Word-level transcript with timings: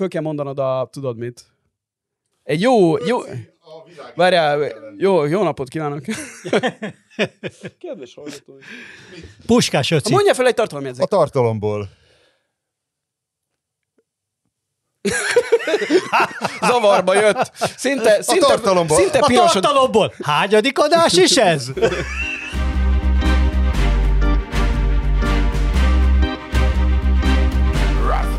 föl 0.00 0.08
kell 0.08 0.22
mondanod 0.22 0.58
a, 0.58 0.88
tudod 0.92 1.16
mit? 1.16 1.44
Egy 2.42 2.60
jó, 2.60 3.04
jó, 3.06 3.18
várjál, 4.14 4.72
jó, 4.96 5.24
jó 5.24 5.42
napot 5.42 5.68
kívánok. 5.68 6.04
Kedves 7.80 8.14
hallgatói. 8.14 8.60
Puskás 9.46 9.90
öci. 9.90 10.12
Mondja 10.12 10.34
fel 10.34 10.46
egy 10.46 10.52
A 10.52 10.56
tartalomjegyzet. 10.56 11.08
tartalomból. 11.08 11.88
Zavarba 16.68 17.14
jött. 17.14 17.50
Szinte, 17.76 18.22
szinte, 18.22 18.46
tartalomból. 18.46 18.96
szinte 18.96 19.18
A 19.18 19.26
pirosod. 19.26 19.62
tartalomból. 19.62 20.14
Hányadik 20.22 20.78
adás 20.78 21.12
is 21.12 21.36
ez? 21.36 21.68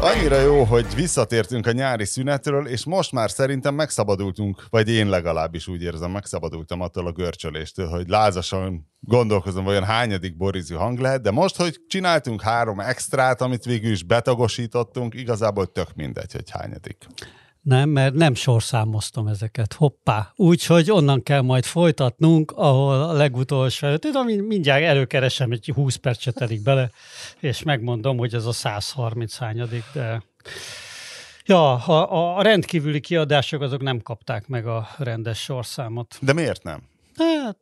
Annyira 0.04 0.40
jó, 0.40 0.64
hogy 0.64 0.96
visszatértünk 0.96 1.68
a 1.68 1.72
nyári 1.72 2.06
szünetről, 2.06 2.68
és 2.68 2.86
most 2.86 3.12
már 3.12 3.32
szerintem 3.32 3.76
megszabadultunk, 3.76 4.66
vagy 4.70 4.90
én 4.90 5.10
legalábbis 5.10 5.68
úgy 5.68 5.82
érzem, 5.82 6.12
megszabadultam 6.12 6.82
attól 6.82 7.08
a 7.08 7.12
görcsöléstől, 7.12 7.88
hogy 7.88 8.08
lázasan 8.08 8.90
gondolkozom, 9.00 9.64
vajon 9.64 9.84
hányadik 9.84 10.38
borizű 10.38 10.76
hang 10.76 11.00
lehet, 11.00 11.22
de 11.22 11.32
most, 11.32 11.56
hogy 11.56 11.80
csináltunk 11.88 12.42
három 12.42 12.80
extrát, 12.80 13.42
amit 13.42 13.66
végül 13.66 13.92
is 13.92 14.04
betagosítottunk, 14.04 15.16
igazából 15.16 15.72
tök 15.72 15.88
mindegy, 15.96 16.32
hogy 16.32 16.50
hányadik. 16.50 17.08
Nem, 17.62 17.90
mert 17.90 18.14
nem 18.14 18.36
sorszámoztam 18.36 19.28
ezeket. 19.28 19.74
Hoppá. 19.74 20.32
Úgyhogy 20.36 20.92
onnan 20.92 21.24
kell 21.24 21.42
majd 21.42 21.64
folytatnunk, 21.64 22.52
ahol 22.52 23.04
a 23.04 23.12
legutolsó, 23.12 23.96
tudom, 23.96 24.28
mindjárt 24.28 24.84
előkeresem, 24.84 25.52
egy 25.52 25.72
20 25.76 25.96
percet 25.96 26.36
telik 26.36 26.64
bele, 26.64 26.92
és 27.40 27.64
megmondom, 27.64 28.18
hogy 28.18 28.34
ez 28.34 28.46
a 28.46 28.52
130 28.52 29.38
hányadik, 29.38 29.84
de... 29.94 30.24
Ja, 31.46 31.74
a, 31.74 32.38
a 32.38 32.42
rendkívüli 32.42 33.00
kiadások 33.00 33.62
azok 33.62 33.82
nem 33.82 34.02
kapták 34.02 34.48
meg 34.48 34.68
a 34.68 34.88
rendes 34.98 35.40
sorszámot. 35.40 36.18
De 36.22 36.34
miért 36.34 36.64
nem? 36.64 36.82
Hát, 37.16 37.58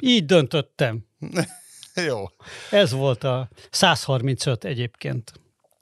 így 0.00 0.26
döntöttem. 0.26 1.06
Jó. 2.08 2.24
Ez 2.70 2.92
volt 2.92 3.24
a 3.24 3.48
135 3.70 4.64
egyébként 4.64 5.32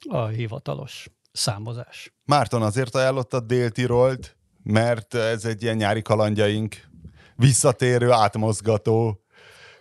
a 0.09 0.25
hivatalos 0.25 1.07
számozás. 1.35 2.13
Márton 2.25 2.61
azért 2.61 2.95
ajánlotta 2.95 3.39
Dél-Tirolt, 3.39 4.37
mert 4.63 5.13
ez 5.13 5.45
egy 5.45 5.63
ilyen 5.63 5.75
nyári 5.75 6.01
kalandjaink 6.01 6.75
visszatérő, 7.35 8.11
átmozgató 8.11 9.19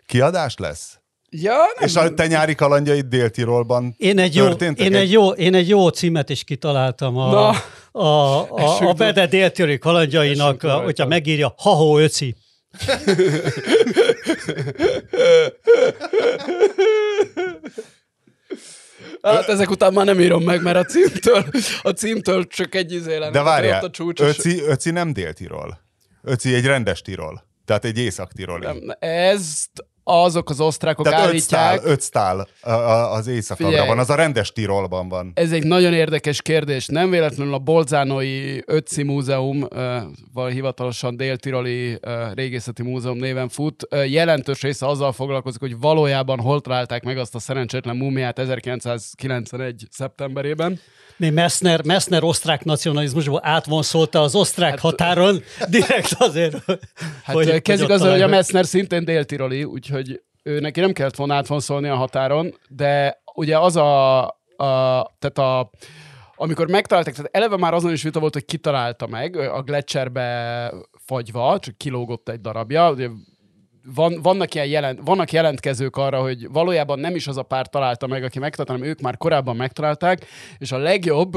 kiadás 0.06 0.56
lesz? 0.56 0.98
Ja, 1.30 1.56
nem. 1.78 1.88
És 1.88 1.97
a 1.97 2.14
te 2.14 2.27
nyári 2.27 2.55
kalandjaid 2.55 3.06
Dél-Tirolban 3.06 3.94
Én 3.97 4.19
egy, 4.19 4.34
jó, 4.34 4.47
én, 4.47 4.94
egy 4.94 5.12
jó, 5.12 5.30
én 5.30 5.55
egy 5.55 5.69
jó 5.69 5.88
címet 5.88 6.30
is 6.30 6.44
kitaláltam 6.44 7.16
a, 7.16 7.30
Na. 7.30 7.48
a, 7.48 7.56
a, 8.05 8.41
a 8.52 8.60
Essünk 8.60 8.97
Bede 8.97 9.27
déltéri 9.27 9.78
kalandjainak, 9.78 10.62
hogyha 10.62 11.06
megírja 11.06 11.55
Hahó 11.56 11.98
Öci. 11.98 12.34
Hát 19.25 19.48
ezek 19.48 19.70
után 19.70 19.92
már 19.92 20.05
nem 20.05 20.20
írom 20.20 20.42
meg, 20.42 20.62
mert 20.62 20.77
a 20.77 20.84
címtől, 20.84 21.44
a 21.83 21.91
címtől 21.91 22.47
csak 22.47 22.75
egy 22.75 22.92
izé 22.92 23.17
lenne. 23.17 23.31
De 23.31 23.42
várjál, 23.42 23.84
a 23.84 23.91
csúcsos... 23.91 24.28
Öci, 24.28 24.61
Öci 24.61 24.91
nem 24.91 25.12
Dél-Tirol. 25.12 25.81
Öci 26.22 26.55
egy 26.55 26.66
rendes 26.66 27.03
Tirol. 27.03 27.44
Tehát 27.64 27.84
egy 27.84 27.98
észak-tiroli. 27.98 28.64
Nem, 28.64 28.97
ezt 28.98 29.84
azok 30.05 30.50
az 30.50 30.60
osztrákok 30.60 31.05
Tehát 31.05 31.27
állítják. 31.27 31.80
öt 31.84 32.00
sztál 32.00 32.47
a- 32.60 32.70
a- 32.70 33.12
az 33.12 33.27
északabbra 33.27 33.70
Figyelj. 33.70 33.88
van, 33.88 33.98
az 33.98 34.10
a 34.10 34.14
rendes 34.14 34.52
Tirolban 34.52 35.08
van. 35.08 35.33
Ez 35.34 35.52
egy 35.52 35.64
nagyon 35.66 35.92
érdekes 35.92 36.42
kérdés. 36.42 36.86
Nem 36.86 37.10
véletlenül 37.10 37.55
a 37.55 37.58
Bolzánói 37.58 38.58
Ötzi 38.66 39.02
Múzeum, 39.02 39.69
vagy 40.34 40.52
hivatalosan 40.52 41.16
Dél-Tiroli 41.16 41.98
Régészeti 42.34 42.82
Múzeum 42.82 43.19
néven 43.19 43.48
fut. 43.48 43.88
Jelentős 44.06 44.60
része 44.62 44.86
azzal 44.86 45.12
foglalkozik, 45.12 45.60
hogy 45.60 45.78
valójában 45.78 46.41
hol 46.41 46.60
találták 46.60 47.03
meg 47.03 47.19
azt 47.19 47.34
a 47.34 47.38
szerencsétlen 47.38 47.97
múmiát 47.97 48.38
1991. 48.38 49.87
szeptemberében. 49.91 50.81
Mi 51.16 51.31
Messner, 51.31 51.84
Messner 51.84 52.25
osztrák 52.25 52.64
nacionalizmusból 52.64 53.41
átvonszolta 53.43 54.20
az 54.20 54.34
osztrák 54.34 54.70
hát, 54.70 54.78
határon, 54.81 55.43
direkt 55.69 56.12
azért, 56.19 56.56
Hát 57.22 57.34
hogy, 57.37 57.62
kezdjük 57.62 57.91
azzal, 57.91 58.10
hogy 58.10 58.20
a. 58.22 58.26
Messner 58.28 58.66
szintén 58.66 59.04
Dél-Tiroli, 59.04 59.64
úgyhogy 59.64 59.94
ő 60.43 60.60
neki 60.60 60.81
nem 60.81 60.93
kellett 60.93 61.16
volna 61.16 61.34
átfonszolni 61.34 61.88
a 61.88 61.94
határon, 61.94 62.55
de 62.69 63.22
ugye 63.34 63.59
az 63.59 63.77
a, 63.77 64.22
a 64.56 65.12
tehát 65.19 65.38
a, 65.38 65.71
amikor 66.34 66.69
megtalálták, 66.71 67.15
tehát 67.15 67.37
eleve 67.37 67.56
már 67.56 67.75
azon 67.75 67.93
is 67.93 68.03
vita 68.03 68.21
volt, 68.21 68.32
hogy 68.32 68.44
kitalálta 68.44 69.06
meg, 69.06 69.37
a 69.37 69.62
Gletscherbe 69.62 70.72
fagyva, 71.05 71.59
csak 71.59 71.77
kilógott 71.77 72.28
egy 72.28 72.41
darabja, 72.41 72.91
ugye 72.91 73.09
van, 73.94 74.22
vannak, 74.22 74.55
ilyen 74.55 74.66
jelent, 74.66 75.00
vannak 75.05 75.32
jelentkezők 75.32 75.97
arra, 75.97 76.21
hogy 76.21 76.50
valójában 76.50 76.99
nem 76.99 77.15
is 77.15 77.26
az 77.26 77.37
a 77.37 77.43
pár 77.43 77.66
találta 77.66 78.06
meg, 78.06 78.25
aki 78.25 78.38
megtalálta, 78.38 78.72
hanem 78.72 78.88
ők 78.88 79.00
már 79.00 79.16
korábban 79.16 79.56
megtalálták, 79.56 80.26
és 80.59 80.72
a 80.72 80.78
legjobb, 80.78 81.32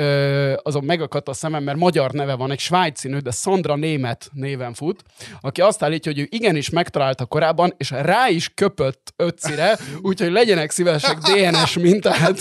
ö, 0.00 0.52
azon 0.62 0.84
megakadt 0.84 1.28
a 1.28 1.32
szemem, 1.32 1.62
mert 1.62 1.78
magyar 1.78 2.10
neve 2.10 2.34
van, 2.34 2.50
egy 2.50 2.58
svájci 2.58 3.08
nő, 3.08 3.18
de 3.18 3.30
Sandra 3.30 3.76
Német 3.76 4.30
néven 4.32 4.74
fut, 4.74 5.02
aki 5.40 5.60
azt 5.60 5.82
állítja, 5.82 6.12
hogy 6.12 6.20
ő 6.20 6.26
igenis 6.30 6.70
megtalálta 6.70 7.24
korábban, 7.24 7.74
és 7.76 7.90
rá 7.90 8.28
is 8.28 8.50
köpött 8.54 9.12
ötszire, 9.16 9.78
úgyhogy 10.02 10.30
legyenek 10.32 10.70
szívesek 10.70 11.18
DNS 11.18 11.74
mintát 11.74 12.38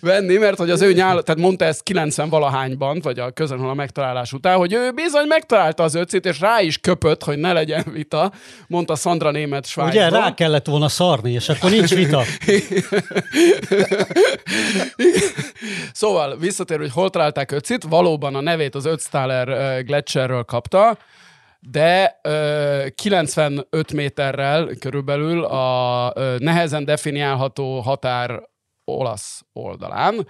venni, 0.00 0.36
mert 0.36 0.58
hogy 0.58 0.70
az 0.70 0.80
ő 0.80 0.92
nyál, 0.92 1.22
tehát 1.22 1.40
mondta 1.40 1.64
ezt 1.64 1.82
90 1.82 2.28
valahányban, 2.28 3.00
vagy 3.02 3.18
a 3.18 3.30
közönhol 3.30 3.70
a 3.70 3.74
megtalálás 3.74 4.32
után, 4.32 4.56
hogy 4.56 4.72
ő 4.72 4.90
bizony 4.90 5.26
megtalálta 5.26 5.82
az 5.82 5.94
ötszit, 5.94 6.26
és 6.26 6.40
rá 6.40 6.60
is 6.60 6.78
köpött, 6.78 7.24
hogy 7.24 7.38
ne 7.38 7.52
legyen 7.52 7.84
vita, 7.92 8.32
mondta 8.66 8.94
Sandra 8.94 9.30
Német 9.30 9.66
Svájcban. 9.66 10.06
Ugye 10.06 10.18
rá 10.18 10.34
kellett 10.34 10.66
volna 10.66 10.88
szarni, 10.88 11.32
és 11.32 11.48
akkor 11.48 11.70
nincs 11.70 11.94
vita. 11.94 12.22
Szóval 15.92 16.36
visszatérő, 16.56 16.82
hogy 16.82 16.92
hol 16.92 17.10
találták 17.10 17.50
Ötszit, 17.50 17.82
valóban 17.82 18.34
a 18.34 18.40
nevét 18.40 18.74
az 18.74 18.84
Ötztaler 18.84 19.48
uh, 19.48 19.80
Gletscherről 19.80 20.44
kapta, 20.44 20.98
de 21.60 22.20
ö, 22.22 22.86
95 22.94 23.92
méterrel 23.92 24.70
körülbelül 24.80 25.44
a 25.44 26.12
ö, 26.14 26.36
nehezen 26.38 26.84
definiálható 26.84 27.80
határ 27.80 28.42
olasz 28.84 29.44
oldalán. 29.52 30.26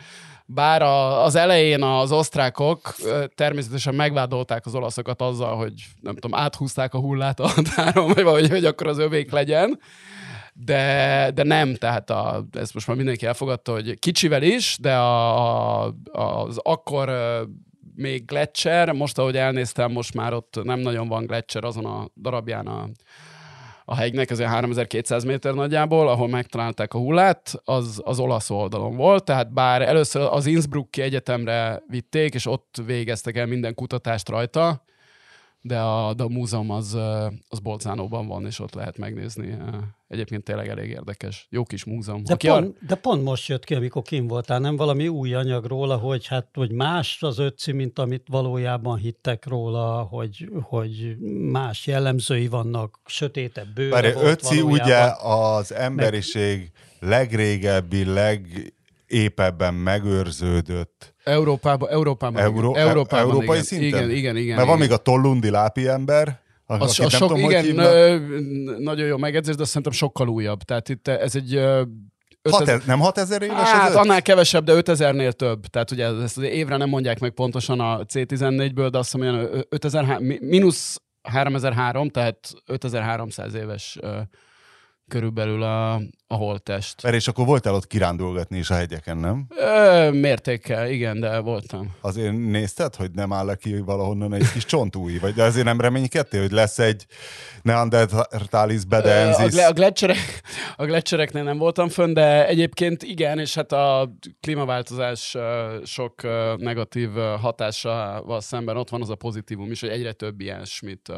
Bár 0.46 0.82
a, 0.82 1.24
az 1.24 1.34
elején 1.34 1.82
az 1.82 2.12
osztrákok 2.12 2.94
természetesen 3.34 3.94
megvádolták 3.94 4.66
az 4.66 4.74
olaszokat 4.74 5.22
azzal, 5.22 5.56
hogy 5.56 5.72
nem 6.00 6.14
tudom, 6.14 6.38
áthúzták 6.38 6.94
a 6.94 6.98
hullát 6.98 7.40
a 7.40 7.48
határon, 7.48 8.06
vagy 8.06 8.22
valahogy, 8.22 8.48
hogy 8.48 8.64
akkor 8.64 8.86
az 8.86 8.98
övék 8.98 9.30
legyen 9.30 9.80
de, 10.64 11.30
de 11.34 11.42
nem, 11.42 11.74
tehát 11.74 12.10
a, 12.10 12.46
ezt 12.52 12.74
most 12.74 12.86
már 12.86 12.96
mindenki 12.96 13.26
elfogadta, 13.26 13.72
hogy 13.72 13.98
kicsivel 13.98 14.42
is, 14.42 14.76
de 14.80 14.96
a, 14.96 15.84
a, 15.86 15.92
az 16.12 16.58
akkor 16.62 17.10
még 17.94 18.24
Gletscher, 18.24 18.92
most 18.92 19.18
ahogy 19.18 19.36
elnéztem, 19.36 19.92
most 19.92 20.14
már 20.14 20.32
ott 20.32 20.60
nem 20.62 20.78
nagyon 20.78 21.08
van 21.08 21.26
Gletscher 21.26 21.64
azon 21.64 21.84
a 21.84 22.08
darabján 22.22 22.66
a, 22.66 22.88
a 23.84 23.94
hegynek, 23.94 24.30
ez 24.30 24.38
olyan 24.38 24.50
3200 24.50 25.24
méter 25.24 25.54
nagyjából, 25.54 26.08
ahol 26.08 26.28
megtalálták 26.28 26.94
a 26.94 26.98
hullát, 26.98 27.54
az, 27.64 28.00
az 28.04 28.18
olasz 28.18 28.50
oldalon 28.50 28.96
volt, 28.96 29.24
tehát 29.24 29.52
bár 29.52 29.82
először 29.82 30.28
az 30.30 30.46
Innsbrucki 30.46 31.02
Egyetemre 31.02 31.82
vitték, 31.88 32.34
és 32.34 32.46
ott 32.46 32.82
végeztek 32.86 33.36
el 33.36 33.46
minden 33.46 33.74
kutatást 33.74 34.28
rajta, 34.28 34.84
de 35.66 35.78
a, 35.78 36.14
de 36.14 36.22
a 36.22 36.28
múzeum 36.28 36.70
az, 36.70 36.94
az 37.48 37.58
Bolzánóban 37.62 38.26
van, 38.26 38.46
és 38.46 38.60
ott 38.60 38.74
lehet 38.74 38.98
megnézni. 38.98 39.56
Egyébként 40.08 40.44
tényleg 40.44 40.68
elég 40.68 40.90
érdekes. 40.90 41.46
Jó 41.50 41.64
kis 41.64 41.84
múzeum. 41.84 42.24
De 42.24 42.32
Aki 42.32 42.48
ar- 42.48 42.60
pont, 42.62 42.76
de 42.86 42.94
pont 42.94 43.22
most 43.22 43.48
jött 43.48 43.64
ki, 43.64 43.74
amikor 43.74 44.02
kim 44.02 44.26
voltál, 44.26 44.58
nem 44.58 44.76
valami 44.76 45.08
új 45.08 45.34
anyag 45.34 45.64
róla, 45.64 45.96
hogy 45.96 46.26
hát, 46.26 46.48
hogy 46.54 46.72
más 46.72 47.22
az 47.22 47.38
ötci, 47.38 47.72
mint 47.72 47.98
amit 47.98 48.26
valójában 48.30 48.98
hittek 48.98 49.46
róla, 49.46 50.02
hogy, 50.02 50.48
hogy 50.62 51.16
más 51.50 51.86
jellemzői 51.86 52.48
vannak, 52.48 52.98
sötétebb 53.06 53.76
volt 53.76 54.04
Öci 54.04 54.60
valójában. 54.60 54.86
ugye 54.86 54.98
az 55.22 55.72
emberiség 55.72 56.70
legrégebbi, 57.00 58.04
legépebben 58.04 59.74
megőrződött 59.74 61.14
Európában, 61.26 61.88
Európában. 61.88 62.42
Euró, 62.42 62.70
igen. 62.70 62.88
Európában, 62.88 63.30
európai 63.30 63.48
igen. 63.48 63.62
szinten? 63.62 63.86
Igen, 63.88 64.10
igen, 64.10 64.36
igen. 64.36 64.56
Mert 64.56 64.68
van 64.68 64.76
igen. 64.76 64.88
még 64.88 64.98
a 64.98 65.02
Tollundi 65.02 65.50
lápi 65.50 65.88
ember, 65.88 66.40
az, 66.66 66.80
akit 66.80 67.04
az 67.04 67.12
sok, 67.12 67.28
tudom, 67.28 67.42
hogy 67.42 67.52
igen, 67.52 67.74
nagyon 68.78 69.06
jó 69.06 69.16
megjegyzés, 69.16 69.54
de 69.54 69.62
azt 69.62 69.70
szerintem 69.70 69.92
sokkal 69.92 70.28
újabb. 70.28 70.62
Tehát 70.62 70.88
itt 70.88 71.08
ez 71.08 71.34
egy 71.36 71.60
Hat, 72.50 72.60
5000 72.60 72.74
e- 72.74 72.82
nem 72.86 72.98
6000 72.98 73.42
éves 73.42 73.70
Hát 73.70 73.88
az 73.88 73.96
annál 73.96 74.22
kevesebb, 74.22 74.64
de 74.64 74.72
5000-nél 74.76 75.32
több. 75.32 75.66
Tehát 75.66 75.90
ugye 75.90 76.06
ezt 76.06 76.36
az 76.36 76.42
évre 76.42 76.76
nem 76.76 76.88
mondják 76.88 77.18
meg 77.18 77.30
pontosan 77.30 77.80
a 77.80 78.04
C14-ből, 78.04 78.88
de 78.90 78.98
azt 78.98 79.12
hiszem, 79.12 79.20
olyan 79.20 79.64
5000, 79.68 80.18
mi- 80.18 80.38
mínusz 80.40 81.00
3003, 81.22 82.08
tehát 82.08 82.52
5300 82.66 83.54
éves 83.54 83.98
körülbelül 85.08 85.62
a, 85.62 85.94
a 86.26 86.34
holttest. 86.34 87.02
Mert 87.02 87.14
és 87.14 87.28
akkor 87.28 87.46
voltál 87.46 87.74
ott 87.74 87.86
kirándulgatni 87.86 88.58
is 88.58 88.70
a 88.70 88.74
hegyeken, 88.74 89.16
nem? 89.16 89.46
Ö, 89.48 90.10
mértékkel, 90.10 90.90
igen, 90.90 91.20
de 91.20 91.38
voltam. 91.38 91.94
Azért 92.00 92.36
nézted, 92.36 92.94
hogy 92.94 93.10
nem 93.10 93.32
áll 93.32 93.54
ki 93.54 93.80
valahonnan 93.80 94.34
egy 94.34 94.52
kis 94.52 94.64
csontúj? 94.64 95.18
Vagy 95.18 95.34
de 95.34 95.42
azért 95.42 95.64
nem 95.64 95.80
reménykedtél, 95.80 96.40
hogy 96.40 96.50
lesz 96.50 96.78
egy 96.78 97.06
neandertalis 97.62 98.80
Ö, 98.80 98.84
A, 98.84 98.88
bedenzis? 98.88 99.64
a, 99.64 99.72
gletszerek, 99.72 100.42
a 100.76 100.84
gletszereknél 100.84 101.42
nem 101.42 101.58
voltam 101.58 101.88
fönn, 101.88 102.12
de 102.12 102.46
egyébként 102.46 103.02
igen, 103.02 103.38
és 103.38 103.54
hát 103.54 103.72
a 103.72 104.12
klímaváltozás 104.40 105.36
sok 105.84 106.22
negatív 106.56 107.10
hatásával 107.40 108.40
szemben 108.40 108.76
ott 108.76 108.88
van 108.88 109.02
az 109.02 109.10
a 109.10 109.14
pozitívum 109.14 109.70
is, 109.70 109.80
hogy 109.80 109.88
egyre 109.90 110.12
több 110.12 110.40
ilyesmit 110.40 111.12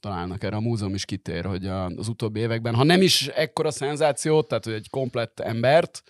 találnak 0.00 0.44
erre. 0.44 0.56
A 0.56 0.60
múzeum 0.60 0.94
is 0.94 1.04
kitér, 1.04 1.44
hogy 1.44 1.66
az 1.66 2.08
utóbbi 2.08 2.40
években, 2.40 2.74
ha 2.74 2.84
nem 2.84 3.02
is 3.02 3.28
ekkora 3.28 3.70
szenzációt, 3.70 4.48
tehát 4.48 4.64
hogy 4.64 4.72
egy 4.72 4.90
komplett 4.90 5.40
embert, 5.40 6.02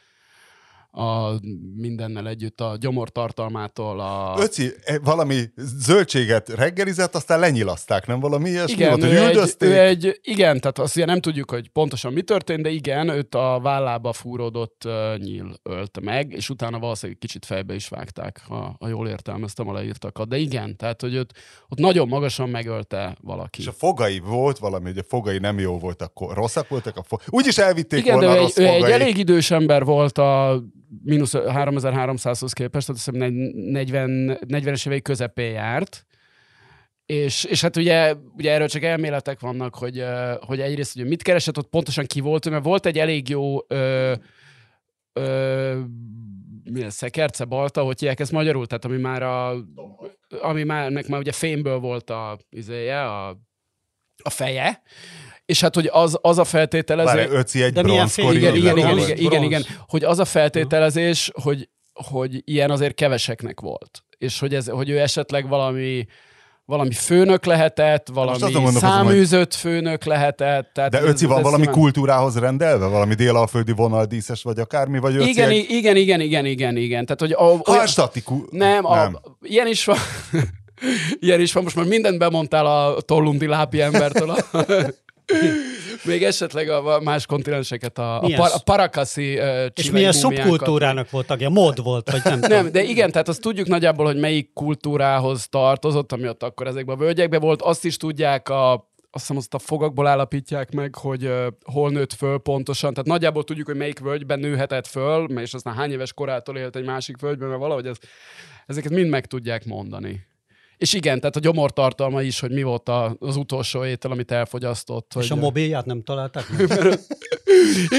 a 0.90 1.32
mindennel 1.76 2.28
együtt 2.28 2.60
a 2.60 2.76
gyomortartalmától 2.80 4.00
a... 4.00 4.36
Öci, 4.38 4.72
e, 4.84 4.98
valami 4.98 5.42
zöldséget 5.56 6.48
reggelizett, 6.48 7.14
aztán 7.14 7.38
lenyilaszták, 7.38 8.06
nem 8.06 8.20
valami 8.20 8.48
ilyesmi 8.48 8.72
Igen, 8.72 8.88
volt, 8.88 9.12
ő 9.12 9.26
egy, 9.26 9.54
ő 9.58 9.78
egy, 9.78 10.18
igen, 10.22 10.60
tehát 10.60 10.78
azt 10.78 10.96
ugye 10.96 11.04
nem 11.04 11.20
tudjuk, 11.20 11.50
hogy 11.50 11.68
pontosan 11.68 12.12
mi 12.12 12.22
történt, 12.22 12.62
de 12.62 12.70
igen, 12.70 13.08
őt 13.08 13.34
a 13.34 13.60
vállába 13.62 14.12
fúródott 14.12 14.82
uh, 14.84 15.16
nyíl 15.16 15.54
ölte 15.62 16.00
meg, 16.00 16.32
és 16.32 16.50
utána 16.50 16.78
valószínűleg 16.78 17.20
kicsit 17.20 17.44
fejbe 17.44 17.74
is 17.74 17.88
vágták, 17.88 18.40
ha, 18.48 18.76
ha 18.80 18.88
jól 18.88 19.08
értelmeztem 19.08 19.68
a 19.68 19.72
leírtakat. 19.72 20.28
De 20.28 20.36
igen, 20.36 20.76
tehát, 20.76 21.00
hogy 21.00 21.14
őt 21.14 21.32
ott 21.68 21.78
nagyon 21.78 22.08
magasan 22.08 22.48
megölte 22.48 23.16
valaki. 23.20 23.60
És 23.60 23.66
a 23.66 23.72
fogai 23.72 24.18
volt 24.18 24.58
valami, 24.58 24.84
hogy 24.84 24.98
a 24.98 25.04
fogai 25.08 25.38
nem 25.38 25.58
jó 25.58 25.78
volt, 25.78 26.02
akkor 26.02 26.34
rosszak 26.34 26.68
voltak 26.68 26.96
a 26.96 27.02
fogai. 27.02 27.26
Úgyis 27.30 27.58
elvitték 27.58 28.00
Igen, 28.00 28.18
de 28.18 28.26
volna 28.26 28.40
ő 28.40 28.40
a 28.40 28.44
egy, 28.44 28.46
rossz 28.46 28.58
ő 28.58 28.66
egy 28.66 28.74
fogai. 28.74 28.92
elég 28.92 29.18
idős 29.18 29.50
ember 29.50 29.84
volt 29.84 30.18
a 30.18 30.62
mínusz 31.04 31.32
3300-hoz 31.34 32.52
képest, 32.52 32.86
tehát 32.86 33.00
azt 33.00 33.10
hiszem 33.10 33.32
40, 33.32 34.38
40-es 34.46 34.86
évei 34.86 35.02
közepén 35.02 35.52
járt. 35.52 36.06
És, 37.06 37.44
és 37.44 37.60
hát 37.60 37.76
ugye, 37.76 38.14
ugye 38.36 38.52
erről 38.52 38.68
csak 38.68 38.82
elméletek 38.82 39.40
vannak, 39.40 39.74
hogy, 39.74 40.04
hogy 40.40 40.60
egyrészt 40.60 40.94
hogy 40.98 41.06
mit 41.06 41.22
keresett, 41.22 41.58
ott 41.58 41.68
pontosan 41.68 42.04
ki 42.06 42.20
volt, 42.20 42.50
mert 42.50 42.64
volt 42.64 42.86
egy 42.86 42.98
elég 42.98 43.28
jó 43.28 43.58
ö, 43.68 44.14
ö, 45.12 45.80
mi 46.64 46.82
ez, 46.82 46.94
szekerce, 46.94 47.44
balta, 47.44 47.82
hogy 47.82 47.98
hívják 47.98 48.20
ezt 48.20 48.32
magyarul, 48.32 48.66
tehát 48.66 48.84
ami 48.84 48.96
már 48.96 49.22
a, 49.22 49.54
ami 50.40 50.62
már, 50.62 50.90
nek 50.90 51.06
már 51.06 51.20
ugye 51.20 51.32
fémből 51.32 51.78
volt 51.78 52.10
a, 52.10 52.38
izéje, 52.50 53.02
a, 53.02 53.28
a 54.22 54.30
feje, 54.30 54.82
és 55.48 55.60
hát, 55.60 55.74
hogy 55.74 55.88
az, 55.92 56.18
az 56.20 56.38
a 56.38 56.44
feltételezés... 56.44 57.14
Várj, 57.14 57.36
Öci 57.36 57.62
egy 57.62 57.72
bronzkori 57.72 58.36
Igen, 58.36 58.54
igen, 58.54 58.76
igen, 58.76 58.98
igen, 58.98 59.16
igen, 59.16 59.42
igen, 59.42 59.64
hogy 59.88 60.04
az 60.04 60.18
a 60.18 60.24
feltételezés, 60.24 61.30
hogy, 61.42 61.68
hogy 61.92 62.42
ilyen 62.44 62.70
azért 62.70 62.94
keveseknek 62.94 63.60
volt. 63.60 64.04
És 64.18 64.38
hogy, 64.38 64.54
ez, 64.54 64.68
hogy 64.68 64.88
ő 64.88 65.00
esetleg 65.00 65.48
valami 65.48 66.06
valami 66.64 66.92
főnök 66.92 67.44
lehetett, 67.44 68.08
valami 68.12 68.66
száműzött 68.70 69.54
főnök 69.54 70.04
lehetett. 70.04 70.70
Tehát 70.74 70.90
De 70.90 71.02
Öci 71.02 71.26
van 71.26 71.42
valami 71.42 71.62
nyilván- 71.62 71.80
kultúrához 71.80 72.38
rendelve? 72.38 72.86
Valami 72.86 73.14
délalföldi 73.14 73.72
vonaldíszes 73.72 74.42
vagy 74.42 74.58
akármi? 74.58 74.98
Vagy 74.98 75.16
Öci 75.16 75.28
Igen, 75.28 75.48
egy 75.48 75.66
igen, 75.68 75.96
igen, 75.96 76.20
igen, 76.20 76.44
igen, 76.44 76.76
igen. 76.76 77.04
Tehát, 77.04 77.20
hogy 77.20 77.32
a, 77.32 77.42
olyan, 77.42 77.60
Hallstatti 77.64 78.22
nem, 78.50 78.84
a, 78.84 78.94
nem. 78.94 79.18
ilyen 79.42 79.66
is 79.66 79.84
van. 79.84 79.96
ilyen 81.20 81.40
is 81.40 81.52
van, 81.52 81.62
most 81.62 81.76
már 81.76 81.86
mindent 81.86 82.18
bemondtál 82.18 82.66
a 82.66 83.00
tollundi 83.00 83.46
lápi 83.46 83.80
embertől. 83.80 84.30
A, 84.30 84.36
még 86.04 86.24
esetleg 86.24 86.68
a 86.68 87.00
más 87.00 87.26
kontinenseket, 87.26 87.98
a, 87.98 88.16
a, 88.16 88.20
Milyen 88.20 88.40
par, 88.40 88.50
a 88.54 88.58
parakaszi 88.58 89.38
uh, 89.38 89.66
És 89.74 89.90
milyen 89.90 90.12
szubkultúrának 90.12 91.10
volt 91.10 91.26
tagja? 91.26 91.48
Mod 91.48 91.82
volt, 91.82 92.10
vagy 92.10 92.20
nem. 92.24 92.38
Nem, 92.58 92.72
de 92.72 92.82
igen, 92.82 93.10
tehát 93.10 93.28
azt 93.28 93.40
tudjuk 93.40 93.66
nagyjából, 93.66 94.06
hogy 94.06 94.16
melyik 94.16 94.52
kultúrához 94.52 95.48
tartozott, 95.48 96.12
ami 96.12 96.28
ott 96.28 96.42
akkor 96.42 96.66
ezekben 96.66 96.96
a 96.96 96.98
völgyekben 96.98 97.40
volt. 97.40 97.62
Azt 97.62 97.84
is 97.84 97.96
tudják 97.96 98.48
a 98.48 98.86
azt 99.10 99.26
hiszem 99.26 99.36
azt 99.36 99.54
a 99.54 99.58
fogakból 99.58 100.06
állapítják 100.06 100.70
meg, 100.70 100.94
hogy 100.94 101.24
uh, 101.24 101.46
hol 101.64 101.90
nőtt 101.90 102.12
föl 102.12 102.38
pontosan. 102.38 102.92
Tehát 102.92 103.08
nagyjából 103.08 103.44
tudjuk, 103.44 103.66
hogy 103.66 103.76
melyik 103.76 103.98
völgyben 103.98 104.38
nőhetett 104.38 104.86
föl, 104.86 105.40
és 105.40 105.54
aztán 105.54 105.74
hány 105.74 105.90
éves 105.90 106.12
korától 106.12 106.56
élt 106.56 106.76
egy 106.76 106.84
másik 106.84 107.20
völgyben, 107.20 107.48
mert 107.48 107.60
valahogy 107.60 107.86
ez, 107.86 107.96
ezeket 108.66 108.92
mind 108.92 109.08
meg 109.08 109.26
tudják 109.26 109.64
mondani. 109.64 110.26
És 110.78 110.92
igen, 110.92 111.18
tehát 111.18 111.36
a 111.36 111.40
gyomortartalma 111.40 112.22
is, 112.22 112.40
hogy 112.40 112.50
mi 112.50 112.62
volt 112.62 112.88
a, 112.88 113.16
az 113.18 113.36
utolsó 113.36 113.84
étel, 113.84 114.10
amit 114.10 114.30
elfogyasztott. 114.30 115.12
És 115.18 115.30
a 115.30 115.34
hogy, 115.34 115.42
mobilját 115.42 115.86
nem 115.86 116.02
találták? 116.02 116.44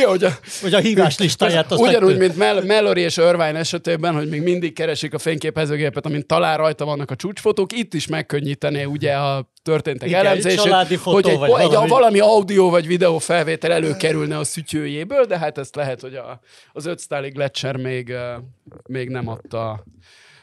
Ja, 0.02 0.10
hogy 0.10 0.24
a, 0.24 0.30
Vagy 0.62 0.74
a 0.74 0.80
hívás 0.80 1.18
listáját 1.18 1.72
azt 1.72 1.82
Ugyanúgy, 1.82 2.18
mint 2.18 2.38
Mel- 2.38 2.66
Mallory 2.66 3.02
és 3.02 3.18
Irvine 3.18 3.56
esetében, 3.56 4.14
hogy 4.14 4.30
még 4.30 4.42
mindig 4.42 4.74
keresik 4.74 5.14
a 5.14 5.18
fényképezőgépet, 5.18 6.06
amint 6.06 6.26
talál 6.26 6.58
rajta 6.58 6.86
vannak 6.86 7.12
a 7.12 7.16
csúcsfotók, 7.16 7.78
itt 7.78 7.94
is 7.94 8.08
megkönnyítené 8.08 8.84
ugye 8.84 9.14
a 9.14 9.52
történtek 9.64 10.08
Igen, 10.08 10.26
elemzését, 10.26 10.60
hogy 10.60 11.28
egy, 11.28 11.38
vagy 11.38 11.62
egy, 11.62 11.70
valami. 11.70 11.90
valami 11.90 12.20
audio 12.20 12.70
vagy 12.70 12.88
videó 12.88 13.18
felvétel 13.18 13.72
előkerülne 13.72 14.38
a 14.38 14.44
szütyőjéből, 14.44 15.26
de 15.26 15.38
hát 15.38 15.58
ezt 15.58 15.76
lehet, 15.76 16.02
hogy 16.02 16.16
a, 16.16 16.40
az 16.74 16.86
ötsztáli 16.86 17.30
Gletscher 17.30 17.76
még, 17.76 18.14
még 18.84 19.10
nem, 19.10 19.28
adta, 19.28 19.84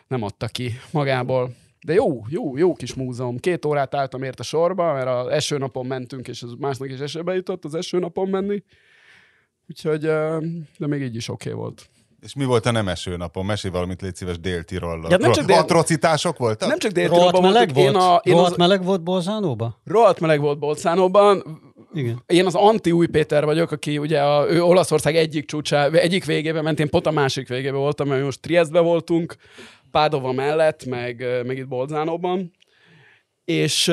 nem 0.09 0.23
adta 0.23 0.47
ki 0.47 0.81
magából. 0.91 1.55
De 1.87 1.93
jó, 1.93 2.21
jó, 2.29 2.56
jó 2.56 2.75
kis 2.75 2.94
múzeum. 2.94 3.38
Két 3.38 3.65
órát 3.65 3.94
álltam 3.94 4.23
érte 4.23 4.43
sorba, 4.43 4.93
mert 4.93 5.06
az 5.06 5.27
eső 5.27 5.59
napon 5.59 5.87
mentünk, 5.87 6.29
és 6.29 6.43
az 6.43 6.55
másnak 6.59 6.91
is 6.91 6.99
esőbe 6.99 7.35
jutott 7.35 7.65
az 7.65 7.75
eső 7.75 7.99
napon 7.99 8.29
menni. 8.29 8.62
Úgyhogy, 9.69 10.00
de 10.79 10.87
még 10.87 11.03
így 11.03 11.15
is 11.15 11.29
oké 11.29 11.49
okay 11.49 11.62
volt. 11.62 11.88
És 12.21 12.35
mi 12.35 12.44
volt 12.44 12.67
a 12.67 12.71
nem 12.71 12.88
eső 12.88 13.17
napon? 13.17 13.44
Mesélj 13.44 13.73
valamit, 13.73 14.03
légy 14.03 14.15
szíves, 14.15 14.41
Dél-Tirollal. 14.41 15.11
Ja, 15.11 15.17
nem 15.17 15.33
csak 15.33 15.44
Dél- 15.44 15.59
Atrocitások 15.59 16.38
voltak? 16.38 16.69
Nem 16.69 16.79
csak 16.79 16.93
déltőben 16.93 17.43
meleg 17.43 17.75
volt? 17.75 17.89
én, 17.89 17.94
a, 17.94 18.21
én 18.23 18.32
Rohadt 18.32 18.50
az, 18.50 18.56
meleg 18.56 18.85
volt 18.85 19.03
Bolzánóba? 19.03 19.81
rohadt 19.85 20.21
meleg 20.21 20.41
volt 20.41 20.59
Bolcánóban. 20.59 21.61
Igen. 21.93 22.23
Én 22.27 22.47
az 22.47 22.55
anti-új 22.55 23.06
Péter 23.06 23.44
vagyok, 23.44 23.71
aki 23.71 23.99
ugye 23.99 24.23
a, 24.23 24.50
ő 24.50 24.62
Olaszország 24.62 25.17
egyik 25.17 25.47
csúcsá, 25.47 25.89
egyik 25.89 26.25
végébe 26.25 26.62
ment, 26.62 26.81
én 26.81 26.89
pont 26.89 27.06
a 27.06 27.11
másik 27.11 27.49
végébe 27.49 27.77
voltam, 27.77 28.09
mert 28.09 28.25
most 28.25 28.41
Triestbe 28.41 28.81
voltunk, 28.81 29.37
Pádova 29.91 30.33
mellett, 30.33 30.85
meg, 30.85 31.25
meg 31.47 31.59
itt 31.59 31.69
Bolzánóban. 31.69 32.50
És 33.44 33.93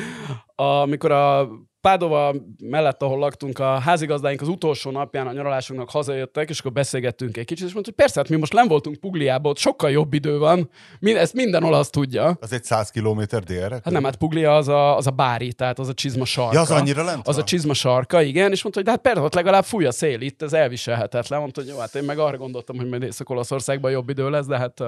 amikor 0.54 1.10
a 1.10 1.48
Pádova 1.86 2.34
mellett, 2.62 3.02
ahol 3.02 3.18
laktunk, 3.18 3.58
a 3.58 3.78
házigazdáink 3.78 4.40
az 4.40 4.48
utolsó 4.48 4.90
napján 4.90 5.26
a 5.26 5.32
nyaralásunknak 5.32 5.90
hazajöttek, 5.90 6.48
és 6.48 6.58
akkor 6.58 6.72
beszélgettünk 6.72 7.36
egy 7.36 7.44
kicsit, 7.44 7.66
és 7.66 7.72
mondta, 7.72 7.90
hogy 7.94 8.04
persze, 8.04 8.20
hát 8.20 8.28
mi 8.28 8.36
most 8.36 8.52
nem 8.52 8.68
voltunk 8.68 8.96
Pugliában, 8.96 9.50
ott 9.50 9.58
sokkal 9.58 9.90
jobb 9.90 10.14
idő 10.14 10.38
van, 10.38 10.70
ezt 11.00 11.32
minden 11.32 11.62
olasz 11.62 11.90
tudja. 11.90 12.36
Az 12.40 12.52
egy 12.52 12.64
száz 12.64 12.90
kilométer 12.90 13.42
délre? 13.42 13.74
Hát 13.74 13.90
nem, 13.90 14.04
hát 14.04 14.16
Puglia 14.16 14.56
az 14.56 14.68
a, 14.68 14.96
az 14.96 15.06
a 15.06 15.10
bári, 15.10 15.52
tehát 15.52 15.78
az 15.78 15.88
a 15.88 15.94
csizma 15.94 16.24
sarka. 16.24 16.54
Ja, 16.54 16.60
az 16.60 16.70
annyira 16.70 17.04
lent 17.04 17.28
Az 17.28 17.34
van? 17.34 17.42
a 17.42 17.46
csizma 17.46 17.74
sarka, 17.74 18.22
igen, 18.22 18.52
és 18.52 18.62
mondta, 18.62 18.80
hogy 18.80 18.84
de 18.84 18.90
hát 18.90 19.00
persze, 19.00 19.20
ott 19.20 19.34
legalább 19.34 19.64
fúj 19.64 19.84
a 19.84 19.90
szél 19.90 20.20
itt, 20.20 20.42
ez 20.42 20.52
elviselhetetlen. 20.52 21.40
Mondta, 21.40 21.60
hogy 21.60 21.70
jó, 21.70 21.78
hát 21.78 21.94
én 21.94 22.04
meg 22.04 22.18
arra 22.18 22.36
gondoltam, 22.36 22.76
hogy 22.76 22.88
majd 22.88 23.02
Észak-Olaszországban 23.02 23.90
jobb 23.90 24.08
idő 24.08 24.30
lesz, 24.30 24.46
de 24.46 24.58
hát 24.58 24.82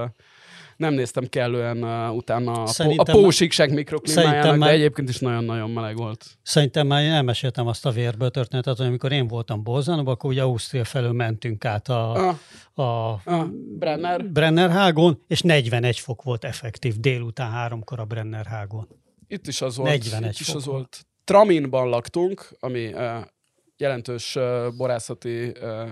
nem 0.79 0.95
néztem 0.95 1.25
kellően 1.27 1.83
uh, 1.83 2.15
utána 2.17 2.51
a, 2.51 2.55
pó- 2.55 2.63
a 2.63 2.67
Szerintem- 2.67 3.15
pósikság 3.21 3.73
mikroklimájának, 3.73 4.35
Szerintem 4.43 4.69
de 4.69 4.75
egyébként 4.75 5.09
is 5.09 5.19
nagyon-nagyon 5.19 5.71
meleg 5.71 5.97
volt. 5.97 6.25
Szerintem 6.43 6.87
már 6.87 7.03
én 7.03 7.11
elmeséltem 7.11 7.67
azt 7.67 7.87
a 7.87 7.91
vérből 7.91 8.31
történetet, 8.31 8.77
hogy 8.77 8.87
amikor 8.87 9.13
én 9.13 9.27
voltam 9.27 9.63
Bolzánóban, 9.63 10.15
akkor 10.15 10.31
ugye 10.31 10.43
Ausztria 10.43 10.85
felől 10.85 11.13
mentünk 11.13 11.65
át 11.65 11.89
a, 11.89 12.13
Ah, 12.13 12.37
a 12.75 13.21
ah, 13.25 13.47
Brenner. 13.79 14.25
Brennerhágon, 14.25 15.23
és 15.27 15.41
41 15.41 15.99
fok 15.99 16.23
volt 16.23 16.45
effektív 16.45 16.97
délután 16.97 17.51
háromkor 17.51 18.01
a 18.01 18.05
Brennerhágon. 18.05 18.89
Itt 19.27 19.47
is 19.47 19.61
az 19.61 19.77
volt. 19.77 19.89
41 19.91 20.31
itt 20.31 20.39
is 20.41 20.49
az 20.55 20.65
volt. 20.65 21.07
Traminban 21.25 21.89
laktunk, 21.89 22.49
ami 22.61 22.93
uh, 22.93 23.17
jelentős 23.77 24.37
uh, 24.37 24.67
borászati 24.77 25.45
uh, 25.47 25.89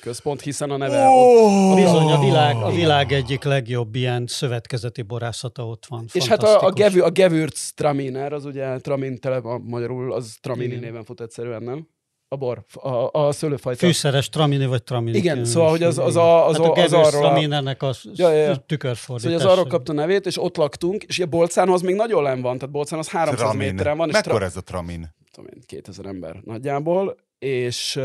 központ, 0.00 0.40
hiszen 0.40 0.70
a 0.70 0.76
neve 0.76 1.06
ott 1.08 1.36
Oh! 1.38 1.74
Bizony, 1.74 2.10
a 2.10 2.20
világ, 2.20 2.56
a 2.56 2.70
világ 2.70 3.12
egyik 3.12 3.44
legjobb 3.44 3.94
ilyen 3.94 4.26
szövetkezeti 4.26 5.02
borászata 5.02 5.66
ott 5.66 5.86
van. 5.88 6.04
És 6.12 6.26
hát 6.26 6.42
a, 6.42 6.60
a. 6.66 6.70
Gevür, 6.70 7.02
a 7.02 7.10
Gewürz 7.10 7.72
Traminer, 7.74 8.32
az 8.32 8.44
ugye 8.44 8.78
Tramin 8.78 9.18
tele, 9.18 9.36
a 9.36 9.58
magyarul, 9.58 10.12
az 10.12 10.36
Tramini 10.40 10.66
Igen. 10.66 10.78
néven 10.80 11.04
fut 11.04 11.20
egyszerűen, 11.20 11.62
nem? 11.62 11.88
A 12.28 12.36
bor, 12.36 12.64
a, 12.74 13.18
a 13.20 13.32
szőlőfajta. 13.32 13.86
Fűszeres 13.86 14.28
tramini 14.28 14.66
vagy 14.66 14.82
tramini. 14.82 15.16
Igen, 15.16 15.44
szóval, 15.44 15.70
hogy 15.70 15.82
az- 15.82 15.98
az 15.98 16.16
a- 16.16 16.46
az 16.46 16.56
hát 16.56 16.66
a- 16.66 16.72
a 16.80 16.82
az 16.82 16.92
arról 16.92 17.06
a- 17.06 17.10
Traminernek 17.10 17.82
a 17.82 17.92
Ja, 18.14 18.30
ja, 18.32 18.42
ja. 18.42 18.56
tükörfordítás. 18.56 19.32
Szóval 19.32 19.46
az 19.52 19.52
arról 19.58 19.70
kapta 19.70 19.92
nevét, 19.92 20.26
és 20.26 20.42
ott 20.42 20.56
laktunk, 20.56 21.02
és 21.02 21.18
ugye 21.18 21.26
Bolcánhoz 21.26 21.82
még 21.82 21.94
nagyon 21.94 22.22
len 22.22 22.40
van, 22.40 22.58
tehát 22.58 22.70
Bolcán 22.74 22.98
az 22.98 23.08
300 23.08 23.38
Tramin. 23.38 23.68
méteren 23.72 23.96
van, 23.96 24.08
és 24.08 24.14
Mekkora 24.14 24.34
tra- 24.36 24.46
ez 24.48 24.56
a 24.56 24.60
Tramin? 24.60 25.14
tudom 25.32 25.50
én, 25.54 25.62
2000 25.66 26.06
ember 26.06 26.36
nagyjából, 26.44 27.16
és, 27.38 27.98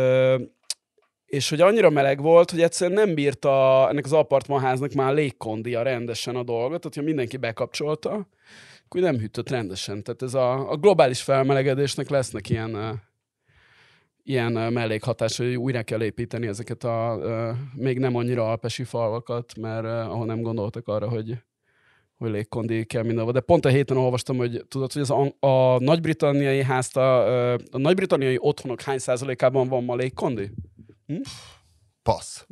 és 1.31 1.49
hogy 1.49 1.61
annyira 1.61 1.89
meleg 1.89 2.21
volt, 2.21 2.51
hogy 2.51 2.61
egyszerűen 2.61 3.05
nem 3.05 3.15
bírta 3.15 3.87
ennek 3.89 4.05
az 4.05 4.13
apartmanháznak 4.13 4.93
már 4.93 5.13
légkondia 5.13 5.81
rendesen 5.81 6.35
a 6.35 6.43
dolgot, 6.43 6.81
tehát 6.81 7.07
mindenki 7.07 7.37
bekapcsolta, 7.37 8.27
akkor 8.85 9.01
nem 9.01 9.17
hűtött 9.17 9.49
rendesen. 9.49 10.03
Tehát 10.03 10.21
ez 10.21 10.33
a, 10.33 10.71
a 10.71 10.75
globális 10.75 11.21
felmelegedésnek 11.21 12.09
lesznek 12.09 12.49
ilyen, 12.49 13.01
ilyen 14.23 14.51
mellékhatás, 14.51 15.37
hogy 15.37 15.55
újra 15.55 15.83
kell 15.83 16.03
építeni 16.03 16.47
ezeket 16.47 16.83
a 16.83 17.19
még 17.75 17.99
nem 17.99 18.15
annyira 18.15 18.49
alpesi 18.49 18.83
falvakat, 18.83 19.57
mert 19.57 19.83
ö, 19.83 19.87
ahol 19.87 20.25
nem 20.25 20.41
gondoltak 20.41 20.87
arra, 20.87 21.09
hogy 21.09 21.37
hogy 22.17 22.31
légkondi 22.31 22.85
kell 22.85 23.03
mindenhol. 23.03 23.31
De 23.31 23.39
pont 23.39 23.65
a 23.65 23.69
héten 23.69 23.97
olvastam, 23.97 24.37
hogy 24.37 24.65
tudod, 24.67 24.91
hogy 24.91 25.01
az 25.01 25.09
a, 25.09 25.47
a 25.47 25.79
nagy-britanniai 25.79 26.63
házta, 26.63 27.23
a 27.53 27.77
nagy-britanniai 27.77 28.37
otthonok 28.39 28.81
hány 28.81 28.97
százalékában 28.97 29.67
van 29.67 29.83
ma 29.83 29.95
légkondi? 29.95 30.51
Passz. 32.03 32.45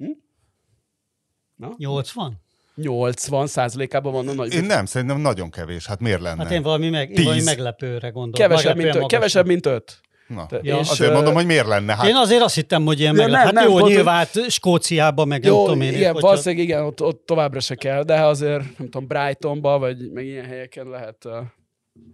80? 1.77 2.41
80 2.75 3.47
százalékában 3.47 4.11
van 4.13 4.27
a 4.27 4.33
nagy 4.33 4.53
Én 4.53 4.63
nem, 4.63 4.85
szerintem 4.85 5.19
nagyon 5.19 5.49
kevés. 5.49 5.85
Hát 5.85 5.99
miért 5.99 6.21
lenne? 6.21 6.43
Hát 6.43 6.51
én 6.51 6.61
valami, 6.61 6.89
meg, 6.89 7.09
én 7.11 7.23
valami 7.23 7.43
meglepőre 7.43 8.09
gondolom. 8.09 8.49
Kevesebb, 8.49 8.75
mint, 8.77 8.95
ö- 8.95 9.05
kevesebb, 9.05 9.45
mint 9.45 9.65
öt. 9.65 10.01
Na, 10.27 10.45
Te- 10.45 10.59
Ja. 10.63 10.79
és, 10.79 10.89
azért 10.89 11.13
mondom, 11.13 11.33
hogy 11.33 11.45
miért 11.45 11.67
lenne. 11.67 11.95
Hát 11.95 12.07
Én 12.07 12.15
azért 12.15 12.41
azt 12.41 12.55
hittem, 12.55 12.85
hogy 12.85 12.99
ilyen 12.99 13.15
Ja, 13.15 13.21
meglep. 13.21 13.37
nem, 13.37 13.45
Hát 13.45 13.53
nem, 13.53 13.63
jó, 13.63 13.69
pont, 13.69 13.81
hogy- 13.83 13.91
nyilván 13.91 14.25
Skóciában, 14.47 15.27
meg 15.27 15.41
nem 15.41 15.51
Jó, 15.51 15.63
tudom 15.65 15.81
én. 15.81 15.93
igen, 15.93 16.13
hogyha- 16.13 16.27
valószínűleg 16.27 16.63
igen, 16.65 16.83
ott, 16.85 17.01
ott 17.01 17.25
továbbra 17.25 17.59
se 17.59 17.75
kell, 17.75 18.03
de 18.03 18.21
azért, 18.23 18.63
nem 18.77 18.89
tudom, 18.89 19.07
Brightonba, 19.07 19.79
vagy 19.79 20.11
meg 20.11 20.25
ilyen 20.25 20.45
helyeken 20.45 20.87
lehet. 20.87 21.25
Uh, 21.25 21.33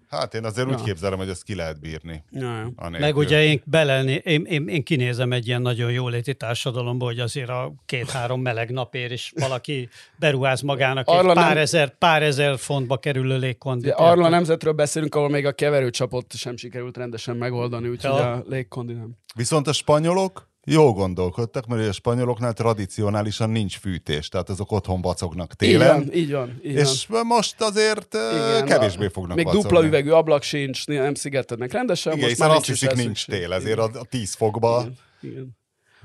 Hát 0.09 0.33
én 0.33 0.43
azért 0.45 0.67
úgy 0.67 0.77
Ja. 0.77 0.83
képzelem, 0.83 1.17
hogy 1.17 1.29
ezt 1.29 1.43
ki 1.43 1.55
lehet 1.55 1.79
bírni. 1.79 2.23
ja. 2.31 2.71
Meg 2.99 3.15
ugye 3.17 3.43
én 3.43 3.61
belelni, 3.65 4.11
én, 4.23 4.43
én, 4.45 4.67
én 4.67 4.83
kinézem 4.83 5.31
egy 5.31 5.47
ilyen 5.47 5.61
nagyon 5.61 5.91
jóléti 5.91 6.33
társadalomba, 6.35 7.05
hogy 7.05 7.19
azért 7.19 7.49
a 7.49 7.73
két-három 7.85 8.41
meleg 8.41 8.69
napért 8.71 9.11
is 9.11 9.33
valaki 9.39 9.89
beruház 10.19 10.61
magának 10.61 11.07
Arra 11.07 11.19
egy 11.19 11.25
nem- 11.25 11.33
pár, 11.35 11.57
ezer, 11.57 11.97
pár 11.97 12.23
ezer 12.23 12.57
fontba 12.57 12.97
kerülő 12.97 13.37
légkondit. 13.37 13.85
De 13.89 13.93
arról 13.95 14.23
a 14.25 14.29
nemzetről 14.29 14.73
beszélünk, 14.73 15.15
ahol 15.15 15.29
még 15.29 15.45
a 15.45 15.51
keverőcsapot 15.51 16.33
sem 16.35 16.57
sikerült 16.57 16.97
rendesen 16.97 17.35
megoldani, 17.37 17.87
úgyhogy 17.87 18.17
Ja. 18.19 18.31
a 18.31 18.43
légkondi 18.47 18.93
nem. 18.93 19.17
Viszont 19.35 19.67
a 19.67 19.73
spanyolok 19.73 20.49
jó 20.65 20.93
gondolkodtak, 20.93 21.65
mert 21.65 21.88
a 21.88 21.91
spanyoloknál 21.91 22.53
tradicionálisan 22.53 23.50
nincs 23.50 23.77
fűtés, 23.77 24.27
tehát 24.27 24.50
azok 24.50 24.72
otthon 24.72 25.01
vacognak 25.01 25.51
Így 25.51 25.57
télen. 25.69 25.88
van, 26.00 26.13
így 26.13 26.31
van. 26.31 26.60
Így 26.63 26.75
És 26.75 27.07
most 27.24 27.62
azért. 27.62 28.13
Igen, 28.13 28.65
kevésbé 28.65 29.07
fognak 29.07 29.36
Még 29.36 29.45
vacogni. 29.45 29.69
dupla 29.69 29.86
üvegű 29.86 30.10
ablak 30.10 30.43
sincs, 30.43 30.88
nem 30.88 31.13
szigetelnek 31.13 31.72
rendesen. 31.72 32.12
Igen, 32.13 32.24
most 32.24 32.36
hiszen 32.36 32.50
már 32.50 32.57
azt 32.57 32.67
hiszik 32.67 32.93
nincs 32.93 33.25
tél, 33.25 33.53
ezért 33.53 33.79
a, 33.79 33.89
a 33.93 34.05
10 34.10 34.34
fokba. 34.34 34.79
Igen, 34.81 34.98
igen. 35.34 35.57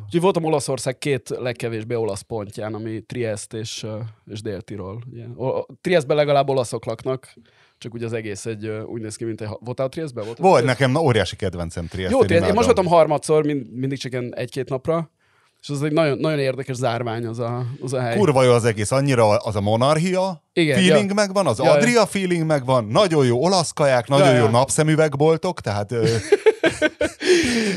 Úgyhogy 0.04 0.20
voltam 0.20 0.44
Olaszország 0.44 0.98
két 0.98 1.28
legkevésbé 1.28 1.94
olasz 1.94 2.20
pontján, 2.20 2.74
ami 2.74 3.00
Trieste 3.00 3.58
és, 3.58 3.86
és 4.26 4.42
Dél-Tirol. 4.42 5.02
Trieste-ben 5.80 6.16
legalább 6.16 6.48
olaszok 6.48 6.84
laknak, 6.84 7.34
csak 7.78 7.94
ugye 7.94 8.06
az 8.06 8.12
egész 8.12 8.46
egy 8.46 8.68
úgy 8.68 9.00
néz 9.00 9.16
ki, 9.16 9.24
mint 9.24 9.40
egy... 9.40 9.48
Voltál 9.60 9.88
Trieste-ben? 9.88 10.24
Voltál 10.24 10.44
Volt 10.44 10.62
Trieste-ben? 10.62 10.64
nekem 10.64 10.90
na, 10.90 11.08
óriási 11.08 11.36
kedvencem 11.36 11.86
Trieste. 11.86 12.16
Jó, 12.16 12.24
Trieste. 12.24 12.46
Én 12.48 12.54
most 12.54 12.66
voltam 12.66 12.86
harmadszor, 12.86 13.44
mind, 13.44 13.72
mindig 13.72 13.98
csak 13.98 14.12
egy-két 14.30 14.68
napra, 14.68 15.10
és 15.62 15.68
az 15.68 15.82
egy 15.82 15.92
nagyon, 15.92 16.18
nagyon 16.18 16.38
érdekes 16.38 16.76
zárvány 16.76 17.26
az 17.26 17.38
a, 17.38 17.66
az 17.80 17.92
a 17.92 18.00
hely. 18.00 18.16
Kurva 18.16 18.42
jó 18.42 18.52
az 18.52 18.64
egész, 18.64 18.90
annyira 18.90 19.36
az 19.36 19.56
a 19.56 19.60
monarchia 19.60 20.42
Igen, 20.52 20.78
feeling 20.78 21.08
ja. 21.08 21.14
megvan, 21.14 21.46
az 21.46 21.58
Ja, 21.58 21.64
ja. 21.64 21.72
Adria 21.72 22.06
feeling 22.06 22.46
megvan, 22.46 22.84
nagyon 22.84 23.26
jó 23.26 23.42
olasz 23.44 23.72
kaják, 23.72 24.08
nagyon 24.08 24.26
Ja, 24.28 24.34
jó 24.36 24.44
ja. 24.44 24.50
napszemüvegboltok, 24.50 25.60
tehát 25.60 25.94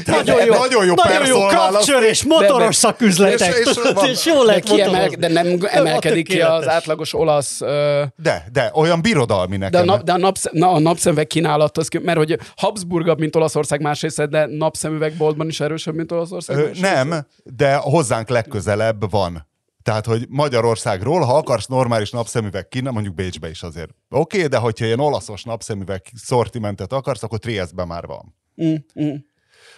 Nagyon 0.06 0.46
jó, 0.46 0.54
nagyon 0.54 0.86
jó 0.86 0.94
nagyon 1.04 1.28
jó 1.28 1.46
kapcsör 1.46 2.04
és 2.04 2.24
motoros 2.24 2.58
De- 2.58 2.66
de- 2.66 2.72
szaküzletek. 2.72 3.50
és- 3.58 3.66
és 3.68 4.10
és 4.10 4.26
jó 4.26 4.38
de, 4.40 4.44
lehet 4.44 4.64
kiemel, 4.64 4.88
motorozni. 4.88 5.16
de 5.16 5.28
nem 5.28 5.58
emelkedik 5.66 6.28
ki 6.28 6.42
az 6.42 6.68
átlagos 6.68 7.14
olasz... 7.14 7.62
Ö, 7.62 8.04
De, 8.16 8.46
de, 8.52 8.72
olyan 8.74 9.02
birodalmi 9.02 9.58
de 9.58 9.66
a, 9.66 9.70
nekem. 9.70 9.86
nap, 9.86 10.04
de 10.04 10.12
a, 10.12 10.18
napsz, 10.18 10.46
na, 10.52 10.72
a 10.72 10.80
napszemüveg 10.80 11.28
kínálat, 11.28 11.78
az, 11.78 11.88
ki- 11.88 11.98
mert 11.98 12.18
hogy 12.18 12.38
Habsburgabb, 12.56 13.20
mint 13.20 13.36
Olaszország 13.36 13.82
más 13.82 14.02
része, 14.02 14.26
de 14.26 14.46
napszemüvegboltban 14.46 15.48
is 15.48 15.60
erősebb, 15.60 15.96
mint 15.96 16.12
Olaszország 16.12 16.58
Ö, 16.58 16.70
nem, 16.80 17.26
de 17.44 17.76
hozzánk 17.76 18.30
legközelebb 18.30 19.12
van. 19.12 19.48
Tehát, 19.84 20.06
hogy 20.06 20.26
Magyarországról, 20.30 21.22
ha 21.22 21.38
akarsz 21.38 21.66
normális 21.66 22.10
napszemüveg 22.12 22.68
kína, 22.68 22.92
mondjuk 22.92 23.16
Bécsbe 23.16 23.50
is 23.50 23.62
azért. 23.64 23.90
Oké, 24.10 24.38
okay, 24.38 24.50
de 24.50 24.58
hogyha 24.58 24.86
ilyen 24.86 25.00
olaszos 25.00 25.44
napszemüveg 25.44 26.02
szortimentet 26.16 26.94
akarsz, 26.94 27.24
akkor 27.24 27.40
Trieste-ben 27.40 27.88
már 27.88 28.06
van. 28.06 28.36
Mm, 28.64 28.74
mm. 29.02 29.14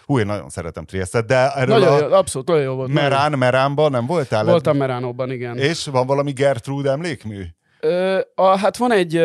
Hú, 0.06 0.20
én 0.20 0.26
nagyon 0.26 0.50
szeretem 0.50 0.86
Trieste-t, 0.86 1.26
de 1.26 1.52
erről 1.54 1.80
Nagyon 1.80 1.94
a 1.94 2.08
jó, 2.08 2.14
abszolút, 2.14 2.48
nagyon 2.48 2.64
jó 2.64 2.74
volt. 2.74 2.94
nagyon 2.94 3.10
Merán, 3.10 3.38
Meránban 3.38 3.92
nem 3.92 4.06
voltál? 4.06 4.46
Voltam 4.46 4.78
Meránóban, 4.78 5.32
igen. 5.32 5.58
És 5.58 5.86
van 5.86 6.08
valami 6.08 6.32
Gertrude 6.32 6.92
emlékmű? 6.92 7.44
Ö, 7.80 8.20
a, 8.36 8.58
hát 8.58 8.78
van 8.78 8.92
egy, 8.92 9.16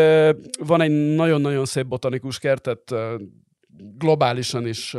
van 0.59 0.81
egy 0.81 1.15
nagyon-nagyon 1.15 1.65
szép 1.65 1.87
botanikus 1.87 2.39
kert, 2.39 2.63
tehát 2.63 2.91
ö, 2.91 3.15
globálisan 3.99 4.67
is, 4.67 4.97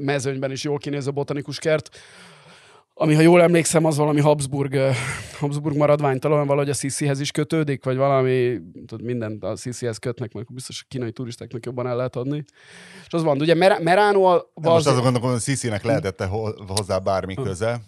mezőnyben 0.00 0.50
is 0.50 0.64
jól 0.64 0.78
kinéző 0.78 1.10
botanikus 1.10 1.58
kert, 1.58 1.88
ami, 2.94 3.14
ha 3.14 3.20
jól 3.20 3.42
emlékszem, 3.42 3.84
az 3.84 3.96
valami 3.96 4.20
Habsburg, 4.20 4.72
ö, 4.72 4.90
Habsburg 5.38 5.76
maradványtalan, 5.76 6.46
valahogy 6.46 6.70
a 6.70 6.74
Sisihez 6.74 7.20
is 7.20 7.30
kötődik, 7.30 7.84
vagy 7.84 7.96
valami, 7.96 8.58
tudod, 8.86 9.06
mindent 9.06 9.44
a 9.44 9.56
Sisihez 9.56 9.96
kötnek, 9.96 10.32
meg 10.32 10.46
biztos 10.48 10.80
a 10.82 10.86
kínai 10.88 11.12
turistáknak 11.12 11.64
jobban 11.64 11.86
el 11.86 11.96
lehet 11.96 12.16
adni. 12.16 12.44
És 13.06 13.12
az 13.12 13.22
van, 13.22 13.40
ugye 13.40 13.54
Mer- 13.54 13.82
Merano 13.82 14.20
most 14.20 14.46
az, 14.54 14.86
azon 14.86 15.02
gondolkodom, 15.02 15.30
hogy 15.30 15.40
Sisinek 15.40 15.82
lehetett 15.82 16.22
hozzá 16.66 16.98
bármi 16.98 17.34
köze. 17.34 17.80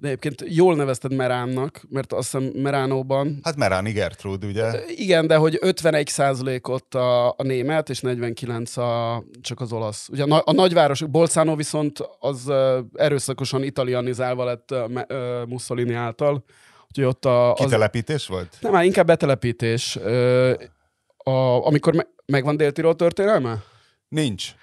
De 0.00 0.08
egyébként 0.08 0.44
jól 0.46 0.76
nevezted 0.76 1.14
Meránnak, 1.14 1.80
mert 1.88 2.12
azt 2.12 2.30
hiszem 2.30 2.50
Meránóban 2.54 3.38
Hát 3.42 3.56
Meráni 3.56 3.92
Gertrude, 3.92 4.46
ugye? 4.46 4.84
Igen, 4.86 5.26
de 5.26 5.36
hogy 5.36 5.58
51% 5.60 6.68
ott 6.68 6.94
a, 6.94 7.28
a 7.28 7.42
német, 7.42 7.88
és 7.88 8.00
49 8.00 8.76
a, 8.76 9.22
csak 9.40 9.60
az 9.60 9.72
olasz. 9.72 10.08
Ugye 10.08 10.24
a, 10.24 10.42
a 10.44 10.52
nagyváros, 10.52 11.02
Bolzano 11.02 11.56
viszont 11.56 11.98
az 12.18 12.52
erőszakosan 12.94 13.62
italianizálva 13.62 14.44
lett 14.44 14.74
Mussolini 15.46 15.94
által. 15.94 16.44
Úgyhogy 16.86 17.04
ott 17.04 17.24
a, 17.24 17.52
az, 17.52 17.64
Kitelepítés 17.64 18.26
volt? 18.26 18.56
nem, 18.60 18.72
már 18.72 18.84
inkább 18.84 19.06
betelepítés. 19.06 19.96
A, 21.16 21.66
amikor 21.66 21.94
me, 21.94 22.06
megvan 22.26 22.56
Dél-Tirol 22.56 22.96
történelme? 22.96 23.62
Nincs. 24.08 24.54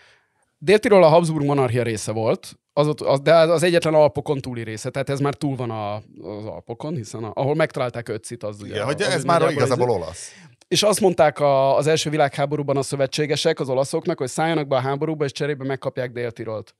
Dél-Tirol 0.57 1.03
a 1.03 1.07
Habsburg 1.07 1.45
monarchia 1.45 1.83
része 1.83 2.11
volt, 2.11 2.59
az, 2.73 2.93
az, 3.03 3.19
de 3.21 3.35
az 3.35 3.63
egyetlen 3.63 3.93
Alpokon 3.93 4.39
túli 4.41 4.63
része, 4.63 4.89
tehát 4.89 5.09
ez 5.09 5.19
már 5.19 5.33
túl 5.33 5.55
van 5.55 5.69
a, 5.71 5.95
az 5.95 6.45
Alpokon, 6.45 6.95
hiszen 6.95 7.23
a, 7.23 7.31
ahol 7.33 7.55
megtalálták 7.55 8.09
Öccit, 8.09 8.43
az 8.43 8.61
ugye... 8.61 8.73
Igen, 8.73 8.85
hogy 8.85 9.01
az 9.01 9.07
ez 9.07 9.23
már 9.23 9.51
igazából 9.51 9.87
egy- 9.89 9.95
olasz. 9.95 10.31
és 10.67 10.83
azt 10.83 11.01
mondták 11.01 11.39
a, 11.39 11.75
az 11.75 11.87
első 11.87 12.09
világháborúban 12.09 12.77
a 12.77 12.81
szövetségesek, 12.81 13.59
az 13.59 13.69
olaszoknak, 13.69 14.17
hogy 14.17 14.27
szálljanak 14.27 14.67
be 14.67 14.75
a 14.75 14.79
háborúba, 14.79 15.25
és 15.25 15.31
cserébe 15.31 15.63
megkapják 15.65 16.11
Dél-Tirolt. 16.11 16.75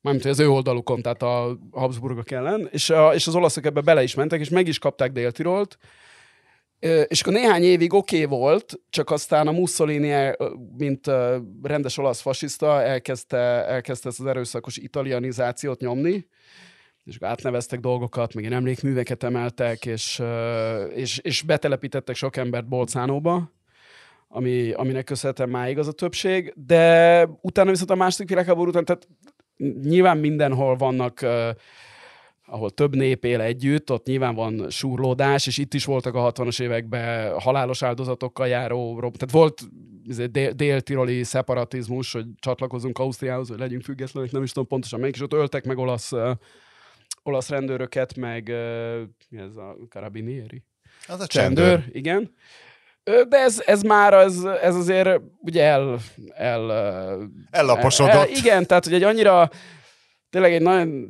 Mármint, 0.00 0.24
hogy 0.24 0.34
az 0.34 0.40
ő 0.40 0.48
oldalukon, 0.50 1.02
tehát 1.02 1.22
a 1.22 1.58
Habsburgok 1.70 2.30
ellen. 2.30 2.68
És, 2.72 2.90
a, 2.90 3.14
és 3.14 3.26
az 3.26 3.34
olaszok 3.34 3.64
ebbe 3.64 3.80
bele 3.80 4.02
is 4.02 4.14
mentek, 4.14 4.40
és 4.40 4.48
meg 4.48 4.68
is 4.68 4.78
kapták 4.78 5.12
Dél-Tirolt. 5.12 5.78
És 6.80 7.20
akkor 7.20 7.32
néhány 7.32 7.62
évig 7.62 7.92
oké 7.92 8.24
okay 8.24 8.38
volt, 8.38 8.80
csak 8.90 9.10
aztán 9.10 9.46
a 9.46 9.52
Mussolini, 9.52 10.32
mint 10.76 11.06
rendes 11.62 11.98
olasz 11.98 12.20
fasiszta, 12.20 12.82
elkezdte, 12.82 13.36
elkezdte 13.66 14.08
ezt 14.08 14.20
az 14.20 14.26
erőszakos 14.26 14.76
italianizációt 14.76 15.80
nyomni, 15.80 16.26
és 17.04 17.16
átneveztek 17.20 17.80
dolgokat, 17.80 18.34
meg 18.34 18.52
emlékműveket 18.52 19.22
emeltek, 19.22 19.86
és, 19.86 20.22
és, 20.94 21.18
és 21.18 21.42
betelepítettek 21.42 22.14
sok 22.14 22.36
embert 22.36 22.68
Bolcánóba, 22.68 23.52
ami, 24.28 24.72
aminek 24.72 25.04
köszönhetem 25.04 25.50
máig 25.50 25.78
az 25.78 25.88
a 25.88 25.92
többség, 25.92 26.52
de 26.66 27.24
utána 27.40 27.70
viszont 27.70 27.90
a 27.90 27.94
második 27.94 28.28
világháború 28.28 28.68
után, 28.68 28.84
tehát 28.84 29.08
nyilván 29.82 30.18
mindenhol 30.18 30.76
vannak 30.76 31.26
ahol 32.50 32.70
több 32.70 32.96
nép 32.96 33.24
él 33.24 33.40
együtt, 33.40 33.92
ott 33.92 34.06
nyilván 34.06 34.34
van 34.34 34.70
súrlódás, 34.70 35.46
és 35.46 35.58
itt 35.58 35.74
is 35.74 35.84
voltak 35.84 36.14
a 36.14 36.32
60-as 36.32 36.60
években 36.62 37.38
halálos 37.38 37.82
áldozatokkal 37.82 38.48
járó, 38.48 38.98
tehát 39.00 39.30
volt 39.30 39.62
izé, 40.04 40.26
dél- 40.26 40.54
dél-tiroli 40.54 41.22
szeparatizmus, 41.22 42.12
hogy 42.12 42.26
csatlakozunk 42.38 42.98
Ausztriához, 42.98 43.48
hogy 43.48 43.58
legyünk 43.58 43.82
függetlenek, 43.82 44.30
nem 44.30 44.42
is 44.42 44.52
tudom 44.52 44.68
pontosan 44.68 45.00
melyik, 45.00 45.14
és 45.14 45.20
ott 45.20 45.32
öltek 45.32 45.64
meg 45.64 45.78
olasz, 45.78 46.12
olasz 47.22 47.48
rendőröket, 47.48 48.16
meg 48.16 48.48
ez 49.30 49.56
a 49.56 49.76
karabinieri? 49.88 50.62
Az 51.06 51.20
a 51.20 51.26
Csendőr, 51.26 51.64
csendőr. 51.66 51.96
igen. 51.96 52.34
De 53.28 53.38
ez, 53.38 53.62
ez 53.66 53.82
már, 53.82 54.14
ez, 54.14 54.44
ez 54.44 54.74
azért 54.74 55.20
ugye 55.38 55.62
el... 55.62 55.98
el 56.34 56.70
Ellaposodott. 57.50 58.12
El, 58.12 58.28
igen, 58.28 58.66
tehát 58.66 58.84
hogy 58.84 58.94
egy 58.94 59.02
annyira, 59.02 59.50
tényleg 60.30 60.52
egy 60.52 60.62
nagyon, 60.62 61.08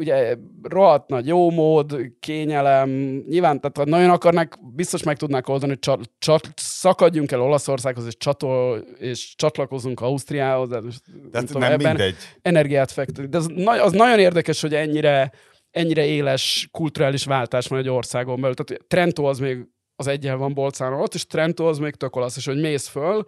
ugye 0.00 0.36
rohadt 0.62 1.08
nagy 1.08 1.26
jó 1.26 1.50
mód, 1.50 1.96
kényelem, 2.20 2.88
nyilván, 3.28 3.60
tehát 3.60 3.76
ha 3.76 3.84
nagyon 3.84 4.10
akarnak, 4.10 4.58
biztos 4.74 5.02
meg 5.02 5.16
tudnák 5.16 5.48
oldani, 5.48 5.70
hogy 5.70 5.78
csat, 5.78 6.10
csat, 6.18 6.48
szakadjunk 6.56 7.32
el 7.32 7.40
Olaszországhoz, 7.40 8.06
és, 8.06 8.16
csatol, 8.16 8.78
és 8.98 9.34
csatlakozunk 9.36 10.00
Ausztriához, 10.00 10.68
de 10.68 10.80
most, 10.80 11.00
Tehát 11.30 11.46
tudom, 11.46 11.62
nem 11.62 11.72
ebben 11.72 11.96
mindegy. 11.96 12.16
energiát 12.42 12.90
fektetni. 12.90 13.28
De 13.28 13.38
az, 13.38 13.50
az 13.80 13.92
nagyon 13.92 14.18
érdekes, 14.18 14.60
hogy 14.60 14.74
ennyire, 14.74 15.32
ennyire 15.70 16.04
éles 16.04 16.68
kulturális 16.72 17.24
váltás 17.24 17.66
van 17.66 17.78
egy 17.78 17.88
országon 17.88 18.40
belül. 18.40 18.54
Tehát 18.54 18.84
Trento 18.86 19.24
az 19.24 19.38
még 19.38 19.66
az 19.96 20.06
egyen 20.06 20.38
van 20.38 20.54
Bolcánon 20.54 21.00
ott, 21.00 21.14
és 21.14 21.26
Trento 21.26 21.68
az 21.68 21.78
még 21.78 21.94
tök 21.94 22.16
olasz, 22.16 22.36
és 22.36 22.46
hogy 22.46 22.60
mész 22.60 22.86
föl, 22.88 23.26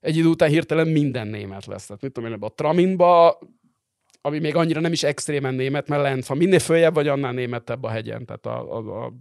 egy 0.00 0.16
idő 0.16 0.28
után 0.28 0.48
hirtelen 0.48 0.88
minden 0.88 1.26
német 1.26 1.66
lesz. 1.66 1.86
Tehát 1.86 2.02
mit 2.02 2.12
tudom 2.12 2.28
én, 2.28 2.34
ebbe 2.34 2.46
a 2.46 2.52
Traminba 2.54 3.38
ami 4.20 4.38
még 4.38 4.56
annyira 4.56 4.80
nem 4.80 4.92
is 4.92 5.02
extrémen 5.02 5.54
német, 5.54 5.88
mert 5.88 6.02
lent 6.02 6.26
van. 6.26 6.38
Minél 6.38 6.58
följebb 6.58 6.94
vagy, 6.94 7.08
annál 7.08 7.32
németebb 7.32 7.82
a 7.82 7.88
hegyen. 7.88 8.24
Tehát 8.24 8.46
a, 8.46 8.76
a, 8.76 9.04
a 9.04 9.12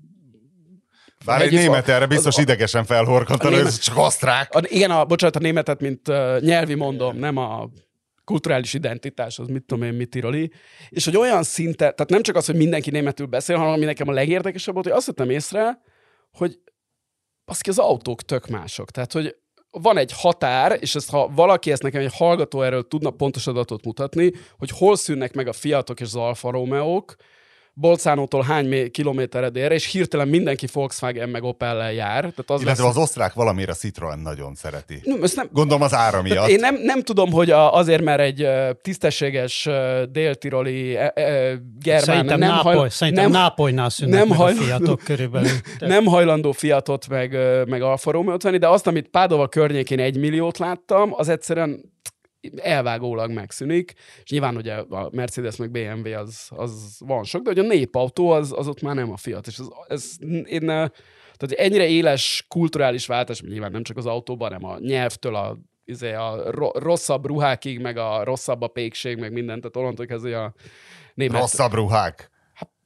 Bár 1.26 1.42
egy 1.42 1.50
fa- 1.54 1.60
német 1.60 1.88
erre 1.88 2.06
biztos 2.06 2.36
az- 2.36 2.42
idegesen 2.42 2.86
felhorkant, 2.86 3.44
ez 3.44 3.80
csak 3.80 3.98
osztrák. 3.98 4.54
A, 4.54 4.62
igen, 4.64 4.92
a, 4.92 5.06
bocsánat, 5.06 5.36
a 5.36 5.40
németet, 5.40 5.80
mint 5.80 6.08
uh, 6.08 6.40
nyelvi 6.40 6.74
mondom, 6.74 7.18
nem 7.18 7.38
a 7.38 7.70
kulturális 8.24 8.74
identitás, 8.74 9.40
az 9.40 9.48
mit 9.48 9.64
tudom 9.64 9.84
én, 9.84 9.94
mit 9.94 10.10
tiroli. 10.10 10.52
És 10.90 11.06
hogy 11.06 11.18
olyan 11.18 11.44
szinte, 11.44 11.76
tehát 11.76 12.10
nem 12.10 12.22
csak 12.22 12.36
az, 12.36 12.46
hogy 12.46 12.56
mindenki 12.56 12.90
németül 12.90 13.26
beszél, 13.26 13.58
hanem 13.58 13.72
ami 13.74 13.86
nekem 13.86 14.08
a 14.08 14.12
legérdekesebb 14.12 14.74
volt, 14.74 14.86
hogy 14.86 14.96
azt 14.96 15.06
vettem 15.06 15.30
észre, 15.30 15.82
hogy 16.32 16.60
baszki, 17.46 17.70
az 17.70 17.78
autók 17.78 18.22
tök 18.22 18.48
mások. 18.48 18.92
Tehát, 18.92 19.12
hogy 19.12 19.36
van 19.72 19.98
egy 19.98 20.12
határ, 20.16 20.78
és 20.82 20.96
ezt, 20.96 21.10
ha 21.10 21.30
valaki 21.36 21.72
ezt 21.72 21.84
nekem 21.84 22.02
egy 22.02 22.16
hallgató 22.16 22.62
erről 22.62 22.88
tudna 22.88 23.10
pontos 23.10 23.48
adatot 23.48 23.86
mutatni, 23.86 24.32
hogy 24.58 24.70
hol 24.70 24.96
szűnnek 24.96 25.34
meg 25.34 25.48
a 25.48 25.54
Fiatok 25.54 26.00
és 26.00 26.06
az 26.06 26.16
Alfa 26.16 26.52
Romeók, 26.52 27.16
Bolcánótól 27.80 28.44
hány 28.44 28.68
mé- 28.68 28.92
kilométerre 28.92 29.50
délre, 29.50 29.74
és 29.74 29.86
hirtelen 29.92 30.28
mindenki 30.28 30.68
Volkswagen 30.74 31.30
meg 31.30 31.44
Opel-lel 31.44 31.94
jár. 31.94 32.20
Tehát 32.20 32.44
az 32.48 32.62
Illetve 32.62 32.84
lesz... 32.84 32.96
az 32.96 33.02
osztrák 33.02 33.34
valamiért 33.34 33.70
a 33.70 33.74
Citroen 33.74 34.20
nagyon 34.20 34.56
szereti. 34.56 35.02
Nem, 35.04 35.24
ezt 35.24 35.36
nem, 35.36 35.50
Gondolom 35.52 35.82
az 35.82 35.94
ára 35.94 36.22
miatt. 36.22 36.48
én 36.48 36.60
nem, 36.60 36.76
nem 36.82 37.02
tudom, 37.02 37.32
hogy 37.32 37.52
a, 37.52 37.74
azért, 37.74 38.02
mert 38.04 38.20
egy 38.20 38.48
tisztességes 38.82 39.70
déltiroli 40.12 40.96
e, 40.96 41.12
e, 41.16 41.22
germán 41.80 42.04
Szerintem, 42.04 42.40
nem, 42.40 42.50
Nápoly, 42.50 42.76
hajl, 42.76 42.90
szerintem 42.90 43.32
nem, 43.32 43.42
Nápolynál 43.42 43.90
szűnnek 43.90 44.20
nem 44.20 44.28
meg 44.28 44.38
a 44.38 44.42
hajlandó- 44.42 44.66
fiatok 44.66 45.00
körülbelül. 45.04 45.50
nem 45.80 46.06
hajlandó 46.06 46.52
Fiatot 46.52 47.08
meg, 47.08 47.38
meg 47.68 47.82
Alfa 47.82 48.12
Romeo-t 48.12 48.44
venni, 48.44 48.58
de 48.58 48.68
azt, 48.68 48.88
amit 48.88 49.08
Pádova 49.08 49.48
környékén 49.48 50.00
egy 50.00 50.18
milliót 50.18 50.58
láttam, 50.58 51.14
az 51.14 51.30
egyszerűen 51.30 51.98
elvágólag 52.56 53.32
megszűnik, 53.32 53.94
és 54.24 54.30
nyilván 54.30 54.56
ugye 54.56 54.74
a 54.76 55.10
Mercedes 55.12 55.56
meg 55.56 55.72
BMW 55.72 56.18
az, 56.18 56.48
az 56.50 56.98
van 57.00 57.24
sok, 57.24 57.42
de 57.42 57.50
hogy 57.50 57.60
a 57.60 57.68
népautó 57.68 58.30
az, 58.30 58.54
az 58.58 58.68
ott 58.68 58.82
már 58.82 58.96
nem 58.96 59.12
a 59.12 59.18
Fiat, 59.18 59.48
és 59.48 59.58
ez, 59.58 59.68
ez 59.88 60.16
én, 60.46 60.68
ö, 60.68 60.86
tehát 61.38 61.52
ennyire 61.58 61.88
éles 61.88 62.46
kulturális 62.48 63.06
váltás, 63.06 63.42
nyilván 63.42 63.72
nem 63.72 63.84
csak 63.84 63.98
az 63.98 64.06
autóban, 64.06 64.52
hanem 64.52 64.70
a 64.70 64.80
nyelvtől 64.80 65.36
a, 65.36 65.58
izé, 65.86 66.14
a 66.14 66.52
ro- 66.52 66.78
rosszabb 66.78 67.26
ruhákig, 67.26 67.80
meg 67.80 67.98
a 67.98 68.24
rosszabb 68.24 68.62
a 68.62 68.68
pékség, 68.68 69.18
meg 69.18 69.32
mindent, 69.32 69.62
tehát 69.62 69.76
onnantól 69.76 70.06
kezdve 70.06 70.42
a 70.42 70.54
német... 71.14 71.40
Rosszabb 71.40 71.74
ruhák. 71.74 72.30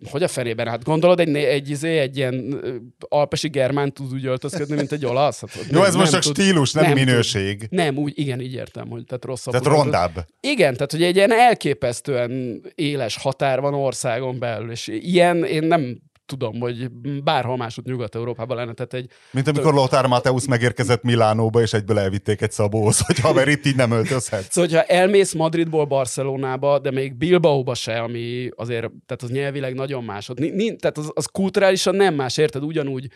Hogy 0.09 0.23
a 0.23 0.27
felében? 0.27 0.67
Hát 0.67 0.83
gondolod, 0.83 1.19
egy, 1.19 1.27
né- 1.27 1.47
egy, 1.47 1.69
izé, 1.69 1.97
egy 1.97 2.17
ilyen 2.17 2.61
alpesi 3.09 3.47
germán 3.49 3.93
tud 3.93 4.13
úgy 4.13 4.25
öltözködni, 4.25 4.75
mint 4.75 4.91
egy 4.91 5.05
olasz? 5.05 5.41
Hát, 5.41 5.65
Jó, 5.71 5.83
ez 5.83 5.95
most 5.95 6.11
csak 6.11 6.21
tud. 6.21 6.35
stílus, 6.35 6.71
nem, 6.71 6.83
nem 6.83 6.93
tud. 6.95 7.05
minőség. 7.05 7.67
Nem, 7.69 7.97
úgy, 7.97 8.13
igen, 8.15 8.41
így 8.41 8.53
értem, 8.53 8.87
hogy 8.89 9.03
tehát 9.05 9.25
rosszabb. 9.25 9.53
Tehát 9.53 9.77
rondább. 9.79 10.25
Igen, 10.39 10.73
tehát 10.73 10.91
hogy 10.91 11.03
egy 11.03 11.15
ilyen 11.15 11.31
elképesztően 11.31 12.61
éles 12.75 13.17
határ 13.17 13.59
van 13.59 13.73
országon 13.73 14.39
belül, 14.39 14.71
és 14.71 14.87
ilyen 14.87 15.43
én 15.43 15.63
nem 15.63 15.97
tudom, 16.25 16.59
hogy 16.59 16.91
bárhol 17.23 17.57
máshogy 17.57 17.85
Nyugat-Európában 17.85 18.57
lenne, 18.57 18.73
tehát 18.73 18.93
egy 18.93 19.09
Mint 19.31 19.47
amikor 19.47 19.73
Lothar 19.73 20.07
Mateusz 20.07 20.45
megérkezett 20.45 21.03
Milánóba, 21.03 21.61
és 21.61 21.73
egyből 21.73 21.99
elvitték 21.99 22.41
egy 22.41 22.51
szabóhoz, 22.51 22.99
hogy 23.05 23.19
haver, 23.19 23.47
itt 23.47 23.65
így 23.65 23.75
nem 23.75 23.91
öltözhetsz. 23.91 24.51
Szóval, 24.51 24.69
hogyha 24.69 24.83
elmész 24.83 25.33
Madridból 25.33 25.85
Barcelonába, 25.85 26.79
de 26.79 26.91
még 26.91 27.15
Bilbaóba 27.15 27.73
se, 27.73 27.99
ami 27.99 28.49
azért, 28.55 28.91
tehát 29.05 29.23
az 29.23 29.29
nyelvileg 29.29 29.73
nagyon 29.73 30.03
más. 30.03 30.29
Ott, 30.29 30.37
tehát 30.79 30.97
az, 30.97 31.11
az 31.13 31.25
kulturálisan 31.25 31.95
nem 31.95 32.15
más, 32.15 32.37
érted? 32.37 32.63
Ugyanúgy, 32.63 33.07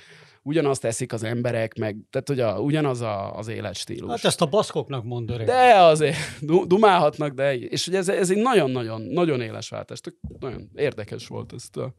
ugyanazt 0.47 0.81
teszik 0.81 1.13
az 1.13 1.23
emberek, 1.23 1.77
meg, 1.77 1.97
tehát 2.09 2.27
hogy 2.27 2.39
a, 2.39 2.59
ugyanaz 2.59 3.01
a, 3.01 3.37
az 3.37 3.47
életstílus. 3.47 4.09
Hát 4.09 4.25
ezt 4.25 4.41
a 4.41 4.45
baszkoknak 4.45 5.03
mond 5.03 5.29
öreg. 5.29 5.45
De 5.45 5.75
azért 5.75 6.15
du- 6.41 6.67
dumálhatnak, 6.67 7.33
de 7.33 7.55
és 7.57 7.87
ugye 7.87 7.97
ez, 7.97 8.09
ez 8.09 8.29
egy 8.29 8.37
nagyon-nagyon 8.37 9.01
nagyon 9.01 9.41
éles 9.41 9.69
váltás. 9.69 9.99
Nagyon 10.39 10.69
érdekes 10.75 11.27
volt 11.27 11.53
ezt, 11.53 11.77
a, 11.77 11.93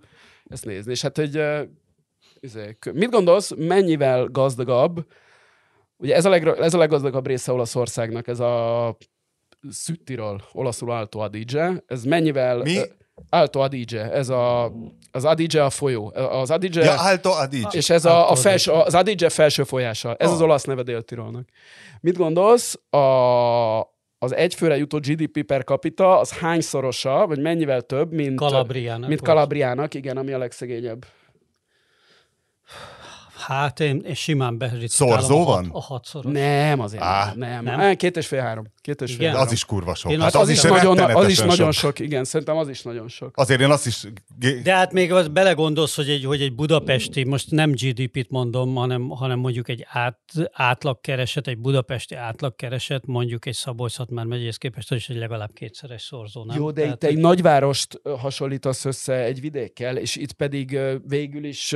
ezt 0.44 0.64
nézni. 0.64 0.90
És 0.90 1.02
hát, 1.02 1.16
hogy 1.16 1.42
izé, 2.40 2.76
mit 2.92 3.10
gondolsz, 3.10 3.54
mennyivel 3.56 4.26
gazdagabb, 4.26 5.06
ugye 5.96 6.14
ez 6.14 6.24
a, 6.24 6.28
legra, 6.28 6.56
ez 6.56 6.74
a 6.74 6.78
leggazdagabb 6.78 7.26
része 7.26 7.52
Olaszországnak, 7.52 8.28
ez 8.28 8.40
a 8.40 8.96
Süttiről, 9.70 10.42
olaszul 10.52 10.90
Alto 10.90 11.18
Adige, 11.18 11.82
ez 11.86 12.04
mennyivel... 12.04 12.58
Mi? 12.58 12.78
Alto 13.28 13.60
Adige, 13.60 14.10
ez 14.12 14.28
a, 14.28 14.72
az 15.10 15.24
Adige 15.24 15.64
a 15.64 15.70
folyó. 15.70 16.12
Az 16.14 16.50
Adige... 16.50 16.84
Ja, 16.84 17.00
Alto 17.00 17.30
Adige. 17.30 17.68
És 17.72 17.90
ez 17.90 18.04
a, 18.04 18.30
a 18.30 18.34
felső, 18.34 18.70
az 18.72 18.94
Adige 18.94 19.28
felső 19.28 19.62
folyása. 19.64 20.14
Ez 20.14 20.28
Ah. 20.28 20.34
az 20.34 20.40
olasz 20.42 20.64
neve 20.64 20.82
Dél-Tirolnak. 20.82 21.48
Mit 22.00 22.16
gondolsz, 22.16 22.74
a, 22.90 22.98
az 24.18 24.34
egyfőre 24.34 24.76
jutó 24.76 24.98
GDP 24.98 25.42
per 25.42 25.64
capita 25.64 26.18
az 26.18 26.32
hányszorosa, 26.38 27.26
vagy 27.26 27.40
mennyivel 27.40 27.80
több, 27.82 28.12
mint, 28.12 28.36
Kalabriának. 28.36 29.08
mint. 29.08 29.20
Kalabriának, 29.20 29.94
igen, 29.94 30.16
ami 30.16 30.32
a 30.32 30.38
legszegényebb. 30.38 31.06
Hát 33.48 33.80
én, 33.80 34.02
én 34.06 34.14
simán 34.14 34.58
beritálom 34.58 34.88
Szorzó 35.18 35.40
a, 35.40 35.44
hat, 35.44 35.46
van? 35.46 35.70
a 35.72 35.80
hatszoros. 35.80 36.32
Nem, 36.32 36.80
azért 36.80 37.02
Á. 37.02 37.32
nem. 37.36 37.64
nem. 37.64 37.76
Nem? 37.76 37.96
Két 37.96 38.16
és 38.16 38.26
fél 38.26 38.40
három. 38.40 38.66
Két 38.80 39.00
és 39.00 39.10
fél 39.10 39.18
Igen. 39.20 39.30
De 39.30 39.36
három. 39.36 39.46
az 39.46 39.52
is 39.52 39.64
kurva 39.64 39.94
sok. 39.94 40.10
Én 40.12 40.20
Hát 40.20 40.32
Hát 40.32 40.42
az, 40.42 40.48
is, 40.48 40.62
nagyon, 40.62 40.98
az 40.98 41.28
is 41.28 41.38
nagyon 41.38 41.56
sok. 41.56 41.72
sok. 41.72 41.98
igen, 41.98 42.24
szerintem 42.24 42.56
az 42.56 42.68
is 42.68 42.82
nagyon 42.82 43.08
sok. 43.08 43.36
Azért 43.36 43.60
én 43.60 43.70
azt 43.70 43.86
is... 43.86 44.04
De 44.62 44.74
hát 44.74 44.92
még 44.92 45.12
az 45.12 45.28
belegondolsz, 45.28 45.96
hogy 45.96 46.08
egy, 46.08 46.24
hogy 46.24 46.42
egy 46.42 46.54
budapesti, 46.54 47.24
most 47.24 47.50
nem 47.50 47.70
GDP-t 47.70 48.30
mondom, 48.30 48.74
hanem, 48.74 49.08
hanem 49.08 49.38
mondjuk 49.38 49.68
egy 49.68 49.86
át, 49.88 50.18
átlagkereset, 50.52 51.46
egy 51.46 51.58
budapesti 51.58 52.14
átlagkereset, 52.14 53.06
mondjuk 53.06 53.46
egy 53.46 53.54
szabolcs 53.54 53.96
már 54.08 54.24
megyéhez 54.24 54.56
képest, 54.56 54.90
az 54.90 54.96
is 54.96 55.08
egy 55.08 55.16
legalább 55.16 55.52
kétszeres 55.52 56.02
szorzó, 56.02 56.44
nem? 56.44 56.56
Jó, 56.56 56.70
de 56.70 56.80
Tehát, 56.80 57.02
itt 57.02 57.08
egy 57.08 57.18
nagyvárost 57.18 58.00
hasonlítasz 58.18 58.84
össze 58.84 59.14
egy 59.14 59.40
vidékkel, 59.40 59.96
és 59.96 60.16
itt 60.16 60.32
pedig 60.32 60.78
végül 61.06 61.44
is 61.44 61.74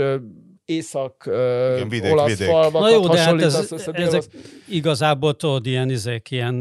észak 0.65 1.27
ö, 1.27 1.75
Igen, 1.77 1.89
vidék, 1.89 2.13
olasz 2.13 2.29
vidék. 2.29 2.47
falvakat 2.49 2.81
Na 2.81 2.91
jó, 2.91 3.07
de 3.09 3.21
hát 3.21 3.41
ez, 3.41 3.73
össze. 3.73 3.93
ezek 3.93 4.23
igazából 4.69 5.35
tudod, 5.37 5.67
ilyen, 5.67 5.91
ezek, 5.91 6.31
ilyen, 6.31 6.55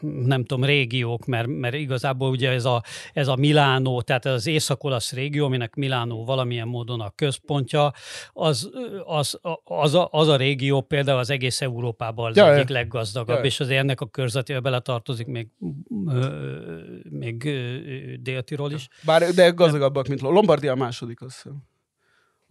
nem 0.00 0.44
tudom, 0.44 0.64
régiók, 0.64 1.26
mert, 1.26 1.46
mert 1.46 1.74
igazából 1.74 2.30
ugye 2.30 2.50
ez 2.50 2.64
a, 2.64 2.82
ez 3.12 3.28
a 3.28 3.36
Milánó, 3.36 4.02
tehát 4.02 4.26
ez 4.26 4.32
az 4.32 4.46
észak-olasz 4.46 5.12
régió, 5.12 5.44
aminek 5.44 5.74
Milánó 5.74 6.24
valamilyen 6.24 6.68
módon 6.68 7.00
a 7.00 7.10
központja, 7.14 7.92
az, 8.32 8.70
az, 9.04 9.38
az, 9.64 9.94
a, 9.94 10.08
az 10.10 10.28
a 10.28 10.36
régió 10.36 10.80
például 10.80 11.18
az 11.18 11.30
egész 11.30 11.60
Európában 11.60 12.30
az 12.30 12.36
Ja, 12.36 12.46
ja. 12.46 12.54
egyik 12.54 12.68
leggazdagabb, 12.68 13.38
Ja. 13.38 13.44
és 13.44 13.60
azért 13.60 13.78
ennek 13.80 14.00
a 14.00 14.06
körzetébe 14.06 14.60
beletartozik 14.60 15.26
még, 15.26 15.48
ö, 16.06 16.26
még 17.10 17.44
ö, 17.44 17.76
Dél-Tirol 18.20 18.72
is. 18.72 18.88
Bár, 19.04 19.22
de 19.34 19.50
gazdagabbak, 19.50 20.08
mint 20.08 20.20
Lo- 20.20 20.32
Lombardia 20.32 20.72
a 20.72 20.76
második, 20.76 21.20
azt 21.22 21.34
hiszem. 21.34 21.70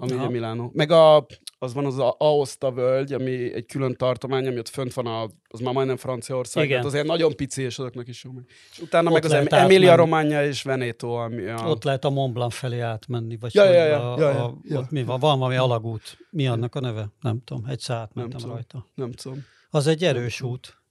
Ami 0.02 0.12
Aha. 0.12 0.22
ugye 0.22 0.32
Milánó. 0.32 0.72
Meg 0.74 0.92
a, 0.92 1.26
az 1.60 1.74
van 1.74 1.86
az 1.86 1.98
a 1.98 2.16
Aosta 2.18 2.72
völgy, 2.72 3.14
ami 3.14 3.54
egy 3.54 3.66
külön 3.66 3.96
tartomány, 3.96 4.48
ami 4.48 4.58
ott 4.58 4.70
fönt 4.70 4.94
van, 4.94 5.06
a, 5.06 5.30
az 5.48 5.60
már 5.60 5.74
majdnem 5.74 5.98
Franciaország. 5.98 6.64
Igen. 6.64 6.76
Tehát 6.78 6.92
azért 6.94 7.08
nagyon 7.08 7.36
pici, 7.36 7.62
és 7.62 7.80
azoknak 7.80 8.08
is 8.08 8.24
jó. 8.24 8.32
És 8.72 8.80
utána 8.80 9.08
Ott 9.08 9.14
meg 9.14 9.26
az 9.26 9.54
Emilia. 9.54 9.96
Romagna 9.96 10.44
és 10.44 10.64
Veneto, 10.64 11.08
ami 11.08 11.48
a... 11.48 11.70
Ott 11.70 11.84
lehet 11.84 12.06
a 12.06 12.10
Mont 12.10 12.34
Blanc 12.34 12.54
felé 12.54 12.80
átmenni, 12.80 13.38
vagy 13.38 13.56
Ja, 13.56 13.64
ja, 13.64 13.86
ja, 13.86 14.14
a, 14.14 14.20
ja, 14.20 14.30
a, 14.30 14.32
ja, 14.32 14.58
ja. 14.64 14.80
Ott 14.80 14.90
mi 14.90 15.04
van? 15.04 15.20
Van 15.20 15.40
valami 15.40 15.56
alagút. 15.56 16.18
Mi 16.30 16.48
annak 16.48 16.76
a 16.76 16.80
neve? 16.80 17.08
Nem 17.22 17.42
tudom. 17.44 17.66
Egyszer 17.66 17.96
átmentem 17.96 18.40
tudom. 18.40 18.56
rajta. 18.56 18.88
Nem 18.96 19.12
tudom. 19.12 19.46
Az 19.70 19.88
egy 19.88 20.04
erős 20.04 20.42
út. 20.42 20.82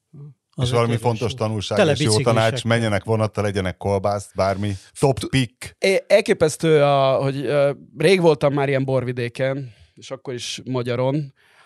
Az 0.60 0.66
És 0.66 0.74
valami 0.74 0.96
fontos 0.96 1.34
tanulság 1.34 1.88
és 1.88 2.00
jó 2.00 2.20
tanács, 2.20 2.64
menjenek 2.64 3.04
vonattal, 3.04 3.44
legyenek 3.44 3.76
kolbászt, 3.76 4.34
bármi. 4.34 4.72
Top 4.98 5.18
pick. 5.28 5.76
Elképesztő, 6.06 6.82
a, 6.82 7.22
hogy 7.22 7.50
rég 7.98 8.20
voltam 8.20 8.52
már 8.52 8.68
ilyen 8.68 8.84
borvidéken, 8.84 9.72
és 9.94 10.10
akkor 10.10 10.34
is 10.34 10.60
magyaron. 10.64 11.12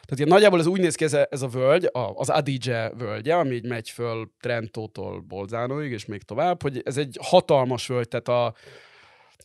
Tehát 0.05 0.17
ilyen 0.17 0.29
nagyjából 0.29 0.59
ez 0.59 0.67
úgy 0.67 0.81
néz 0.81 0.95
ki 0.95 1.05
ez 1.05 1.13
a, 1.13 1.27
ez 1.31 1.43
a 1.43 1.49
völgy, 1.49 1.85
a, 1.93 2.13
az 2.15 2.29
Adige 2.29 2.93
völgye, 2.99 3.35
ami 3.35 3.55
így 3.55 3.67
megy 3.67 3.91
föl 3.91 4.31
Trentótól 4.41 5.21
Bolzánóig, 5.21 5.93
és 5.93 6.05
még 6.05 6.23
tovább, 6.23 6.63
hogy 6.63 6.83
ez 6.85 6.97
egy 6.97 7.19
hatalmas 7.23 7.87
völgy, 7.87 8.09
tehát 8.09 8.29
a, 8.29 8.55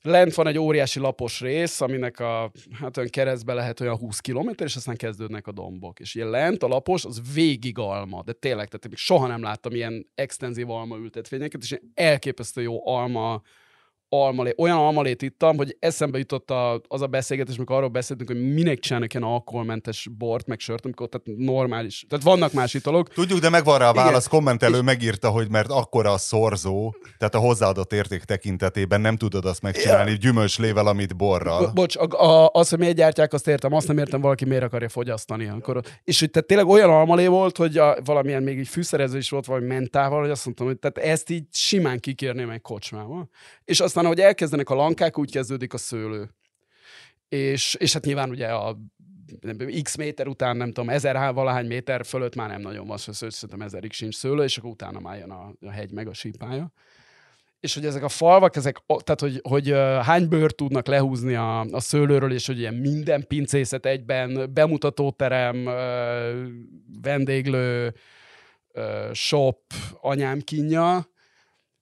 lent 0.02 0.34
van 0.34 0.47
egy 0.47 0.58
óriási 0.58 0.99
lapos 0.99 1.41
rész, 1.41 1.82
aminek 1.82 2.19
a, 2.19 2.52
hát 2.71 2.97
olyan 2.97 3.10
keresztbe 3.10 3.54
lehet 3.54 3.80
olyan 3.80 3.97
20 3.97 4.19
km, 4.19 4.49
és 4.58 4.75
aztán 4.75 4.95
kezdődnek 4.95 5.47
a 5.47 5.52
dombok. 5.52 5.99
És 5.99 6.15
ilyen 6.15 6.30
lent 6.30 6.63
a 6.63 6.67
lapos, 6.67 7.06
az 7.06 7.21
végig 7.34 7.78
alma, 7.78 8.23
de 8.23 8.34
tényleg, 8.34 8.67
tehát 8.67 8.88
még 8.88 8.97
soha 8.97 9.28
nem 9.28 9.41
láttam 9.41 9.73
ilyen 9.73 10.10
extenzív 10.15 10.69
alma 10.69 10.97
ültetvényeket, 10.97 11.62
és 11.62 11.71
ilyen 11.71 11.91
elképesztő 11.93 12.62
jó 12.62 12.88
alma 12.88 13.41
almalé, 14.10 14.54
olyan 14.58 14.78
almalét 14.78 15.22
ittam, 15.22 15.58
hogy 15.58 15.78
eszembe 15.80 16.17
jutott 16.17 16.52
a, 16.52 16.82
az 16.88 17.02
a 17.02 17.08
beszélgetés, 17.08 17.56
amikor 17.56 17.76
arról 17.76 17.89
beszéltünk, 17.89 18.30
hogy 18.30 18.54
minek 18.54 18.80
csinálnak 18.80 19.13
ilyen 19.13 19.26
alkoholmentes 19.26 20.08
bort, 20.17 20.48
meg 20.48 20.60
sört, 20.60 20.86
amikor 20.86 21.10
tehát 21.10 21.39
normális. 21.39 22.06
Tehát 22.10 22.26
vannak 22.26 22.54
más 22.54 22.74
italok. 22.74 23.13
Tudjuk, 23.13 23.39
de 23.39 23.50
megvan 23.50 23.78
rá 23.78 23.88
a 23.88 23.91
Igen. 23.91 24.04
válasz. 24.04 24.28
Kommentelő 24.28 24.82
megírta, 24.82 25.30
hogy 25.30 25.50
mert 25.50 25.69
akkora 25.69 26.12
a 26.12 26.17
szorzó, 26.17 26.93
tehát 27.17 27.36
a 27.36 27.39
hozzáadott 27.39 27.93
érték 27.93 28.24
tekintetében 28.24 29.02
nem 29.02 29.15
tudod 29.15 29.45
azt 29.45 29.62
megcsinálni 29.62 30.17
gyümölcslével, 30.17 30.88
amit 30.88 31.15
borral. 31.15 31.60
Bo- 31.60 31.74
bocs, 31.74 31.95
a, 31.95 32.26
a, 32.26 32.50
az, 32.54 32.69
hogy 32.69 32.80
miért 32.80 32.95
gyártják, 32.95 33.34
azt 33.34 33.48
értem, 33.48 33.74
azt 33.74 33.88
nem 33.88 33.98
értem, 33.98 34.22
valaki 34.22 34.45
miért 34.45 34.63
akarja 34.63 34.89
fogyasztani. 34.89 35.48
Akkor, 35.48 35.82
és 36.04 36.19
hogy 36.19 36.32
tehát 36.32 36.48
tényleg 36.48 36.67
olyan 36.67 36.89
almalé 36.89 37.28
volt, 37.28 37.58
hogy 37.58 37.78
a, 37.78 37.98
valamilyen 38.06 38.43
még 38.43 38.60
így 38.60 38.67
fűszerező 38.67 39.17
is 39.17 39.30
volt, 39.30 39.45
valami 39.45 39.65
mentával, 39.65 40.22
hogy 40.22 40.30
azt 40.30 40.45
mondtam, 40.45 40.67
hogy 40.67 40.78
tehát 40.78 40.98
ezt 40.98 41.30
így 41.30 41.43
simán 41.52 42.00
kikérném 42.00 42.50
egy 42.50 42.62
kocsmába. 42.62 43.28
És 43.65 43.80
aztán, 44.00 44.14
ahogy 44.14 44.30
elkezdenek 44.30 44.70
a 44.70 44.76
lankák, 44.76 45.18
úgy 45.18 45.32
kezdődik 45.32 45.74
a 45.74 45.78
szőlő. 45.78 46.30
És, 47.30 47.76
és 47.80 47.94
hát 47.94 48.06
nyilván 48.06 48.30
ugye 48.30 48.48
a 48.48 48.78
x 49.82 49.96
méter 49.96 50.28
után, 50.28 50.58
nem 50.58 50.68
tudom, 50.68 50.90
ezer 50.90 51.16
há- 51.16 51.34
valahány 51.34 51.66
méter 51.66 52.06
fölött 52.06 52.36
már 52.36 52.50
nem 52.50 52.62
nagyon 52.62 52.88
van 52.88 52.98
szőlő, 52.98 53.32
szerintem 53.32 53.62
ezerig 53.62 53.92
sincs 53.92 54.16
szőlő, 54.16 54.44
és 54.44 54.58
akkor 54.58 54.70
utána 54.70 55.00
már 55.00 55.18
jön 55.18 55.32
a, 55.32 55.54
a 55.62 55.70
hegy 55.72 55.92
meg 55.92 56.08
a 56.08 56.14
sípája. 56.14 56.72
És 57.60 57.74
hogy 57.74 57.86
ezek 57.86 58.04
a 58.04 58.10
falvak, 58.10 58.56
ezek, 58.56 58.78
tehát 58.86 59.20
hogy, 59.20 59.40
hogy 59.50 59.70
hány 60.02 60.28
bőrt 60.28 60.56
tudnak 60.56 60.88
lehúzni 60.88 61.36
a, 61.36 61.60
a 61.60 61.80
szőlőről, 61.80 62.34
és 62.34 62.48
hogy 62.48 62.60
ilyen 62.60 62.74
minden 62.74 63.28
pincészet 63.28 63.86
egyben, 63.86 64.54
bemutatóterem, 64.54 65.66
vendéglő, 67.02 67.94
shop, 69.12 69.74
anyám 70.02 70.40
kínja, 70.40 71.08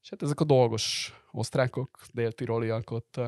és 0.02 0.10
hát 0.10 0.22
ezek 0.22 0.40
a 0.40 0.46
dolgos 0.46 1.14
osztrákok, 1.38 2.00
déltiroliak 2.14 2.92
ott 2.92 3.16
ö, 3.18 3.26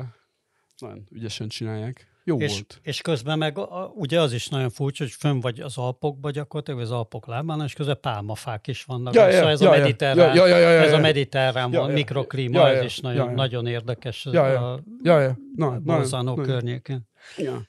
nagyon 0.78 1.06
ügyesen 1.10 1.48
csinálják. 1.48 2.08
Jó 2.24 2.38
És, 2.38 2.52
volt. 2.52 2.80
és 2.82 3.00
közben 3.00 3.38
meg 3.38 3.58
a, 3.58 3.92
ugye 3.94 4.20
az 4.20 4.32
is 4.32 4.48
nagyon 4.48 4.70
furcsa, 4.70 5.04
hogy 5.04 5.12
fönn 5.12 5.40
vagy 5.40 5.60
az 5.60 5.78
Alpokba 5.78 6.30
gyakorlatilag, 6.30 6.80
vagy 6.80 6.88
az 6.88 6.94
Alpok 6.96 7.26
lábán, 7.26 7.62
és 7.62 7.72
közben 7.72 7.98
pálmafák 8.00 8.66
is 8.66 8.84
vannak. 8.84 9.14
Ja, 9.14 9.26
ja, 9.26 9.32
szóval 9.32 9.50
ez 9.50 9.60
ja, 9.60 9.70
a 9.70 9.74
ja. 9.74 9.80
mediterrán, 9.80 10.34
Ja, 10.36 10.46
ja, 10.46 10.56
ja, 10.56 10.70
ja, 10.70 10.80
ez 10.80 10.92
a 10.92 10.94
ja. 10.94 11.00
mediterrán 11.00 11.72
Ja, 11.72 11.80
van, 11.80 11.88
ja. 11.88 11.94
mikroklíma, 11.94 12.58
Ja, 12.58 12.68
ez 12.68 12.76
ja. 12.76 12.82
is 12.82 12.98
nagyon, 12.98 13.24
Ja, 13.24 13.30
ja. 13.30 13.36
nagyon 13.36 13.66
érdekes 13.66 14.24
Ja, 14.24 14.46
ja. 14.46 14.72
a 14.72 14.80
Ja, 15.02 15.20
ja. 15.20 15.38
Na, 15.56 16.34
környékén. 16.34 17.08
ja. 17.36 17.62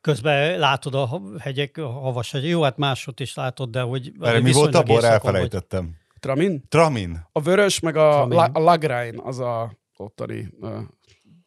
Közben 0.00 0.58
látod 0.58 0.94
a 0.94 1.20
hegyek, 1.38 1.76
a 1.76 1.88
havas 1.88 2.32
hegy. 2.32 2.48
Jó, 2.48 2.62
hát 2.62 2.76
máshogy 2.76 3.20
is 3.20 3.34
látod, 3.34 3.70
de 3.70 3.80
hogy... 3.80 4.12
Erre 4.20 4.40
mi 4.40 4.52
volt 4.52 4.74
a 4.74 4.82
bor? 4.82 5.04
Elfelejtettem. 5.04 5.96
Tramin? 6.20 6.64
Tramin. 6.68 7.26
A 7.32 7.40
vörös, 7.40 7.80
meg 7.80 7.96
a, 7.96 8.26
la, 8.26 8.44
a 8.44 8.58
Lagrein, 8.58 9.18
az 9.18 9.38
a 9.38 9.77
ottani 9.98 10.48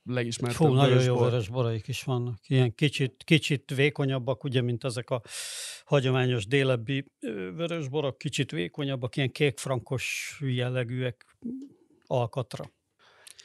legismertebb 0.05 0.67
Fú, 0.67 0.73
nagyon 0.73 1.03
jó 1.03 1.17
vörös 1.17 1.47
boraik 1.47 1.87
is 1.87 2.03
vannak. 2.03 2.37
Ilyen 2.47 2.75
kicsit, 2.75 3.23
kicsit 3.23 3.71
vékonyabbak, 3.75 4.43
ugye, 4.43 4.61
mint 4.61 4.83
ezek 4.83 5.09
a 5.09 5.21
hagyományos 5.85 6.45
délebbi 6.45 7.05
vörös 7.55 7.87
borok, 7.87 8.17
kicsit 8.17 8.51
vékonyabbak, 8.51 9.15
ilyen 9.15 9.31
kékfrankos 9.31 10.37
jellegűek 10.39 11.37
alkatra. 12.07 12.71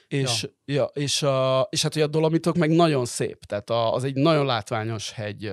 És, 0.09 0.42
ja. 0.64 0.75
Ja, 0.75 0.85
és, 0.85 1.23
a, 1.23 1.66
és 1.71 1.83
hát 1.83 1.95
ugye 1.95 2.05
a 2.05 2.09
Dolomitok 2.09 2.57
meg 2.57 2.71
nagyon 2.71 3.05
szép, 3.05 3.45
tehát 3.45 3.71
a, 3.71 3.95
az 3.95 4.05
egy 4.05 4.14
nagyon 4.14 4.47
látványos 4.47 5.12
hegy, 5.12 5.51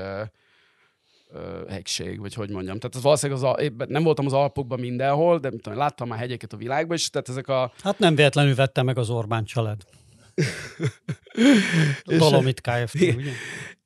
ö, 1.34 2.15
vagy 2.17 2.34
hogy 2.34 2.50
mondjam. 2.50 2.80
Tehát 2.80 2.96
az 2.96 3.02
valószínűleg 3.02 3.43
az, 3.43 3.72
nem 3.88 4.04
voltam 4.04 4.26
az 4.26 4.34
Alpokban 4.34 4.80
mindenhol, 4.80 5.39
de 5.39 5.50
tudom, 5.50 5.78
láttam 5.78 6.08
már 6.08 6.19
hegyeket 6.19 6.54
a 6.54 6.58
világban, 6.58 6.98
és 6.98 7.10
tehát 7.10 7.30
ezek 7.30 7.48
a... 7.48 7.72
Hát 7.84 8.00
nem 8.00 8.15
véletlenül 8.15 8.56
vette 8.56 8.82
meg 8.84 8.98
az 8.98 9.10
Orbán 9.10 9.43
család. 9.46 9.82
És- 12.04 12.17
Dolomit 12.17 12.62
Kft. 12.62 13.02
Ugye? 13.02 13.32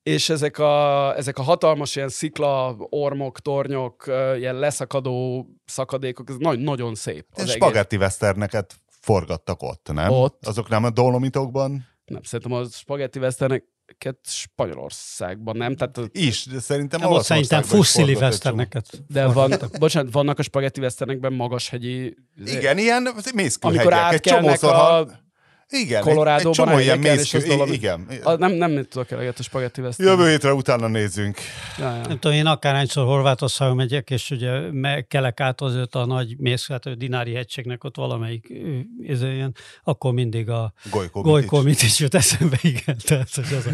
És 0.03 0.29
ezek 0.29 0.59
a, 0.59 1.15
ezek 1.15 1.37
a 1.37 1.41
hatalmas 1.41 1.95
ilyen 1.95 2.09
szikla, 2.09 2.75
ormok, 2.77 3.39
tornyok, 3.39 4.03
ilyen 4.37 4.55
leszakadó 4.55 5.47
szakadékok, 5.65 6.29
ez 6.29 6.35
nagy, 6.37 6.59
nagyon 6.59 6.95
szép. 6.95 7.25
Egész. 7.33 7.53
Spagetti 7.53 7.95
westerneket 7.95 8.75
forgattak 9.01 9.61
ott, 9.63 9.89
nem? 9.93 10.11
Ott. 10.11 10.45
Azok 10.45 10.69
nem 10.69 10.83
a 10.83 10.89
Dolomitokban? 10.89 11.87
Nem, 12.05 12.21
szerintem 12.23 12.57
a 12.57 12.65
spagetti 12.65 13.19
westerneket 13.19 13.67
Spanyolországban 14.23 15.57
nem, 15.57 15.75
tehát 15.75 15.99
Is, 16.11 16.45
de 16.45 16.59
szerintem 16.59 16.99
Nem, 16.99 17.11
ott 17.11 17.23
szerintem 17.23 17.61
fusszili 17.61 18.13
westerneket. 18.13 19.03
De 19.07 19.27
van, 19.27 19.53
bocsánat, 19.79 20.13
vannak 20.13 20.39
a 20.39 20.43
spagetti 20.43 20.79
westernekben 20.79 21.33
magashegyi... 21.33 22.17
Igen, 22.45 22.77
ilyen 22.77 23.09
mészkőhegyek. 23.33 23.85
Amikor 23.85 23.93
átkelnek 23.93 24.63
a 24.63 24.73
ha... 24.73 25.07
Igen, 25.69 26.01
egy, 26.01 26.07
egy 26.07 26.13
Colorado-ban 26.13 26.51
csomó 26.53 26.75
a 26.75 26.81
ilyen 26.81 26.99
mészkő... 26.99 27.37
az 27.37 27.43
dolog- 27.43 27.69
Igen. 27.73 28.07
A, 28.23 28.35
nem, 28.35 28.51
nem 28.51 28.83
tudok 28.89 29.11
eleget 29.11 29.39
a 29.39 29.43
spagetti 29.43 29.81
western. 29.81 30.09
Jövő 30.09 30.29
hétre 30.29 30.53
utána 30.53 30.87
nézzünk. 30.87 31.37
Ja, 31.77 31.95
ja. 31.95 32.01
Nem 32.07 32.19
tudom, 32.19 32.37
én 32.37 32.45
akárhányszor 32.45 33.05
Horvátországon 33.05 33.75
megyek, 33.75 34.09
és 34.09 34.31
ugye 34.31 34.71
me- 34.71 35.07
kelek 35.07 35.39
át 35.39 35.61
azért 35.61 35.95
a 35.95 36.05
nagy 36.05 36.35
mészkát, 36.37 36.85
a 36.85 36.95
Dinári 36.95 37.33
hegységnek 37.33 37.83
ott 37.83 37.95
valamelyik 37.95 38.53
ez 39.07 39.21
ilyen, 39.21 39.55
akkor 39.83 40.13
mindig 40.13 40.49
a 40.49 40.73
Gojko, 40.91 41.21
Gojko 41.21 41.61
mit 41.61 41.81
is 41.81 41.99
jut 41.99 42.13
eszembe, 42.15 42.57
igen, 42.61 42.97
tehát 43.05 43.29
az 43.35 43.51
a, 43.51 43.71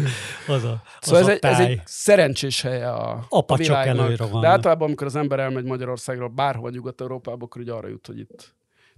az 0.52 0.64
a, 0.64 0.70
az 0.70 0.78
Szóval 1.00 1.20
ez 1.20 1.26
a 1.26 1.30
egy, 1.30 1.38
ez 1.42 1.58
egy 1.58 1.80
szerencsés 1.84 2.62
hely 2.62 2.84
a, 2.84 3.10
a 3.10 3.26
Apacsok 3.28 3.66
világnak. 3.66 4.40
De 4.40 4.48
általában, 4.48 4.86
amikor 4.86 5.06
az 5.06 5.16
ember 5.16 5.38
elmegy 5.38 5.64
Magyarországról, 5.64 6.28
bárhova 6.28 6.70
Nyugat-Európába, 6.70 7.44
akkor 7.44 7.62
ugye 7.62 7.72
arra 7.72 7.88
jut, 7.88 8.06
hogy 8.06 8.18
itt 8.18 8.54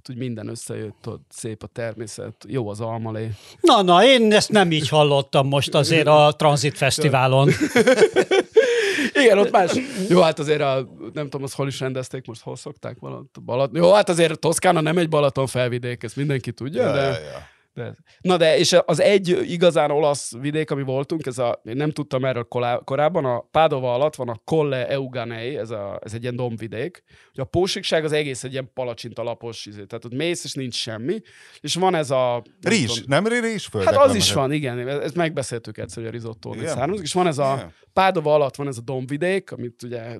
hogy 0.06 0.16
minden 0.16 0.48
összejött, 0.48 1.06
ott 1.06 1.26
szép 1.30 1.62
a 1.62 1.66
természet, 1.66 2.44
jó 2.48 2.68
az 2.68 2.80
almalé. 2.80 3.30
Na, 3.60 3.82
na, 3.82 4.04
én 4.04 4.32
ezt 4.32 4.50
nem 4.50 4.72
így 4.72 4.88
hallottam 4.88 5.48
most 5.48 5.74
azért 5.74 6.06
a 6.06 6.34
Transit 6.36 6.76
Fesztiválon. 6.76 7.48
Igen, 9.22 9.38
ott 9.38 9.50
más. 9.50 9.72
Jó, 10.08 10.20
hát 10.20 10.38
azért 10.38 10.60
a, 10.60 10.88
nem 11.12 11.24
tudom, 11.24 11.42
az 11.42 11.52
hol 11.52 11.66
is 11.66 11.80
rendezték, 11.80 12.26
most 12.26 12.42
hol 12.42 12.56
szokták 12.56 12.98
Balat, 12.98 13.42
Balat. 13.44 13.70
Jó, 13.74 13.92
hát 13.92 14.08
azért 14.08 14.38
Toszkána 14.38 14.80
nem 14.80 14.98
egy 14.98 15.08
Balaton 15.08 15.46
felvidék, 15.46 16.02
ezt 16.02 16.16
mindenki 16.16 16.52
tudja, 16.52 16.82
Ja, 16.82 16.92
de... 16.92 17.00
ja, 17.00 17.08
ja. 17.08 17.54
De, 17.76 17.94
na 18.20 18.36
de, 18.36 18.58
és 18.58 18.76
az 18.84 19.00
egy 19.00 19.28
igazán 19.28 19.90
olasz 19.90 20.32
vidék, 20.40 20.70
ami 20.70 20.82
voltunk, 20.82 21.26
ez 21.26 21.38
a, 21.38 21.60
én 21.64 21.76
nem 21.76 21.90
tudtam 21.90 22.24
erről 22.24 22.48
korábban, 22.84 23.24
a 23.24 23.40
Pádova 23.40 23.94
alatt 23.94 24.14
van 24.14 24.28
a 24.28 24.40
Colle 24.44 24.88
Euganei, 24.88 25.56
ez, 25.56 25.70
a, 25.70 26.00
ez 26.04 26.14
egy 26.14 26.22
ilyen 26.22 26.36
dombvidék, 26.36 27.02
hogy 27.34 27.44
a 27.44 27.44
pósikság 27.44 28.04
az 28.04 28.12
egész 28.12 28.44
egy 28.44 28.52
ilyen 28.52 28.70
palacsinta 28.74 29.22
lapos, 29.22 29.66
izé, 29.66 29.84
tehát 29.84 30.04
ott 30.04 30.14
mész, 30.14 30.44
és 30.44 30.54
nincs 30.54 30.74
semmi, 30.74 31.20
és 31.60 31.74
van 31.74 31.94
ez 31.94 32.10
a... 32.10 32.42
Rizs, 32.62 32.94
tudom, 32.94 33.22
nem 33.24 33.26
rizsföldek 33.26 33.94
Hát 33.94 34.02
az 34.02 34.14
is 34.14 34.32
van, 34.32 34.52
igen, 34.52 34.88
ezt 34.88 35.14
megbeszéltük 35.14 35.78
egyszer, 35.78 36.12
hogy 36.12 36.24
a 36.24 36.54
Igen? 36.54 36.66
származik, 36.66 37.04
és 37.04 37.12
van 37.12 37.26
ez 37.26 37.38
a. 37.38 37.70
Pádova 37.92 38.34
alatt 38.34 38.56
van 38.56 38.66
ez 38.66 38.78
a 38.78 38.82
dombvidék, 38.82 39.52
amit 39.52 39.82
ugye 39.82 40.18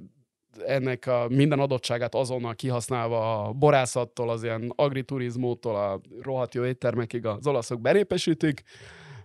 ennek 0.66 1.06
a 1.06 1.26
minden 1.28 1.58
adottságát 1.58 2.14
azonnal 2.14 2.54
kihasználva 2.54 3.44
a 3.44 3.52
borászattól, 3.52 4.30
az 4.30 4.42
ilyen 4.42 4.72
agriturizmótól 4.76 5.76
a 5.76 6.00
rohadt 6.22 6.54
jó 6.54 6.64
éttermekig 6.64 7.26
az 7.26 7.46
olaszok 7.46 7.80
benépesítik, 7.80 8.62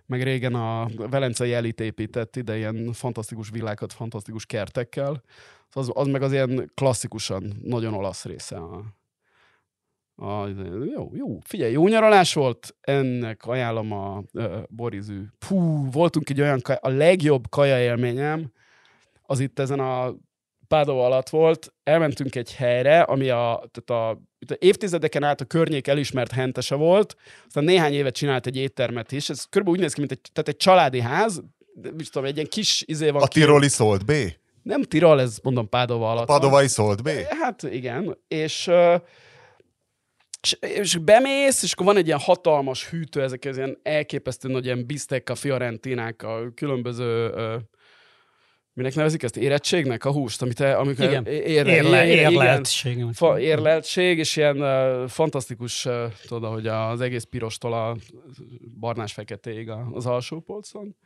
meg 0.06 0.22
régen 0.22 0.54
a 0.54 0.88
velencei 0.96 1.52
elit 1.52 1.80
épített 1.80 2.36
ide 2.36 2.56
ilyen 2.56 2.92
fantasztikus 2.92 3.50
villákat, 3.50 3.92
fantasztikus 3.92 4.46
kertekkel. 4.46 5.22
Az, 5.70 5.90
az 5.94 6.06
meg 6.06 6.22
az 6.22 6.32
ilyen 6.32 6.70
klasszikusan 6.74 7.52
nagyon 7.62 7.94
olasz 7.94 8.24
része 8.24 8.56
a, 8.56 8.84
a, 10.16 10.48
jó, 10.94 11.10
jó, 11.14 11.38
figyelj, 11.44 11.72
jó 11.72 11.88
nyaralás 11.88 12.34
volt, 12.34 12.76
ennek 12.80 13.46
ajánlom 13.46 13.92
a 13.92 14.22
uh, 14.32 14.62
Borizű. 14.68 15.22
Pú, 15.48 15.90
voltunk 15.90 16.30
egy 16.30 16.40
olyan, 16.40 16.60
kaj, 16.60 16.76
a 16.80 16.88
legjobb 16.88 17.48
kaja 17.48 17.80
élményem, 17.80 18.52
az 19.22 19.40
itt 19.40 19.58
ezen 19.58 19.80
a 19.80 20.14
Pádova 20.72 21.04
alatt 21.04 21.28
volt, 21.28 21.72
elmentünk 21.82 22.34
egy 22.34 22.54
helyre, 22.54 23.00
ami 23.00 23.28
a, 23.28 23.70
tehát 23.70 23.90
a, 23.90 24.08
a 24.10 24.56
évtizedeken 24.58 25.22
át 25.22 25.40
a 25.40 25.44
környék 25.44 25.86
elismert 25.86 26.32
hentese 26.32 26.74
volt, 26.74 27.16
aztán 27.46 27.64
néhány 27.64 27.92
évet 27.92 28.14
csinált 28.14 28.46
egy 28.46 28.56
éttermet 28.56 29.12
is, 29.12 29.28
ez 29.28 29.44
körülbelül 29.44 29.78
úgy 29.78 29.84
néz 29.84 29.94
ki, 29.94 30.00
mint 30.00 30.12
egy, 30.12 30.20
tehát 30.32 30.48
egy 30.48 30.56
családi 30.56 31.00
ház, 31.00 31.42
tudom, 32.12 32.24
egy 32.24 32.34
ilyen 32.36 32.48
kis 32.48 32.82
izé 32.86 33.10
van 33.10 33.22
A 33.22 33.26
ki- 33.26 33.40
tiroli 33.40 33.68
szólt 33.68 34.04
B? 34.04 34.12
Nem 34.62 34.82
Tirol, 34.82 35.20
ez 35.20 35.38
mondom 35.42 35.68
Pádova 35.68 36.10
alatt. 36.10 36.28
van. 36.28 36.38
Padovai 36.40 36.68
szólt 36.68 37.02
B? 37.02 37.08
Hát 37.40 37.62
igen, 37.62 38.18
és, 38.28 38.70
és, 40.42 40.52
és 40.60 40.96
bemész, 40.96 41.62
és 41.62 41.72
akkor 41.72 41.86
van 41.86 41.96
egy 41.96 42.06
ilyen 42.06 42.18
hatalmas 42.18 42.88
hűtő, 42.88 43.22
ezek 43.22 43.44
az 43.44 43.56
ilyen 43.56 43.78
elképesztő 43.82 44.48
nagy 44.48 44.64
ilyen 44.64 44.86
bistecca, 44.86 45.34
fiorentinák, 45.34 46.22
a 46.22 46.52
különböző 46.54 47.30
minek 48.74 48.94
nevezik 48.94 49.22
ezt? 49.22 49.36
Érettségnek 49.36 50.04
a 50.04 50.12
húst, 50.12 50.42
amit 50.42 50.56
te, 50.56 50.76
amikor 50.76 51.04
Igen. 51.04 51.26
érle, 51.26 51.74
Érle, 51.74 52.06
igen, 52.06 52.32
érleltség. 52.32 53.04
Fa, 53.12 53.40
érleltség, 53.40 54.18
és 54.18 54.36
ilyen 54.36 54.60
uh, 54.60 55.08
fantasztikus, 55.08 55.84
uh, 55.84 56.12
tudod, 56.28 56.52
hogy 56.52 56.66
az 56.66 57.00
egész 57.00 57.24
pirostól 57.24 57.72
a 57.72 57.96
barnás-feketéig 58.80 59.70
az 59.92 60.06
alsó 60.06 60.40
polcon. 60.40 60.96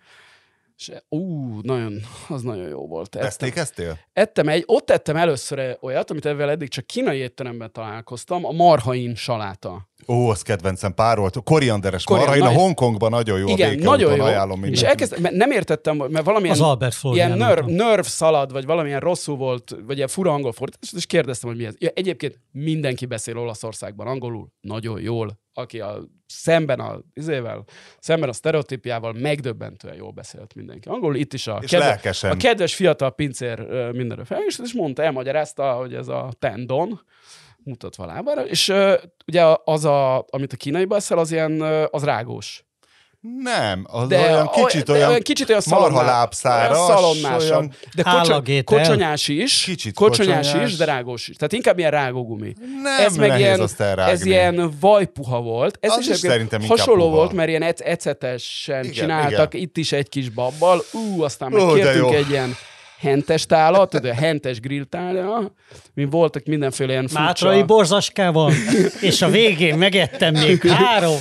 És 0.78 0.92
ú, 1.08 1.58
nagyon, 1.62 2.00
az 2.28 2.42
nagyon 2.42 2.68
jó 2.68 2.86
volt. 2.86 3.14
Ettem, 3.14 3.26
Esztékeztél? 3.26 3.98
ettem 4.12 4.48
egy, 4.48 4.62
ott 4.66 4.90
ettem 4.90 5.16
először 5.16 5.78
olyat, 5.80 6.10
amit 6.10 6.26
ezzel 6.26 6.50
eddig 6.50 6.68
csak 6.68 6.86
kínai 6.86 7.18
étteremben 7.18 7.72
találkoztam, 7.72 8.44
a 8.44 8.52
marhain 8.52 9.14
saláta. 9.14 9.88
Ó, 10.08 10.28
az 10.28 10.42
kedvencem 10.42 10.94
pár 10.94 11.18
volt. 11.18 11.42
Korianderes 11.44 12.04
Korian- 12.04 12.28
marha. 12.28 12.42
Én 12.50 12.56
a 12.56 12.60
Hongkongban 12.60 13.10
nagyon 13.10 13.38
jó. 13.38 13.46
a 13.46 13.50
Igen, 13.50 13.68
békeúton 13.68 13.92
nagyon 13.98 14.16
jó. 14.16 14.24
Ajánlom 14.24 14.56
És 14.56 14.60
mindenkinek. 14.62 14.90
elkezdtem, 14.90 15.22
mert 15.22 15.34
nem 15.34 15.50
értettem, 15.50 15.96
mert 15.96 16.24
valamilyen 16.24 16.54
Az 16.54 16.60
Albert 16.60 16.94
Florian 16.94 17.26
ilyen 17.26 17.38
nerv, 17.38 17.66
nerv 17.66 18.02
szalad, 18.04 18.52
vagy 18.52 18.64
valamilyen 18.64 19.00
rosszul 19.00 19.36
volt, 19.36 19.76
vagy 19.86 19.96
ilyen 19.96 20.08
fura 20.08 20.32
angol 20.32 20.52
fordítás, 20.52 20.92
és 20.96 21.06
kérdeztem, 21.06 21.48
hogy 21.50 21.58
mi 21.58 21.64
ez. 21.66 21.74
Ja, 21.78 21.88
egyébként 21.94 22.40
mindenki 22.52 23.06
beszél 23.06 23.38
Olaszországban 23.38 24.06
angolul, 24.06 24.48
nagyon 24.60 25.00
jól, 25.00 25.40
aki 25.52 25.80
a 25.80 25.98
szemben 26.26 26.80
a 26.80 27.00
izével, 27.14 27.64
szemben 27.98 28.28
a 28.28 28.32
sztereotípiával 28.32 29.12
megdöbbentően 29.12 29.94
jól 29.96 30.10
beszélt 30.10 30.54
mindenki. 30.54 30.88
Angolul 30.88 31.16
itt 31.16 31.32
is 31.32 31.46
a, 31.46 31.58
És 31.62 31.70
lelkesen. 31.70 32.30
a 32.30 32.36
kedves 32.36 32.74
fiatal 32.74 33.10
pincér 33.14 33.60
ö, 33.60 33.90
mindenre 33.92 34.24
fel, 34.24 34.40
és, 34.46 34.58
és 34.64 34.72
mondta, 34.72 35.02
elmagyarázta, 35.02 35.72
hogy 35.72 35.94
ez 35.94 36.08
a 36.08 36.32
tendon, 36.38 37.00
mutatva 37.66 38.06
lábára, 38.06 38.44
és 38.46 38.68
ö, 38.68 38.94
ugye 39.26 39.42
az, 39.64 39.84
a, 39.84 40.24
amit 40.30 40.52
a 40.52 40.56
kínaiban 40.56 40.98
eszel, 40.98 41.18
az 41.18 41.32
ilyen, 41.32 41.60
az 41.90 42.04
rágós. 42.04 42.64
Nem, 43.42 43.84
az 43.90 44.08
De 44.08 44.20
olyan 44.20 44.48
kicsit 44.48 44.88
olyan, 44.88 45.08
olyan 45.08 45.20
kicsit 45.20 45.48
olyan 45.48 45.62
marha 45.66 45.86
szalonnás, 45.88 46.10
lábszáras, 46.12 46.76
olyan 46.76 46.86
szalonnásabb. 46.96 47.50
olyan- 47.50 47.74
De 47.94 48.02
Állagétel. 48.06 48.78
kocsonyás 48.78 49.28
is, 49.28 49.62
Kicsit 49.64 49.94
kocsonyás, 49.94 50.46
kocsonyás. 50.46 50.70
is, 50.70 50.76
de 50.76 50.84
rágós 50.84 51.28
is. 51.28 51.36
Tehát 51.36 51.52
inkább 51.52 51.78
ilyen 51.78 51.90
rágógumi. 51.90 52.52
Nem 52.82 53.04
ez 53.06 53.16
meg 53.16 53.38
ilyen, 53.38 53.60
azt 53.60 53.80
elrágni. 53.80 54.12
ez 54.12 54.24
ilyen 54.24 54.72
vajpuha 54.80 55.40
volt. 55.40 55.78
Ez 55.80 55.90
Az 55.92 55.98
is, 55.98 56.08
is 56.08 56.16
szerintem 56.16 56.62
hasonló 56.68 57.02
puha. 57.04 57.16
volt, 57.16 57.32
mert 57.32 57.48
ilyen 57.48 57.62
ec- 57.62 57.80
ecetesen 57.80 58.80
Igen, 58.82 58.92
csináltak, 58.94 59.54
igen. 59.54 59.66
itt 59.66 59.76
is 59.76 59.92
egy 59.92 60.08
kis 60.08 60.28
babbal. 60.28 60.82
Ú, 60.92 61.22
aztán 61.22 61.52
meg 61.52 61.62
Ó, 61.62 61.72
kértünk 61.72 62.10
jó. 62.10 62.16
egy 62.16 62.30
ilyen 62.30 62.56
hentes 63.06 63.46
tálat, 63.46 63.90
tudod, 63.90 64.10
a 64.10 64.14
hentes 64.14 64.60
grilltálja, 64.60 65.54
mi 65.94 66.04
voltak 66.04 66.44
mindenféle 66.44 66.92
ilyen 66.92 67.06
furcsa... 67.06 67.22
Mátrai 67.22 67.62
borzaskával, 67.62 68.52
és 69.00 69.22
a 69.22 69.28
végén 69.28 69.78
megettem 69.78 70.34
még 70.34 70.62
három. 70.62 71.16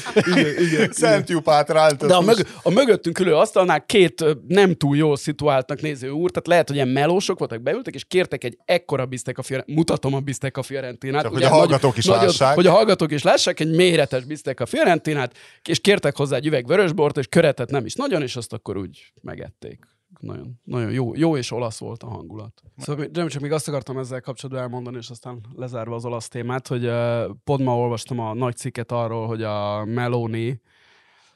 Jupát 1.26 1.69
rántott. 1.69 2.10
De 2.10 2.15
a, 2.15 2.21
mög- 2.21 2.48
a 2.63 2.69
mögöttünk 2.69 3.19
ülő 3.19 3.36
asztalnál 3.36 3.86
két 3.86 4.26
nem 4.48 4.74
túl 4.74 4.98
jól 4.98 5.17
szituáltnak 5.17 5.82
néző 5.82 6.10
úr, 6.10 6.32
tehát 6.32 6.48
lehet, 6.48 6.67
hogy 6.67 6.76
ilyen 6.76 6.88
melósok 6.88 7.39
voltak, 7.39 7.62
beültek, 7.62 7.93
és 7.93 8.06
kértek 8.06 8.43
egy 8.43 8.58
ekkora 8.65 9.06
bisztek 9.06 9.38
a 9.38 9.41
Fiorentinát. 9.41 9.78
Mutatom 9.78 10.13
a 10.13 10.19
bisztek 10.19 10.58
a 10.58 10.63
Fiorentinát. 10.63 11.21
Csak 11.21 11.34
hogy 11.34 11.43
a 11.43 11.50
hallgatók 11.50 11.98
is 11.98 12.06
lássák. 12.06 12.56
Hogy 12.56 12.67
a 12.67 12.71
hallgatók 12.71 13.12
is 13.12 13.24
lássák, 13.24 13.60
egy 13.60 13.76
méretes 13.76 14.24
bisztek 14.24 14.60
a 14.60 14.65
Fiorentinát, 14.65 15.36
és 15.63 15.80
kértek 15.80 16.15
hozzá 16.15 16.36
egy 16.36 16.45
üveg 16.45 16.67
vörösbort, 16.67 17.17
és 17.17 17.28
köretet 17.28 17.69
nem 17.69 17.86
is 17.86 17.93
nagyon, 17.93 18.21
és 18.21 18.36
azt 18.36 18.54
akkor 18.54 18.78
úgy 18.78 19.12
megették. 19.21 19.80
Nagyon, 20.19 20.60
nagyon 20.63 20.91
jó, 20.91 21.15
jó 21.15 21.38
és 21.38 21.51
olasz 21.51 21.80
volt 21.80 22.04
a 22.04 22.08
hangulat. 22.08 22.62
Szóval 22.78 23.08
nem 23.13 23.28
csak 23.28 23.41
még 23.41 23.51
azt 23.51 23.67
akartam 23.67 23.97
ezzel 23.97 24.21
kapcsolatban 24.21 24.63
elmondani, 24.63 24.97
és 24.97 25.10
aztán 25.10 25.45
lezárva 25.56 25.95
az 25.95 26.06
olasz 26.06 26.28
témát, 26.28 26.67
hogy 26.67 26.86
uh, 26.86 27.30
pont 27.43 27.63
ma 27.63 27.78
olvastam 27.78 28.19
a 28.19 28.34
nagy 28.34 28.56
cikket 28.56 28.91
arról, 28.91 29.28
hogy 29.28 29.43
a 29.43 29.86
Meloni 29.86 30.62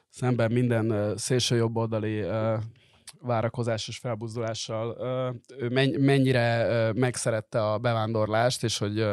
szemben 0.08 0.52
minden 0.52 0.90
uh, 0.90 1.16
szélső 1.16 1.56
jobboldali 1.56 2.22
uh, 2.22 2.58
várakozásos 3.22 3.98
felbuzdulással 3.98 4.96
ő 5.58 5.68
menny- 5.68 5.98
mennyire 5.98 6.92
megszerette 6.94 7.70
a 7.70 7.78
bevándorlást, 7.78 8.64
és 8.64 8.78
hogy 8.78 9.06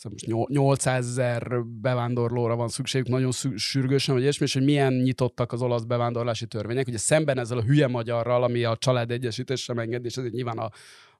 szóval 0.00 0.18
most 0.20 0.26
nyol- 0.26 0.48
800 0.48 1.06
ezer 1.06 1.64
bevándorlóra 1.64 2.56
van 2.56 2.68
szükségük, 2.68 3.08
nagyon 3.08 3.30
szü- 3.30 3.58
sürgősen, 3.58 4.14
vagy 4.14 4.22
ilyesmi, 4.22 4.44
és 4.46 4.52
hogy 4.52 4.64
milyen 4.64 4.92
nyitottak 4.92 5.52
az 5.52 5.62
olasz 5.62 5.82
bevándorlási 5.82 6.46
törvények. 6.46 6.86
Ugye 6.86 6.98
szemben 6.98 7.38
ezzel 7.38 7.58
a 7.58 7.62
hülye 7.62 7.86
magyarral, 7.86 8.42
ami 8.42 8.64
a 8.64 8.76
család 8.76 9.10
egyesítés 9.10 9.62
sem 9.62 9.78
engedi, 9.78 10.06
és 10.06 10.16
ezért 10.16 10.32
nyilván 10.32 10.58
a, 10.58 10.70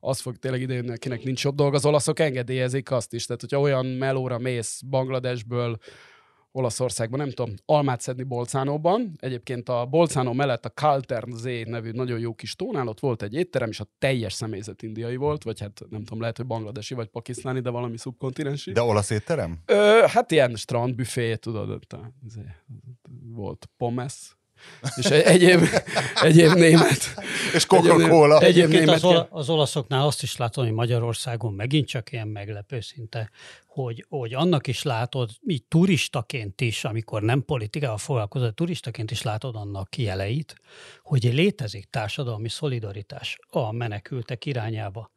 az 0.00 0.20
fog 0.20 0.36
tényleg 0.36 0.60
idejönni, 0.60 0.90
akinek 0.90 1.22
nincs 1.22 1.44
jobb 1.44 1.54
dolga, 1.54 1.76
az 1.76 1.84
olaszok 1.84 2.18
engedélyezik 2.18 2.90
azt 2.90 3.12
is. 3.12 3.26
Tehát, 3.26 3.40
hogyha 3.40 3.60
olyan 3.60 3.86
melóra 3.86 4.38
mész 4.38 4.80
Bangladesből, 4.80 5.78
Olaszországban, 6.52 7.18
nem 7.18 7.30
tudom, 7.30 7.54
almát 7.64 8.00
szedni 8.00 8.22
Bolcánóban. 8.22 9.12
Egyébként 9.18 9.68
a 9.68 9.86
Bolcánó 9.86 10.32
mellett 10.32 10.64
a 10.64 10.70
Kaltern 10.70 11.34
Z 11.34 11.44
nevű 11.64 11.90
nagyon 11.90 12.18
jó 12.18 12.34
kis 12.34 12.56
tónál, 12.56 12.88
ott 12.88 13.00
volt 13.00 13.22
egy 13.22 13.34
étterem, 13.34 13.68
és 13.68 13.80
a 13.80 13.86
teljes 13.98 14.32
személyzet 14.32 14.82
indiai 14.82 15.16
volt, 15.16 15.42
vagy 15.42 15.60
hát 15.60 15.80
nem 15.90 16.04
tudom, 16.04 16.20
lehet, 16.20 16.36
hogy 16.36 16.46
bangladesi, 16.46 16.94
vagy 16.94 17.08
pakisztáni, 17.08 17.60
de 17.60 17.70
valami 17.70 17.98
szubkontinensi. 17.98 18.72
De 18.72 18.82
olasz 18.82 19.10
étterem? 19.10 19.58
Ö, 19.66 20.04
hát 20.06 20.30
ilyen 20.30 20.56
strandbüfé, 20.56 21.36
tudod, 21.36 21.70
ott 21.70 21.96
volt 23.34 23.68
pommes, 23.76 24.36
és 24.96 25.04
egy, 25.04 25.22
egyéb, 25.22 25.68
egyéb 26.22 26.52
német. 26.52 27.14
És 27.54 27.66
Coca-Cola. 27.66 28.40
Egyéb 28.40 28.64
Egyébként 28.64 28.84
német. 28.84 28.94
az, 28.94 29.04
ola, 29.04 29.28
az 29.30 29.48
olaszoknál 29.48 30.06
azt 30.06 30.22
is 30.22 30.36
látom, 30.36 30.64
hogy 30.64 30.74
Magyarországon 30.74 31.52
megint 31.52 31.86
csak 31.86 32.12
ilyen 32.12 32.28
meglepő 32.28 32.80
szinte, 32.80 33.30
hogy, 33.66 34.06
hogy 34.08 34.34
annak 34.34 34.66
is 34.66 34.82
látod, 34.82 35.30
így 35.46 35.64
turistaként 35.64 36.60
is, 36.60 36.84
amikor 36.84 37.22
nem 37.22 37.44
politikával 37.44 37.98
foglalkozol, 37.98 38.52
turistaként 38.52 39.10
is 39.10 39.22
látod 39.22 39.56
annak 39.56 39.96
jeleit, 39.96 40.54
hogy 41.02 41.22
létezik 41.22 41.86
társadalmi 41.90 42.48
szolidaritás 42.48 43.38
a 43.48 43.72
menekültek 43.72 44.46
irányába. 44.46 45.10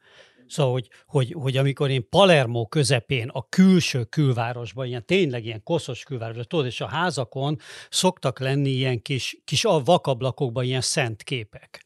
Szóval, 0.54 0.72
hogy, 0.72 0.90
hogy, 1.06 1.36
hogy 1.40 1.58
amikor 1.58 1.90
én 1.90 2.10
Palermo 2.10 2.66
közepén, 2.66 3.30
a 3.30 3.50
külső 3.50 4.04
külvárosban, 4.04 4.86
ilyen 4.86 5.06
tényleg 5.06 5.46
ilyen 5.46 5.64
koszos 5.64 6.04
külvárosban, 6.04 6.46
tudod, 6.48 6.66
és 6.66 6.82
a 6.82 6.88
házakon 6.88 7.60
szoktak 7.90 8.40
lenni 8.40 8.70
ilyen 8.70 9.02
kis, 9.02 9.38
kis 9.44 9.66
a 9.66 9.84
vakablakokban 9.84 10.64
ilyen 10.64 10.82
szent 10.82 11.24
képek. 11.24 11.86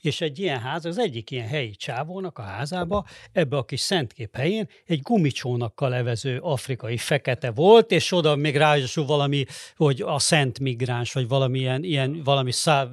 És 0.00 0.20
egy 0.20 0.38
ilyen 0.38 0.58
ház, 0.58 0.84
az 0.84 0.98
egyik 0.98 1.30
ilyen 1.30 1.46
helyi 1.46 1.70
csávónak 1.70 2.38
a 2.38 2.42
házába, 2.42 3.04
ebbe 3.32 3.56
a 3.56 3.64
kis 3.64 3.80
szentkép 3.80 4.36
helyén 4.36 4.68
egy 4.86 5.00
gumicsónakkal 5.02 5.88
levező 5.88 6.38
afrikai 6.38 6.96
fekete 6.96 7.50
volt, 7.50 7.90
és 7.90 8.12
oda 8.12 8.36
még 8.36 8.56
ráadásul 8.56 9.06
valami, 9.06 9.44
hogy 9.76 10.02
a 10.06 10.18
szent 10.18 10.58
migráns, 10.60 11.12
vagy 11.12 11.28
valami 11.28 11.58
ilyen, 11.80 12.20
valami 12.24 12.52
száv, 12.52 12.88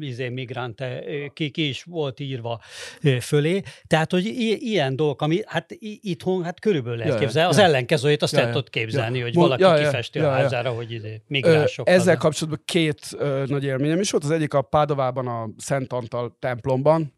izé, 0.00 0.28
migránt, 0.28 0.80
eh, 0.80 1.00
ki, 1.32 1.50
ki 1.50 1.68
is 1.68 1.82
volt 1.82 2.20
írva 2.20 2.60
eh, 3.00 3.20
fölé. 3.20 3.62
Tehát, 3.86 4.10
hogy 4.10 4.26
ilyen 4.60 4.96
dolgok, 4.96 5.22
ami 5.22 5.40
hát 5.46 5.76
itthon 6.00 6.44
hát 6.44 6.60
körülbelül 6.60 6.98
lehet 6.98 7.18
képzelni. 7.18 7.50
Az 7.50 7.58
ellenkezőjét 7.58 8.22
azt 8.22 8.34
el 8.34 8.46
tudod 8.46 8.70
képzelni, 8.70 9.20
hogy 9.20 9.34
valaki 9.34 9.82
kifesti 9.84 10.18
a 10.18 10.30
házára, 10.30 10.70
hogy 10.70 10.92
izé, 10.92 11.22
migránsok. 11.26 11.88
ezzel 11.88 12.16
kapcsolatban 12.16 12.62
két 12.64 13.16
nagy 13.46 13.64
élményem 13.64 14.00
is 14.00 14.10
volt. 14.10 14.24
Az 14.24 14.30
egyik 14.30 14.54
a 14.54 14.62
Pádovában 14.62 15.26
a 15.26 15.48
Szent 15.56 15.92
Antal 16.04 16.36
templomban, 16.38 17.12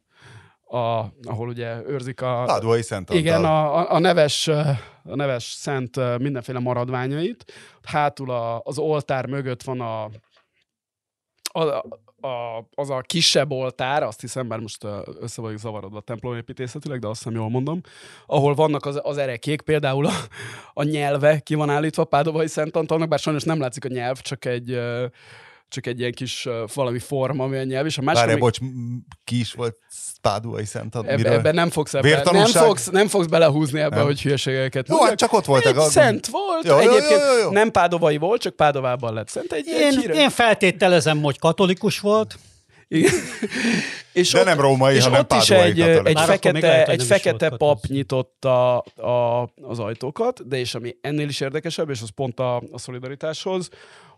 a, 0.69 1.05
ahol 1.23 1.49
ugye 1.49 1.83
őrzik 1.87 2.21
a, 2.21 2.43
Pádóai 2.47 2.83
Szent 2.83 3.11
Antal. 3.11 3.17
igen, 3.17 3.45
a, 3.45 3.93
a, 3.93 3.99
neves, 3.99 4.49
a 4.49 5.15
neves 5.15 5.45
szent 5.45 6.19
mindenféle 6.19 6.59
maradványait. 6.59 7.53
Hátul 7.83 8.31
a, 8.31 8.61
az 8.65 8.79
oltár 8.79 9.27
mögött 9.27 9.63
van 9.63 9.81
a, 9.81 10.05
a, 11.43 11.85
a, 12.27 12.67
az 12.75 12.91
a 12.91 13.01
kisebb 13.01 13.51
oltár, 13.51 14.03
azt 14.03 14.21
hiszem, 14.21 14.49
bár 14.49 14.59
most 14.59 14.87
össze 15.21 15.43
vagyok 15.43 15.59
zavarodva 15.59 16.01
templomépítészetileg, 16.01 16.99
de 16.99 17.07
azt 17.07 17.23
hiszem 17.23 17.39
jól 17.39 17.51
mondom, 17.51 17.81
ahol 18.27 18.55
vannak 18.55 18.87
az, 18.87 19.01
az 19.03 19.19
erekék, 19.19 19.61
például 19.61 20.07
a, 20.07 20.13
a 20.75 20.83
nyelve 20.83 21.39
ki 21.39 21.55
van 21.55 21.71
állítva 21.71 22.05
Pádovai 22.05 22.47
Szent 22.47 22.77
Antalnak, 22.77 23.09
bár 23.09 23.19
sajnos 23.19 23.43
nem 23.43 23.61
látszik 23.61 23.85
a 23.85 23.89
nyelv, 23.89 24.21
csak 24.21 24.45
egy, 24.45 24.81
csak 25.69 25.87
egy 25.87 25.99
ilyen 26.01 26.13
kis 26.13 26.49
valami 26.75 26.99
forma, 26.99 27.45
ami 27.45 27.57
a 27.57 27.63
nyelv, 27.65 27.87
és 27.87 27.99
a 27.99 28.03
másik, 28.03 28.21
Várj, 28.21 28.33
ami- 28.33 28.41
bocs, 28.41 28.59
ki 29.25 29.39
is 29.41 29.53
volt 29.53 29.77
Pádóai 30.21 30.65
Szent? 30.65 30.97
Ebbe, 30.97 31.33
ebben 31.33 31.55
nem 31.55 31.71
fogsz, 31.71 31.95
ebbe, 31.95 32.23
nem, 32.33 32.45
fogsz, 32.47 32.89
nem 32.91 33.09
fogsz 33.09 33.27
belehúzni 33.27 33.81
ebbe, 33.81 33.97
Nem. 33.97 34.05
hogy 34.05 34.23
hülyeségeket 34.23 34.89
Jó, 34.89 35.03
hát 35.03 35.15
csak 35.15 35.33
ott 35.33 35.45
voltak. 35.45 35.73
Egy 35.73 35.79
a- 35.79 35.89
szent 35.89 36.27
volt, 36.27 36.65
Jó, 36.65 36.79
egyébként 36.79 37.21
jó, 37.21 37.33
jó, 37.37 37.43
jó. 37.43 37.51
nem 37.51 37.71
pádovai 37.71 38.17
volt, 38.17 38.41
csak 38.41 38.57
Pádovában 38.57 39.15
lett 39.15 39.29
szent. 39.29 39.53
Egy, 39.53 39.69
egy 39.69 39.81
Én, 39.81 40.01
híres- 40.01 40.17
én 40.19 40.31
feltételezem, 40.31 41.23
hogy 41.23 41.39
katolikus 41.39 42.01
volt. 42.01 42.39
És 44.13 44.33
De 44.33 44.45
nem 44.45 44.61
római, 44.61 44.95
és 44.95 45.05
hanem 45.05 45.21
ott 45.21 45.33
is 45.33 45.51
egy, 45.51 45.81
egy 45.81 46.21
fekete, 46.21 46.59
lehet, 46.61 46.89
egy 46.89 47.03
fekete 47.03 47.57
pap 47.57 47.87
nyitotta 47.87 48.79
a, 48.79 49.51
az 49.63 49.79
ajtókat, 49.79 50.49
de 50.49 50.57
és 50.57 50.75
ami 50.75 50.97
ennél 51.01 51.29
is 51.29 51.41
érdekesebb, 51.41 51.91
és 51.91 52.03
az 52.03 52.11
pont 52.11 52.41
a, 52.41 52.57
a 52.57 52.79
szolidaritáshoz, 52.79 53.69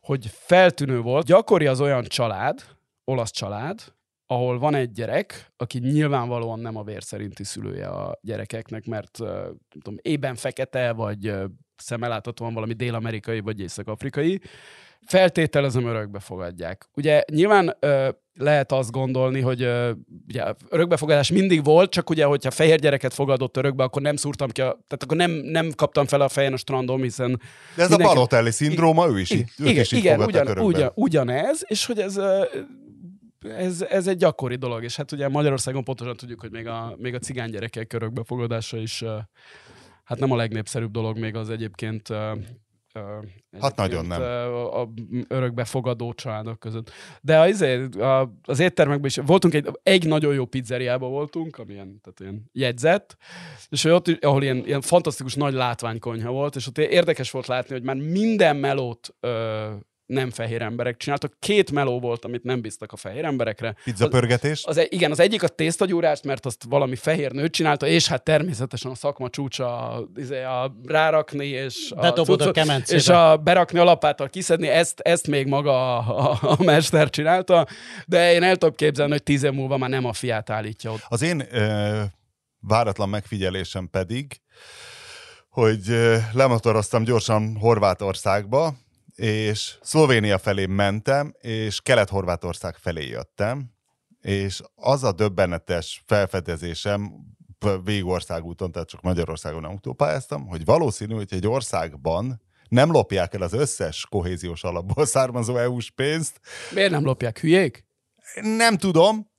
hogy 0.03 0.31
feltűnő 0.33 1.01
volt, 1.01 1.27
gyakori 1.27 1.67
az 1.67 1.81
olyan 1.81 2.05
család, 2.05 2.65
olasz 3.05 3.31
család, 3.31 3.81
ahol 4.27 4.59
van 4.59 4.75
egy 4.75 4.93
gyerek, 4.93 5.53
aki 5.57 5.79
nyilvánvalóan 5.79 6.59
nem 6.59 6.77
a 6.77 6.83
vér 6.83 7.03
szerinti 7.03 7.45
szülője 7.45 7.87
a 7.87 8.19
gyerekeknek, 8.23 8.87
mert 8.87 9.19
uh, 9.21 9.29
nem 9.29 9.57
tudom, 9.83 9.99
ében 10.03 10.35
fekete, 10.35 10.93
vagy 10.93 11.29
uh, 11.29 11.45
szemmeláthatóan 11.77 12.55
valami 12.55 12.73
dél-amerikai, 12.73 13.41
vagy 13.41 13.61
észak-afrikai, 13.61 14.41
feltételezem 15.07 15.87
örökbe 15.87 16.19
fogadják. 16.21 16.89
Ugye 16.95 17.23
nyilván 17.33 17.77
ö, 17.81 18.09
lehet 18.35 18.73
azt 18.73 18.91
gondolni, 18.91 19.41
hogy 19.41 19.63
ö, 19.63 19.91
ugye 20.29 20.45
örökbefogadás 20.69 21.31
mindig 21.31 21.65
volt, 21.65 21.91
csak 21.91 22.11
ugye, 22.11 22.25
hogyha 22.25 22.51
fehér 22.51 22.79
gyereket 22.81 23.15
fogadott 23.15 23.57
örökbe, 23.57 23.83
akkor 23.85 24.03
nem 24.03 24.17
szúrtam 24.17 24.49
ki, 24.49 24.61
a, 24.61 24.65
tehát 24.65 25.03
akkor 25.03 25.17
nem, 25.17 25.31
nem 25.31 25.71
kaptam 25.77 26.07
fel 26.07 26.21
a 26.21 26.29
fejen 26.29 26.53
a 26.53 26.57
strandon, 26.57 27.03
hiszen 27.03 27.41
De 27.77 27.83
ez 27.83 27.89
mindenki- 27.89 28.13
a 28.13 28.15
Balotelli 28.15 28.51
szindróma, 28.51 29.09
ő 29.09 29.19
is, 29.21 29.31
így, 29.31 29.53
ők 29.59 29.69
igen, 29.69 29.83
is 29.83 29.93
így 29.93 29.99
igen 29.99 30.21
ugyan, 30.23 30.47
örökbe. 30.47 30.63
ugyan, 30.63 30.91
ugyanez, 30.95 31.63
és 31.67 31.87
hogy 31.87 31.99
ez, 31.99 32.17
ö, 32.17 32.45
ez, 33.57 33.83
ez 33.83 34.07
egy 34.07 34.17
gyakori 34.17 34.57
dolog, 34.57 34.83
és 34.85 34.97
hát 34.97 35.13
ugye 35.13 35.29
Magyarországon 35.29 35.85
pontosan 35.85 36.17
tudjuk, 36.17 36.41
hogy 36.41 36.51
még 36.51 36.67
a, 36.67 36.95
még 36.99 37.15
a 37.15 37.19
cigány 37.19 37.51
gyerekek 37.51 37.93
örökbefogadása 37.93 38.77
is 38.77 39.05
hát 40.05 40.19
nem 40.19 40.31
a 40.33 40.37
legnépszerűbb 40.37 40.91
dolog 40.91 41.19
még 41.19 41.35
az 41.35 41.51
egyébként 41.51 42.09
Hát 43.61 43.77
nagyon 43.77 44.07
nem. 44.07 44.23
A, 44.23 44.81
a 44.81 44.89
örökbefogadó 45.29 46.13
családok 46.13 46.59
között. 46.59 46.91
De 47.21 47.39
az, 47.39 47.65
az 48.43 48.59
éttermekben 48.59 49.07
is 49.07 49.17
voltunk 49.17 49.55
egy, 49.55 49.71
egy 49.83 50.07
nagyon 50.07 50.35
jó 50.35 50.45
pizzeriában 50.45 51.11
voltunk, 51.11 51.59
ami 51.59 51.73
ilyen, 51.73 52.01
tehát 52.01 52.21
ilyen 52.21 52.51
jegyzett, 52.53 53.17
és 53.69 53.85
ott, 53.85 54.25
ahol 54.25 54.43
ilyen, 54.43 54.57
ilyen 54.57 54.81
fantasztikus 54.81 55.35
nagy 55.35 55.53
látványkonyha 55.53 56.31
volt, 56.31 56.57
és 56.57 56.67
ott 56.67 56.79
érdekes 56.79 57.31
volt 57.31 57.47
látni, 57.47 57.75
hogy 57.75 57.83
már 57.83 57.97
minden 57.97 58.57
melót 58.57 59.15
ö, 59.21 59.67
nem 60.09 60.31
fehér 60.31 60.63
emberek 60.63 60.97
csináltak. 60.97 61.37
Két 61.39 61.71
meló 61.71 62.01
volt, 62.01 62.25
amit 62.25 62.43
nem 62.43 62.61
bíztak 62.61 62.93
a 62.93 62.97
fehér 62.97 63.25
emberekre. 63.25 63.77
Pizzapörgetés? 63.85 64.65
Az, 64.65 64.77
az, 64.77 64.87
igen, 64.91 65.11
az 65.11 65.21
egyik 65.21 65.43
a 65.43 65.49
tésztagyúrást, 65.49 66.25
mert 66.25 66.47
azt 66.47 66.65
valami 66.69 66.97
fehér 66.97 67.33
nő 67.33 67.49
csinálta, 67.49 67.87
és 67.87 68.09
hát 68.09 68.23
természetesen 68.23 68.91
a 68.91 68.95
szakma 68.95 69.31
csúcsa 69.31 69.99
izé, 70.17 70.43
a 70.43 70.77
rárakni, 70.87 71.47
és 71.47 71.93
a, 71.97 72.07
cuccot, 72.07 72.57
a 72.57 72.81
és 72.87 73.09
a 73.09 73.37
berakni 73.37 73.79
alapától 73.79 74.29
kiszedni, 74.29 74.69
ezt, 74.69 75.01
ezt 75.01 75.27
még 75.27 75.47
maga 75.47 75.99
a, 75.99 76.31
a, 76.31 76.39
a 76.59 76.63
mester 76.63 77.11
csinálta, 77.11 77.67
de 78.07 78.33
én 78.33 78.43
el 78.43 78.57
tudom 78.57 78.75
képzelni, 78.75 79.13
hogy 79.13 79.23
tíz 79.23 79.43
év 79.43 79.53
múlva 79.53 79.77
már 79.77 79.91
nem 79.91 80.05
a 80.05 80.13
fiát 80.13 80.51
állítja 80.51 80.93
ott. 80.93 81.05
Az 81.09 81.23
én 81.23 81.47
ö, 81.51 82.03
váratlan 82.61 83.09
megfigyelésem 83.09 83.89
pedig, 83.91 84.41
hogy 85.49 85.81
lemotoroztam 86.33 87.05
gyorsan 87.05 87.57
Horvátországba, 87.57 88.75
és 89.19 89.79
Szlovénia 89.83 90.39
felé 90.39 90.67
mentem, 90.67 91.35
és 91.41 91.81
Kelet-Horvátország 91.81 92.77
felé 92.77 93.07
jöttem, 93.07 93.71
és 94.21 94.61
az 94.75 95.05
a 95.05 95.13
döbbenetes 95.13 96.03
felfedezésem, 96.07 97.13
végországúton, 97.85 98.73
tehát 98.73 98.89
csak 98.89 99.03
Magyarországon 99.03 99.61
nem 99.61 99.71
autópályáztam, 99.71 100.47
hogy 100.47 100.65
valószínű, 100.65 101.15
hogy 101.15 101.33
egy 101.33 101.47
országban 101.47 102.43
nem 102.69 102.91
lopják 102.91 103.35
el 103.35 103.43
az 103.43 103.53
összes 103.53 104.07
kohéziós 104.11 104.65
alapból 104.65 105.07
származó 105.15 105.57
EU-s 105.57 105.91
pénzt. 105.91 106.41
Miért 106.75 106.91
nem 106.91 107.05
lopják? 107.05 107.39
Hülyék? 107.39 107.87
Nem 108.43 108.77
tudom. 108.77 109.31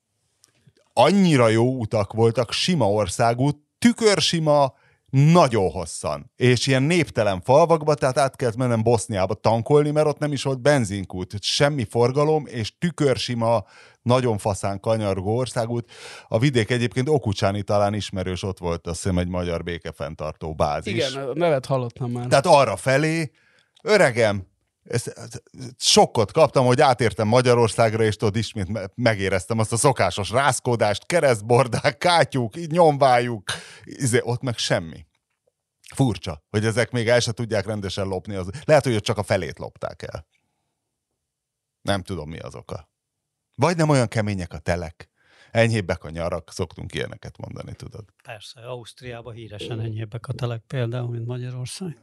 Annyira 0.93 1.47
jó 1.47 1.79
utak 1.79 2.13
voltak, 2.13 2.51
sima 2.51 2.91
országút, 2.91 3.57
tükörsima, 3.77 4.73
nagyon 5.09 5.69
hosszan, 5.69 6.31
és 6.35 6.67
ilyen 6.67 6.83
néptelen 6.83 7.41
falvakba, 7.41 7.93
tehát 7.93 8.17
át 8.17 8.35
kellett 8.35 8.55
mennem 8.55 8.83
Boszniába 8.83 9.33
tankolni, 9.33 9.91
mert 9.91 10.07
ott 10.07 10.19
nem 10.19 10.31
is 10.31 10.43
volt 10.43 10.61
benzinkút, 10.61 11.35
semmi 11.41 11.85
forgalom, 11.89 12.45
és 12.45 12.77
tükörsima, 12.77 13.63
nagyon 14.01 14.37
faszán 14.37 14.79
kanyargó 14.79 15.37
országút. 15.37 15.91
A 16.27 16.39
vidék 16.39 16.71
egyébként 16.71 17.09
Okucsáni 17.09 17.63
talán 17.63 17.93
ismerős, 17.93 18.43
ott 18.43 18.57
volt 18.57 18.87
azt 18.87 19.01
hiszem 19.01 19.17
egy 19.17 19.27
magyar 19.27 19.63
békefenntartó 19.63 20.53
bázis. 20.53 20.93
Igen, 20.93 21.29
nevet 21.33 21.65
hallottam 21.65 22.11
már. 22.11 22.27
Tehát 22.27 22.45
arra 22.45 22.75
felé, 22.75 23.31
öregem, 23.83 24.47
ezt, 24.89 25.13
sokkot 25.77 26.31
kaptam, 26.31 26.65
hogy 26.65 26.81
átértem 26.81 27.27
Magyarországra, 27.27 28.03
és 28.03 28.15
tudod, 28.15 28.35
ismét 28.35 28.91
megéreztem 28.95 29.59
azt 29.59 29.73
a 29.73 29.77
szokásos 29.77 30.29
rázkódást, 30.29 31.05
keresztbordák, 31.05 31.97
kátyúk, 31.97 32.55
nyomvájuk, 32.67 33.43
izé, 33.83 34.19
ott 34.23 34.41
meg 34.41 34.57
semmi. 34.57 35.05
Furcsa, 35.95 36.43
hogy 36.49 36.65
ezek 36.65 36.91
még 36.91 37.07
el 37.07 37.19
se 37.19 37.31
tudják 37.31 37.65
rendesen 37.65 38.07
lopni. 38.07 38.35
Az... 38.35 38.49
Lehet, 38.65 38.83
hogy 38.83 39.01
csak 39.01 39.17
a 39.17 39.23
felét 39.23 39.59
lopták 39.59 40.01
el. 40.01 40.27
Nem 41.81 42.03
tudom, 42.03 42.29
mi 42.29 42.39
az 42.39 42.55
oka. 42.55 42.89
Vagy 43.55 43.75
nem 43.75 43.89
olyan 43.89 44.07
kemények 44.07 44.53
a 44.53 44.59
telek. 44.59 45.09
Enyhébbek 45.51 46.03
a 46.03 46.09
nyarak, 46.09 46.51
szoktunk 46.51 46.93
ilyeneket 46.93 47.37
mondani, 47.37 47.75
tudod. 47.75 48.05
Persze, 48.23 48.61
Ausztriában 48.61 49.33
híresen 49.33 49.79
enyhébbek 49.79 50.27
a 50.27 50.33
telek 50.33 50.63
például, 50.67 51.09
mint 51.09 51.25
Magyarország. 51.25 51.97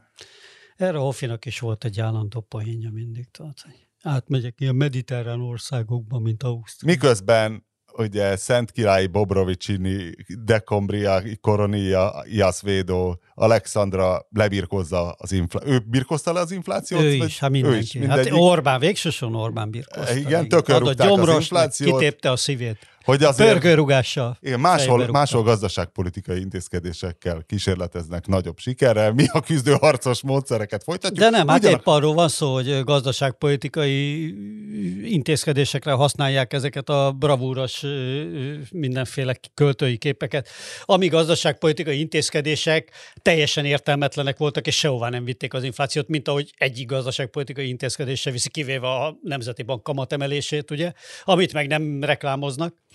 Erre 0.77 0.99
Hofinak 0.99 1.45
is 1.45 1.59
volt 1.59 1.85
egy 1.85 2.01
állandó 2.01 2.41
poénja 2.41 2.91
mindig, 2.91 3.27
tehát 3.31 3.67
átmegyek 4.03 4.61
ilyen 4.61 4.75
mediterrán 4.75 5.41
országokba, 5.41 6.19
mint 6.19 6.43
Ausztria. 6.43 6.93
Miközben 6.93 7.65
ugye 7.99 8.37
Szent 8.37 8.71
Király 8.71 9.07
Bobrovicsini, 9.07 10.15
Decombria, 10.45 11.23
Koronia, 11.41 12.25
Jasvédó, 12.31 13.21
Alexandra 13.35 14.27
lebirkozza 14.31 15.11
az 15.11 15.33
inflációt. 15.33 15.75
Ő 15.75 15.85
birkozta 15.87 16.33
le 16.33 16.41
az 16.41 16.51
inflációt? 16.51 17.03
Ő 17.03 17.13
is, 17.13 17.39
hát 17.39 17.51
mindenki. 17.51 17.99
Ő 17.99 18.03
is. 18.03 18.09
Hát 18.09 18.29
Orbán, 18.31 18.81
végsősorban 18.81 19.41
Orbán 19.41 19.71
birkozta. 19.71 20.15
Igen, 20.15 20.49
tökörrúgták 20.49 21.11
az 21.11 21.29
inflációt. 21.29 21.99
kitépte 21.99 22.31
a 22.31 22.37
szívét. 22.37 22.79
Hogy 23.07 23.23
azért, 23.23 23.51
Pörgőrugásra. 23.51 24.37
Igen, 24.41 24.61
máshol, 24.61 25.07
máshol 25.11 25.43
gazdaságpolitikai 25.43 26.41
intézkedésekkel 26.41 27.43
kísérleteznek 27.47 28.27
nagyobb 28.27 28.59
sikerrel. 28.59 29.13
Mi 29.13 29.27
a 29.33 29.41
küzdő 29.41 29.73
harcos 29.73 30.23
módszereket 30.23 30.83
folytatjuk. 30.83 31.19
De 31.19 31.31
nem, 31.31 31.49
hát 31.49 31.59
Ugyanak... 31.59 31.81
épp 31.81 31.87
arról 31.87 32.15
van 32.15 32.29
szó, 32.29 32.53
hogy 32.53 32.85
gazdaságpolitikai 32.85 34.35
intézkedésekre 35.13 35.93
használják 35.93 36.53
ezeket 36.53 36.89
a 36.89 37.13
bravúros 37.19 37.85
mindenféle 38.71 39.37
költői 39.55 39.97
képeket, 39.97 40.49
ami 40.85 41.09
gazdaságpolitikai 41.09 42.01
intézkedések 42.01 42.91
teljesen 43.23 43.65
értelmetlenek 43.65 44.39
voltak, 44.39 44.67
és 44.67 44.77
sehová 44.77 45.09
nem 45.09 45.25
vitték 45.25 45.55
az 45.55 45.63
inflációt, 45.63 46.09
mint 46.09 46.29
ahogy 46.29 46.53
egyik 46.57 46.87
gazdaságpolitikai 46.87 47.69
intézkedés 47.69 48.21
se 48.21 48.31
viszi, 48.31 48.51
kivéve 48.51 48.89
a 48.89 49.17
Nemzeti 49.23 49.63
Bank 49.63 49.83
kamatemelését, 49.83 50.71
ugye, 50.71 50.93
amit 51.25 51.53
meg 51.53 51.67
nem 51.67 52.05
reklámoznak. 52.05 52.75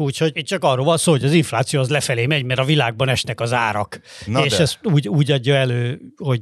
Úgyhogy 0.00 0.30
itt 0.34 0.46
csak 0.46 0.64
arról 0.64 0.84
van 0.84 0.96
szó, 0.96 1.10
hogy 1.10 1.24
az 1.24 1.32
infláció 1.32 1.80
az 1.80 1.88
lefelé 1.88 2.26
megy, 2.26 2.44
mert 2.44 2.60
a 2.60 2.64
világban 2.64 3.08
esnek 3.08 3.40
az 3.40 3.52
árak. 3.52 4.00
Na 4.26 4.44
és 4.44 4.56
de. 4.56 4.62
ezt 4.62 4.78
úgy, 4.82 5.08
úgy 5.08 5.30
adja 5.30 5.54
elő, 5.54 6.00
hogy 6.16 6.40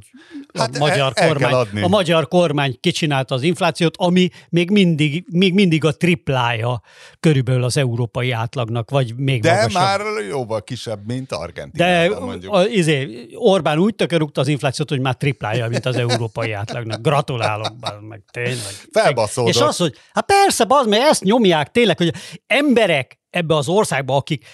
hát 0.53 0.75
a, 0.75 0.79
magyar 0.79 1.11
el, 1.15 1.27
kormány, 1.27 1.83
a 1.83 1.87
magyar 1.87 2.27
kormány 2.27 2.77
kicsinálta 2.79 3.35
az 3.35 3.41
inflációt, 3.41 3.97
ami 3.97 4.29
még 4.49 4.71
mindig, 4.71 5.25
még 5.31 5.53
mindig 5.53 5.85
a 5.85 5.91
triplája 5.91 6.81
körülbelül 7.19 7.63
az 7.63 7.77
európai 7.77 8.31
átlagnak, 8.31 8.89
vagy 8.89 9.15
még 9.15 9.41
De 9.41 9.53
magasabb. 9.53 9.81
már 9.81 10.01
jóval 10.29 10.63
kisebb, 10.63 11.05
mint 11.05 11.31
Argentinában 11.31 12.19
De 12.19 12.25
mondjuk. 12.25 12.53
A, 12.53 12.65
izé, 12.65 13.27
Orbán 13.35 13.77
úgy 13.77 13.95
tökörúgta 13.95 14.41
az 14.41 14.47
inflációt, 14.47 14.89
hogy 14.89 14.99
már 14.99 15.15
triplája, 15.15 15.67
mint 15.67 15.85
az 15.85 15.95
európai 15.95 16.51
átlagnak. 16.51 17.01
Gratulálok, 17.01 17.73
meg 18.09 18.21
tényleg. 18.31 18.73
Felbaszódott. 18.91 19.53
És 19.53 19.61
az, 19.61 19.77
hogy 19.77 19.97
hát 20.13 20.25
persze, 20.25 20.65
az, 20.67 20.85
mert 20.85 21.03
ezt 21.03 21.23
nyomják 21.23 21.71
tényleg, 21.71 21.97
hogy 21.97 22.13
emberek 22.47 23.18
ebbe 23.29 23.55
az 23.55 23.67
országba, 23.67 24.15
akik 24.15 24.45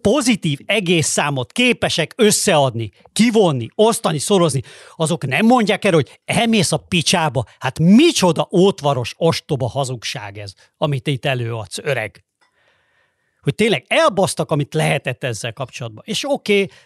pozitív 0.00 0.58
egész 0.66 1.06
számot 1.06 1.52
képesek 1.52 2.12
összeadni, 2.16 2.90
kivonni, 3.12 3.68
osztani, 3.74 4.18
szorozni, 4.18 4.62
azok 4.96 5.26
nem 5.26 5.46
mondják 5.46 5.84
el, 5.84 5.92
hogy 5.92 6.20
elmész 6.24 6.72
a 6.72 6.76
picsába. 6.76 7.44
Hát 7.58 7.78
micsoda 7.78 8.48
ótvaros, 8.52 9.14
ostoba 9.16 9.68
hazugság 9.68 10.38
ez, 10.38 10.52
amit 10.76 11.06
itt 11.06 11.24
előadsz, 11.24 11.78
öreg. 11.78 12.24
Hogy 13.40 13.54
tényleg 13.54 13.84
elbasztak, 13.88 14.50
amit 14.50 14.74
lehetett 14.74 15.24
ezzel 15.24 15.52
kapcsolatban. 15.52 16.04
És 16.06 16.24
oké, 16.28 16.62
okay, 16.62 16.76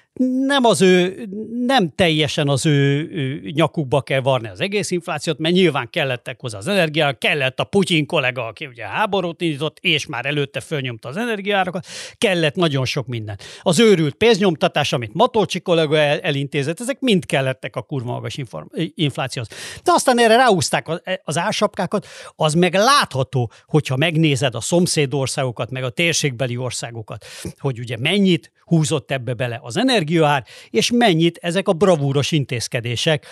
nem 0.47 0.65
az 0.65 0.83
ő, 0.83 1.29
nem 1.67 1.93
teljesen 1.95 2.49
az 2.49 2.67
ő, 2.67 3.09
ő 3.13 3.51
nyakukba 3.51 4.01
kell 4.01 4.21
varni 4.21 4.49
az 4.49 4.61
egész 4.61 4.91
inflációt, 4.91 5.39
mert 5.39 5.55
nyilván 5.55 5.91
kellettek 5.91 6.41
hozzá 6.41 6.59
az 6.59 6.69
energiák, 6.69 7.19
kellett 7.19 7.61
a 7.61 7.65
Putyin 7.65 8.07
kollega, 8.07 8.47
aki 8.47 8.67
ugye 8.67 8.87
háborút 8.87 9.41
indított, 9.41 9.79
és 9.81 10.07
már 10.07 10.27
előtte 10.27 10.61
fölnyomta 10.61 11.09
az 11.09 11.17
energiárakat, 11.17 11.87
kellett 12.19 12.55
nagyon 12.55 12.85
sok 12.85 13.07
minden. 13.07 13.39
Az 13.63 13.81
őrült 13.81 14.15
pénznyomtatás, 14.15 14.93
amit 14.93 15.15
Matolcsi 15.15 15.61
kollega 15.61 15.97
el, 15.97 16.21
elintézett, 16.21 16.81
ezek 16.81 17.01
mind 17.01 17.27
kellettek 17.27 17.77
a 17.77 17.83
kurva 17.83 18.13
magas 18.13 18.37
inform, 18.37 18.67
inflációhoz. 18.95 19.51
De 19.85 19.93
aztán 19.93 20.19
erre 20.19 20.37
ráúzták 20.37 20.87
az 21.25 21.39
álsapkákat, 21.39 22.07
az 22.37 22.55
meg 22.55 22.75
látható, 22.75 23.51
hogyha 23.67 23.97
megnézed 23.97 24.55
a 24.55 24.61
szomszédországokat, 24.61 25.71
meg 25.71 25.85
a 25.85 25.91
térségbeli 25.91 26.57
országokat, 26.57 27.25
hogy 27.59 27.79
ugye 27.79 27.97
mennyit 27.99 28.53
húzott 28.69 29.11
ebbe 29.11 29.35
bele 29.35 29.59
az 29.63 29.77
energiaár, 30.09 30.45
és 30.71 30.91
mennyit 30.95 31.39
ezek 31.43 31.69
a 31.69 31.73
bravúros 31.73 32.33
intézkedések, 32.33 33.27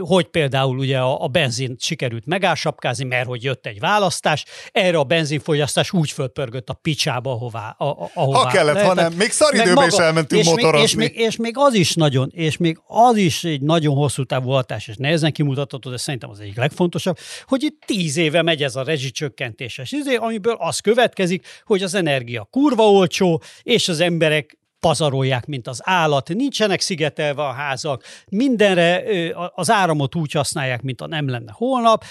hogy 0.00 0.26
például 0.26 0.78
ugye 0.78 0.98
a, 0.98 1.28
benzint 1.28 1.80
sikerült 1.80 2.26
megársapkázni, 2.26 3.04
mert 3.04 3.26
hogy 3.26 3.42
jött 3.42 3.66
egy 3.66 3.80
választás, 3.80 4.44
erre 4.72 4.98
a 4.98 5.04
benzinfogyasztás 5.04 5.92
úgy 5.92 6.10
fölpörgött 6.10 6.68
a 6.68 6.72
picsába, 6.74 7.30
ahová, 7.30 7.68
a, 7.78 8.10
ahová 8.14 8.38
Ha 8.38 8.46
kellett, 8.46 8.74
lehetett. 8.74 8.96
hanem 8.96 9.12
még 9.12 9.30
szaridőben 9.30 9.88
is 9.88 9.96
elmentünk 9.96 10.40
és 10.40 10.48
motorozni. 10.48 10.98
Még, 10.98 11.08
és, 11.08 11.16
még, 11.16 11.26
és 11.26 11.36
még 11.36 11.54
az 11.56 11.74
is 11.74 11.94
nagyon, 11.94 12.30
és 12.34 12.56
még 12.56 12.78
az 12.86 13.16
is 13.16 13.44
egy 13.44 13.60
nagyon 13.60 13.94
hosszú 13.94 14.24
távú 14.24 14.50
hatás, 14.50 14.88
és 14.88 14.96
nehezen 14.96 15.32
kimutatható, 15.32 15.90
de 15.90 15.96
szerintem 15.96 16.30
az 16.30 16.40
egyik 16.40 16.56
legfontosabb, 16.56 17.18
hogy 17.46 17.62
itt 17.62 17.82
tíz 17.86 18.16
éve 18.16 18.42
megy 18.42 18.62
ez 18.62 18.76
a 18.76 18.82
rezsicsökkentéses 18.82 19.92
izé, 19.92 20.14
amiből 20.14 20.56
az 20.58 20.78
következik, 20.78 21.46
hogy 21.64 21.82
az 21.82 21.94
energia 21.94 22.48
kurva 22.50 22.90
olcsó, 22.90 23.42
és 23.62 23.88
az 23.88 24.00
emberek 24.00 24.56
pazarolják, 24.80 25.46
mint 25.46 25.66
az 25.68 25.80
állat, 25.84 26.28
nincsenek 26.28 26.80
szigetelve 26.80 27.42
a 27.42 27.52
házak, 27.52 28.04
mindenre 28.30 29.02
az 29.54 29.70
áramot 29.70 30.14
úgy 30.14 30.32
használják, 30.32 30.82
mint 30.82 31.00
a 31.00 31.06
nem 31.06 31.28
lenne 31.28 31.52
holnap, 31.54 32.04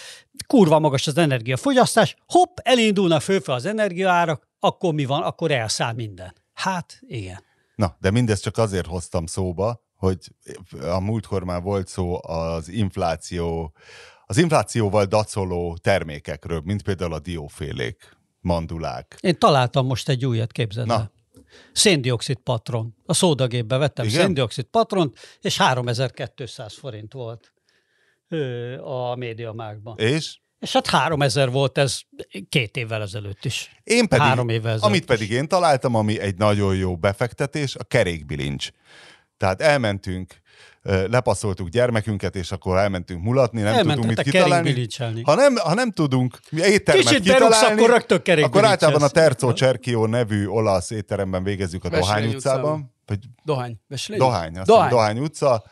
kurva 0.48 0.80
magas 0.80 1.08
az 1.08 1.18
energiafogyasztás, 1.18 2.16
hopp, 2.28 2.58
elindulna 2.62 3.20
fölfe 3.20 3.54
az 3.54 3.66
energiaárak, 3.66 4.48
akkor 4.60 4.94
mi 4.94 5.06
van, 5.06 5.22
akkor 5.22 5.52
elszáll 5.52 5.94
minden. 5.94 6.34
Hát, 6.54 7.00
igen. 7.02 7.44
Na, 7.76 7.96
de 8.00 8.12
mindezt 8.12 8.44
csak 8.44 8.58
azért 8.58 8.86
hoztam 8.86 9.26
szóba, 9.26 9.84
hogy 9.96 10.18
a 10.82 11.00
múltkor 11.00 11.44
már 11.44 11.62
volt 11.62 11.88
szó 11.88 12.20
az 12.24 12.70
infláció, 12.70 13.74
az 14.26 14.38
inflációval 14.38 15.06
dacoló 15.06 15.78
termékekről, 15.82 16.62
mint 16.64 16.82
például 16.82 17.14
a 17.14 17.20
diófélék, 17.20 18.18
mandulák. 18.42 19.18
Én 19.22 19.40
találtam 19.40 19.86
most 19.86 20.10
egy 20.10 20.26
újat, 20.26 20.52
képzeld 20.52 20.88
Na. 20.88 21.10
Széndiokszid 21.72 22.38
patron. 22.38 22.96
A 23.06 23.14
szódagépbe 23.14 23.78
vettem 23.78 24.06
Igen? 24.06 24.20
széndiokszid 24.20 24.66
patront, 24.66 25.18
és 25.42 25.58
3200 25.58 26.74
forint 26.78 27.14
volt 27.14 27.54
ö, 28.28 28.78
a 28.82 29.16
médiamákban. 29.16 29.98
És 29.98 30.38
És 30.60 30.72
hát 30.72 30.88
3000 30.88 31.52
volt 31.52 31.78
ez 31.78 32.00
két 32.50 32.78
évvel 32.78 33.02
ezelőtt 33.02 33.46
is. 33.46 33.76
én 33.84 34.08
pedig, 34.08 34.26
Három 34.26 34.50
évvel 34.50 34.68
ezelőtt 34.68 34.84
amit 34.84 35.06
pedig 35.06 35.30
én 35.32 35.48
találtam, 35.48 35.96
ami 35.96 36.20
egy 36.20 36.38
nagyon 36.38 36.76
jó 36.76 36.98
befektetés, 36.98 37.76
a 37.76 37.84
kerékbilincs. 37.84 38.70
Tehát 39.38 39.62
elmentünk, 39.62 40.42
ö, 40.88 41.08
lepaszoltuk 41.08 41.70
gyermekünket, 41.70 42.36
és 42.36 42.52
akkor 42.52 42.78
elmentünk 42.78 43.24
mulatni, 43.24 43.62
nem 43.62 43.88
tudtunk 43.88 44.06
mit 44.06 44.22
kitalálni. 44.22 44.88
Ha 45.24 45.36
nem, 45.36 45.56
ha 45.56 45.74
nem 45.74 45.92
tudunk 45.92 46.40
éttermet 46.52 47.04
Kicsit 47.04 47.22
kitalálni, 47.24 47.82
akkor 47.82 47.90
rögtön 47.90 48.44
akkor 48.44 48.66
általában 48.66 49.02
a 49.02 49.08
Terzo 49.08 49.52
Cerchio 49.54 50.06
nevű 50.06 50.48
olasz 50.48 50.90
étteremben 50.90 51.44
végezzük 51.44 51.84
a 51.84 51.90
Veselény 51.90 52.08
Dohány 52.14 52.36
utcában. 52.36 52.60
utcában. 52.60 52.94
Vagy 53.06 53.20
Dohány. 53.44 53.76
Veselény? 53.88 54.20
Dohány, 54.20 54.58
azt 54.58 54.68
Dohány. 54.68 54.90
Dohány. 54.90 55.14
Dohány 55.16 55.20
utca. 55.20 55.64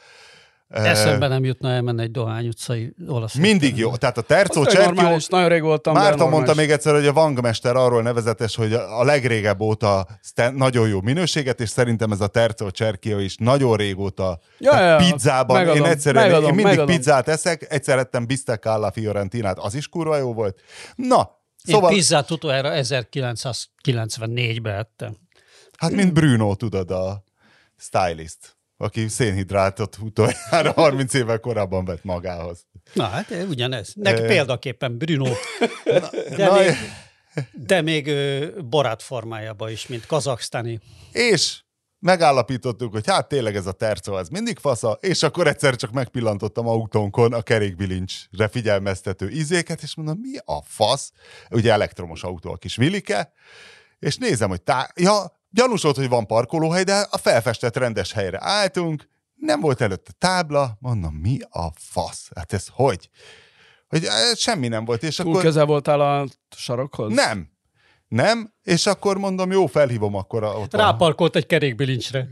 Eszembe 0.73 1.27
nem 1.27 1.43
jutna 1.43 1.69
elmenni 1.69 2.01
egy 2.01 2.11
Dohány 2.11 2.47
utcai 2.47 2.93
olasz. 3.07 3.33
Mindig 3.33 3.77
jó. 3.77 3.95
Tehát 3.95 4.17
a 4.17 4.21
Cerchio 4.21 4.63
normális, 4.63 5.27
nagyon 5.27 5.49
rég 5.49 5.61
voltam. 5.61 5.93
Márta 5.93 6.29
mondta 6.29 6.53
még 6.53 6.71
egyszer, 6.71 6.93
hogy 6.93 7.07
a 7.07 7.13
Vangmester 7.13 7.75
arról 7.75 8.01
nevezetes, 8.01 8.55
hogy 8.55 8.73
a 8.73 9.03
legrégebb 9.03 9.61
óta 9.61 10.07
nagyon 10.53 10.87
jó 10.87 11.01
minőséget, 11.01 11.61
és 11.61 11.69
szerintem 11.69 12.11
ez 12.11 12.21
a 12.21 12.27
Terzo 12.27 12.69
Cerchio 12.69 13.19
is 13.19 13.35
nagyon 13.37 13.77
régóta 13.77 14.39
Ja, 14.57 14.79
ja, 14.83 14.95
pizzában. 14.95 15.57
Megadom, 15.57 15.85
én 15.85 15.91
egyszerűen 15.91 16.23
megadom, 16.23 16.49
én 16.49 16.55
mindig 16.55 16.77
megadom. 16.77 16.95
pizzát 16.95 17.27
eszek, 17.27 17.65
egyszer 17.69 17.97
ettem 17.97 18.25
Bistecca 18.25 18.71
alla 18.73 18.91
Fiorentinát, 18.91 19.57
az 19.59 19.75
is 19.75 19.87
kurva 19.87 20.17
jó 20.17 20.33
volt. 20.33 20.59
Na, 20.95 21.41
Én 21.65 21.75
szóval, 21.75 21.89
pizzát 21.89 22.31
utoljára 22.31 22.69
1994-ben 22.73 24.75
ettem. 24.75 25.15
hát 25.77 25.91
mint 25.91 26.13
Bruno, 26.13 26.55
tudod, 26.55 26.91
a 26.91 27.23
stylist, 27.77 28.55
aki 28.83 29.07
szénhidrátot 29.07 29.97
utoljára 30.01 30.71
30 30.81 31.13
évvel 31.13 31.39
korábban 31.39 31.85
vett 31.85 32.03
magához. 32.03 32.65
Na 32.93 33.03
hát 33.03 33.31
eh, 33.31 33.49
ugyanez. 33.49 33.93
Neki 33.95 34.21
Ö, 34.21 34.27
példaképpen 34.27 34.97
Bruno. 34.97 35.31
De 36.35 36.45
Na, 36.47 36.59
még, 36.59 36.75
de 37.51 37.81
még 37.81 38.11
barát 38.69 39.01
formájában 39.01 39.69
is, 39.69 39.87
mint 39.87 40.05
kazaksztáni. 40.05 40.79
És 41.11 41.61
megállapítottuk, 41.99 42.91
hogy 42.91 43.07
hát 43.07 43.27
tényleg 43.27 43.55
ez 43.55 43.65
a 43.65 43.71
terco, 43.71 44.17
ez 44.17 44.27
mindig 44.27 44.57
fasza, 44.57 44.97
és 45.01 45.23
akkor 45.23 45.47
egyszer 45.47 45.75
csak 45.75 45.91
megpillantottam 45.91 46.67
autónkon 46.67 47.33
a 47.33 47.41
kerékbilincsre 47.41 48.47
figyelmeztető 48.47 49.29
izéket, 49.29 49.81
és 49.81 49.95
mondom, 49.95 50.17
mi 50.21 50.37
a 50.45 50.61
fasz? 50.61 51.11
Ugye 51.49 51.71
elektromos 51.71 52.23
autó 52.23 52.51
a 52.51 52.57
kis 52.57 52.75
Vilike, 52.75 53.33
és 53.99 54.17
nézem, 54.17 54.49
hogy 54.49 54.61
tá... 54.61 54.89
Ja, 54.95 55.41
gyanús 55.53 55.81
volt, 55.81 55.95
hogy 55.95 56.09
van 56.09 56.27
parkolóhely, 56.27 56.83
de 56.83 57.07
a 57.11 57.17
felfestett 57.17 57.77
rendes 57.77 58.11
helyre 58.13 58.37
álltunk, 58.41 59.07
nem 59.35 59.59
volt 59.59 59.81
előtte 59.81 60.11
tábla, 60.17 60.77
mondom, 60.79 61.13
mi 61.13 61.37
a 61.49 61.67
fasz? 61.91 62.29
Hát 62.35 62.53
ez 62.53 62.65
hogy? 62.71 63.09
Hogy 63.87 64.03
eh, 64.05 64.11
semmi 64.35 64.67
nem 64.67 64.85
volt, 64.85 65.03
és 65.03 65.15
Túl 65.15 65.29
akkor... 65.31 65.43
közel 65.43 65.65
voltál 65.65 66.01
a 66.01 66.25
sarokhoz? 66.55 67.13
Nem. 67.13 67.51
Nem, 68.07 68.53
és 68.63 68.85
akkor 68.85 69.17
mondom, 69.17 69.51
jó, 69.51 69.65
felhívom 69.65 70.15
akkor 70.15 70.43
a, 70.43 70.47
ott 70.47 70.73
a- 70.73 70.77
Ráparkolt 70.77 71.35
egy 71.35 71.45
kerékbilincsre. 71.45 72.27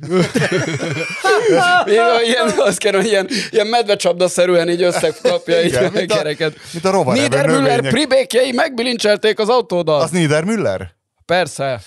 Ilyen, 1.85 2.23
ilyen, 2.23 2.53
azt 2.57 2.77
kell, 2.77 2.93
hogy 2.93 3.05
ilyen, 3.05 3.27
ilyen 3.51 3.67
medvecsapda-szerűen 3.67 4.69
így 4.69 4.81
összekapja 4.81 5.61
így 5.61 5.65
Igen, 5.65 5.85
a 5.85 5.89
mint 5.89 6.11
a- 6.11 6.15
kereket. 6.15 6.55
mint 6.73 6.85
a 6.85 7.11
Niedermüller 7.13 7.61
növények. 7.61 7.91
pribékjei 7.91 8.51
megbilincselték 8.51 9.39
az 9.39 9.49
autódat. 9.49 10.01
Az 10.01 10.09
Niedermüller? 10.09 10.95
Persze. 11.25 11.81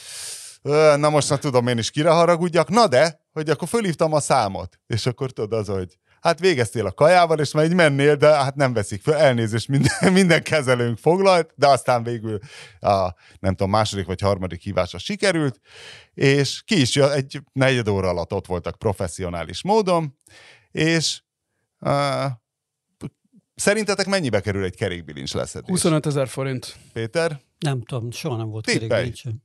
Na 0.96 1.10
most 1.10 1.30
már 1.30 1.38
tudom 1.38 1.66
én 1.66 1.78
is 1.78 1.90
kire 1.90 2.10
haragudjak. 2.10 2.68
Na 2.68 2.86
de, 2.86 3.20
hogy 3.32 3.50
akkor 3.50 3.68
fölhívtam 3.68 4.12
a 4.12 4.20
számot. 4.20 4.78
És 4.86 5.06
akkor 5.06 5.30
tudod 5.30 5.52
az, 5.52 5.68
hogy 5.68 5.98
hát 6.20 6.40
végeztél 6.40 6.86
a 6.86 6.92
kajával, 6.92 7.38
és 7.38 7.52
már 7.52 7.64
így 7.64 7.74
mennél, 7.74 8.16
de 8.16 8.28
hát 8.28 8.54
nem 8.54 8.72
veszik 8.72 9.02
föl. 9.02 9.14
Elnézést, 9.14 9.68
minden, 9.68 10.12
minden 10.12 10.42
kezelőnk 10.42 10.98
foglalt, 10.98 11.52
de 11.56 11.68
aztán 11.68 12.02
végül 12.02 12.38
a, 12.80 13.14
nem 13.38 13.54
tudom, 13.54 13.70
második 13.70 14.06
vagy 14.06 14.20
harmadik 14.20 14.62
hívása 14.62 14.98
sikerült, 14.98 15.60
és 16.14 16.62
ki 16.62 16.80
is 16.80 16.94
jött, 16.94 17.12
egy 17.12 17.40
negyed 17.52 17.88
óra 17.88 18.08
alatt 18.08 18.32
ott 18.32 18.46
voltak 18.46 18.78
professzionális 18.78 19.62
módon, 19.62 20.16
és 20.70 21.22
uh, 21.80 22.24
szerintetek 23.54 24.06
mennyibe 24.06 24.40
kerül 24.40 24.64
egy 24.64 24.76
kerékbilincs 24.76 25.34
leszedés? 25.34 25.68
25 25.68 26.06
ezer 26.06 26.28
forint. 26.28 26.76
Péter? 26.92 27.40
Nem 27.58 27.82
tudom, 27.82 28.10
soha 28.10 28.36
nem 28.36 28.48
volt 28.48 28.64
Tippelj. 28.64 28.88
kerékbilincsem. 28.88 29.43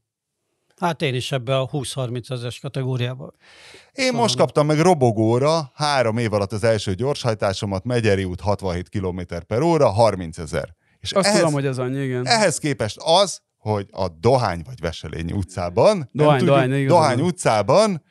Hát 0.80 1.02
én 1.02 1.14
is 1.14 1.32
ebbe 1.32 1.58
a 1.58 1.68
20-30 1.68 2.32
ezeres 2.32 2.60
kategóriába. 2.60 3.34
Én 3.92 4.14
most 4.14 4.36
kaptam 4.36 4.66
meg 4.66 4.80
robogóra 4.80 5.72
három 5.74 6.18
év 6.18 6.34
alatt 6.34 6.52
az 6.52 6.64
első 6.64 6.94
gyorshajtásomat, 6.94 7.84
Megyeri 7.84 8.24
út 8.24 8.42
67 8.42 8.90
km 8.90 9.20
per 9.48 9.62
óra, 9.62 9.90
30 9.90 10.38
ezer. 10.38 10.76
És 11.00 11.12
Azt 11.12 11.28
ehhez, 11.28 11.40
tudom, 11.40 11.54
hogy 11.54 11.66
ez 11.66 11.78
annyi, 11.78 12.04
igen. 12.04 12.28
ehhez 12.28 12.58
képest 12.58 12.98
az, 13.04 13.42
hogy 13.58 13.88
a 13.92 14.08
Dohány 14.08 14.62
vagy 14.66 14.80
Veselény 14.80 15.32
utcában, 15.32 15.98
nem 15.98 16.08
Dohány, 16.12 16.38
tudjuk, 16.38 16.56
Dohány, 16.56 16.74
igazad 16.74 16.88
Dohány 16.88 17.22
utcában 17.22 18.04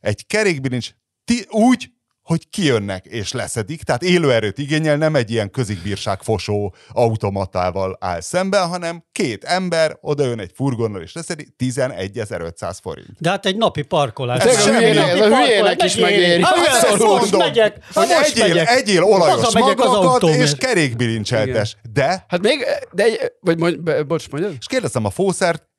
egy 0.00 0.26
kerékbilincs 0.26 0.90
ti, 1.24 1.46
úgy, 1.50 1.92
hogy 2.22 2.48
kijönnek 2.50 3.04
és 3.06 3.32
leszedik, 3.32 3.82
tehát 3.82 4.02
élőerőt 4.02 4.58
igényel, 4.58 4.96
nem 4.96 5.14
egy 5.14 5.30
ilyen 5.30 5.50
közigbírság 5.50 6.22
fosó 6.22 6.74
automatával 6.92 7.96
áll 8.00 8.20
szemben, 8.20 8.68
hanem 8.68 9.04
két 9.12 9.44
ember 9.44 9.98
odaön 10.00 10.38
egy 10.40 10.50
furgonnal 10.54 11.02
és 11.02 11.12
leszedi 11.12 11.54
11.500 11.58 12.76
forint. 12.82 13.08
De 13.18 13.30
hát 13.30 13.46
egy 13.46 13.56
napi 13.56 13.82
parkolás. 13.82 14.44
Ez 14.44 14.56
Egy 14.56 14.62
semmi 14.62 14.84
napi 14.84 14.94
nem. 14.94 15.08
Ez 15.08 15.14
a 15.14 15.18
parkolás, 15.18 15.48
hülyének 15.48 15.82
is 15.84 15.96
megéri. 15.96 16.42
Hát 16.42 16.56
most 16.98 17.36
megyek, 17.36 17.76
ha 17.94 18.00
hogy 18.00 18.08
most 18.08 18.30
egyél, 18.36 18.48
megyek. 18.48 18.68
egyél 18.68 19.02
olajos 19.02 19.54
magakat, 19.54 20.22
és 20.22 20.54
kerékbilincseltes. 20.54 21.76
De, 21.92 22.24
Hát 22.28 22.40
még, 22.40 22.66
de 22.92 23.04
vagy 23.40 23.58
mondj, 23.58 23.76
bocs, 24.06 24.30
mondjad? 24.30 24.54
és 24.58 24.66
kérdeztem 24.66 25.04
a 25.04 25.10
fószert, 25.10 25.69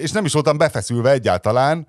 és 0.00 0.10
nem 0.10 0.24
is 0.24 0.32
voltam 0.32 0.58
befeszülve 0.58 1.10
egyáltalán, 1.10 1.86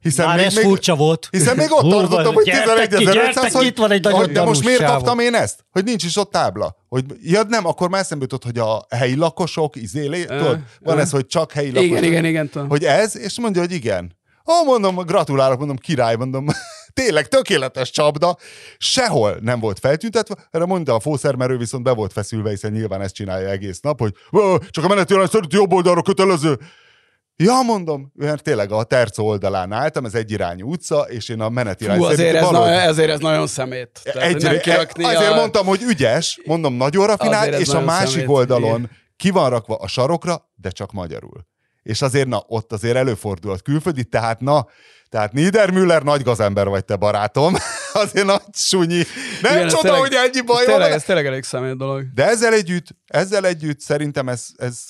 hiszen 0.00 0.26
Már 0.26 0.36
még, 0.36 0.46
ez 0.46 0.54
még, 0.54 0.64
furcsa 0.64 0.94
volt. 0.96 1.28
hiszen 1.30 1.56
még 1.56 1.72
ott 1.72 1.80
Hurva, 1.80 1.98
tartottam, 1.98 2.34
hogy 2.34 2.44
gyertek 2.44 2.88
ki, 2.88 3.04
11.500, 3.04 3.12
gyertek 3.12 3.50
ki, 3.50 3.56
hogy, 3.56 3.66
itt 3.66 3.76
van 3.78 3.90
egy 3.90 4.06
hogy 4.06 4.32
de 4.32 4.42
most 4.44 4.64
miért 4.64 4.84
kaptam 4.84 5.18
én 5.18 5.34
ezt? 5.34 5.64
Hogy 5.70 5.84
nincs 5.84 6.04
is 6.04 6.16
ott 6.16 6.30
tábla. 6.30 6.76
Hogy, 6.88 7.04
ja 7.22 7.42
nem, 7.42 7.66
akkor 7.66 7.88
már 7.88 8.00
eszembe 8.00 8.24
jutott, 8.24 8.44
hogy 8.44 8.58
a 8.58 8.86
helyi 8.90 9.14
lakosok, 9.16 9.76
izélé, 9.76 10.22
Ö, 10.28 10.36
tudod, 10.38 10.58
van 10.80 10.98
ö. 10.98 11.00
ez, 11.00 11.10
hogy 11.10 11.26
csak 11.26 11.52
helyi 11.52 11.70
lakosok. 11.72 11.90
Igen, 11.90 12.04
igen, 12.04 12.24
igen. 12.24 12.50
Hogy 12.68 12.84
ez, 12.84 13.16
és 13.16 13.40
mondja, 13.40 13.60
hogy 13.60 13.72
igen. 13.72 14.20
Ó, 14.50 14.64
mondom, 14.64 14.94
gratulálok, 14.96 15.58
mondom, 15.58 15.76
király, 15.76 16.14
mondom, 16.16 16.46
tényleg 16.94 17.28
tökéletes 17.28 17.90
csapda, 17.90 18.36
sehol 18.78 19.36
nem 19.40 19.60
volt 19.60 19.78
feltüntetve, 19.78 20.34
erre 20.50 20.64
mondta 20.64 20.94
a 20.94 21.00
fószermerő, 21.00 21.56
viszont 21.56 21.84
be 21.84 21.90
volt 21.92 22.12
feszülve, 22.12 22.50
hiszen 22.50 22.72
nyilván 22.72 23.00
ezt 23.00 23.14
csinálja 23.14 23.48
egész 23.48 23.80
nap, 23.80 23.98
hogy 23.98 24.14
"Ö, 24.30 24.56
csak 24.70 24.84
a 24.84 24.88
menetjelen 24.88 25.26
szerint 25.26 25.52
jobb 25.52 25.72
oldalra 25.72 26.02
kötelező. 26.02 26.58
Ja, 27.42 27.62
mondom, 27.62 28.12
mert 28.14 28.42
tényleg 28.42 28.72
a 28.72 28.82
Terco 28.82 29.22
oldalán 29.22 29.72
álltam, 29.72 30.04
ez 30.04 30.14
egyirányú 30.14 30.70
utca, 30.70 31.00
és 31.00 31.28
én 31.28 31.40
a 31.40 31.48
menetirány 31.48 31.96
Fú, 31.98 32.04
azért 32.04 32.34
ez, 32.34 32.42
valahogy- 32.44 32.68
na, 32.68 32.80
ezért 32.80 33.10
ez 33.10 33.20
nagyon 33.20 33.46
szemét. 33.46 34.00
Tehát, 34.02 34.42
nem 34.42 34.58
kirakni 34.58 35.04
azért 35.04 35.30
a... 35.30 35.34
mondtam, 35.34 35.66
hogy 35.66 35.82
ügyes, 35.82 36.40
mondom, 36.44 36.74
nagyon 36.74 37.06
rafinált, 37.06 37.58
és 37.58 37.68
a 37.68 37.80
másik 37.80 38.10
szemét, 38.10 38.28
oldalon 38.28 38.78
igen. 38.78 38.90
ki 39.16 39.30
van 39.30 39.50
rakva 39.50 39.74
a 39.74 39.86
sarokra, 39.86 40.50
de 40.54 40.70
csak 40.70 40.92
magyarul. 40.92 41.46
És 41.82 42.02
azért, 42.02 42.28
na, 42.28 42.42
ott 42.46 42.72
azért 42.72 42.96
előfordulhat 42.96 43.62
külföldi, 43.62 44.04
tehát 44.04 44.40
na, 44.40 44.66
tehát 45.08 45.32
Niedermüller 45.32 46.02
nagy 46.02 46.22
gazember 46.22 46.68
vagy 46.68 46.84
te 46.84 46.96
barátom, 46.96 47.54
azért 48.04 48.26
nagy 48.26 48.40
sunyi. 48.54 49.02
Nem 49.42 49.52
Igen, 49.56 49.68
csoda, 49.68 49.82
tényleg- 49.82 50.00
hogy 50.00 50.14
ennyi 50.14 50.40
baj 50.40 50.56
van. 50.56 50.64
tényleg, 50.64 50.82
vele. 50.82 50.94
ez 50.94 51.02
tényleg 51.04 51.26
elég 51.26 51.42
szemét 51.44 51.76
dolog. 51.76 52.04
De 52.14 52.26
ezzel 52.28 52.52
együtt, 52.52 52.86
ezzel 53.06 53.46
együtt 53.46 53.80
szerintem 53.80 54.28
ez, 54.28 54.46
ez 54.56 54.84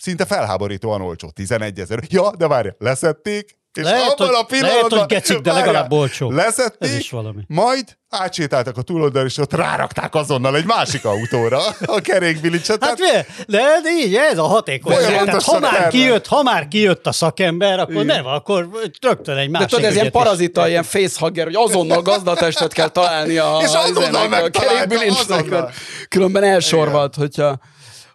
szinte 0.00 0.24
felháborítóan 0.24 1.00
olcsó. 1.00 1.30
11 1.30 1.80
ezer. 1.80 1.98
Ja, 2.08 2.36
de 2.36 2.46
várj, 2.46 2.68
leszették, 2.78 3.58
és 3.74 3.82
Lehet, 3.84 4.10
abban 4.10 4.26
hogy- 4.26 4.36
a 4.36 4.42
pillanatban... 4.44 4.88
lehet, 4.90 4.92
hogy 4.92 5.06
gecik, 5.18 5.38
de 5.38 5.50
Várjál, 5.52 5.66
legalább 5.66 5.92
olcsó. 5.92 6.30
Leszették, 6.30 6.90
Ez 6.90 6.96
is 6.98 7.10
valami. 7.10 7.42
majd 7.46 7.84
átsétáltak 8.08 8.76
a 8.76 8.82
túloldalra, 8.82 9.26
és 9.28 9.38
ott 9.38 9.52
rárakták 9.54 10.14
azonnal 10.14 10.56
egy 10.56 10.64
másik 10.64 11.04
autóra 11.04 11.60
a 11.86 12.00
kerékbilincset. 12.00 12.84
Hát 12.84 12.98
mi? 12.98 13.06
De, 13.46 13.62
de 13.82 13.90
így, 14.04 14.14
ez 14.14 14.38
a 14.38 14.42
hatékony. 14.42 14.94
Tehát, 14.96 15.42
ha, 15.42 15.58
már 15.58 15.70
termel. 15.72 15.90
kijött, 15.90 16.26
ha 16.26 16.42
már 16.42 16.68
kijött 16.68 17.06
a 17.06 17.12
szakember, 17.12 17.78
akkor 17.78 18.04
nem, 18.04 18.26
akkor 18.26 18.68
rögtön 19.00 19.36
egy 19.36 19.50
De 19.50 19.58
másik 19.58 19.68
tudod, 19.68 19.84
ez 19.84 19.92
ilyen 19.94 20.06
ügyet 20.06 20.14
is. 20.16 20.22
parazita, 20.22 20.68
ilyen 20.68 20.82
facehugger, 20.82 21.44
hogy 21.44 21.54
azonnal 21.54 22.02
gazdatestet 22.02 22.72
kell 22.72 22.88
találni 22.88 23.36
a, 23.36 23.58
És 23.62 23.70
azonnal 23.74 24.32
a 24.32 24.48
kerékbilincsnek, 24.50 25.48
mert 25.48 25.74
Különben 26.08 26.42
elsorvad, 26.42 27.14
hogyha 27.14 27.58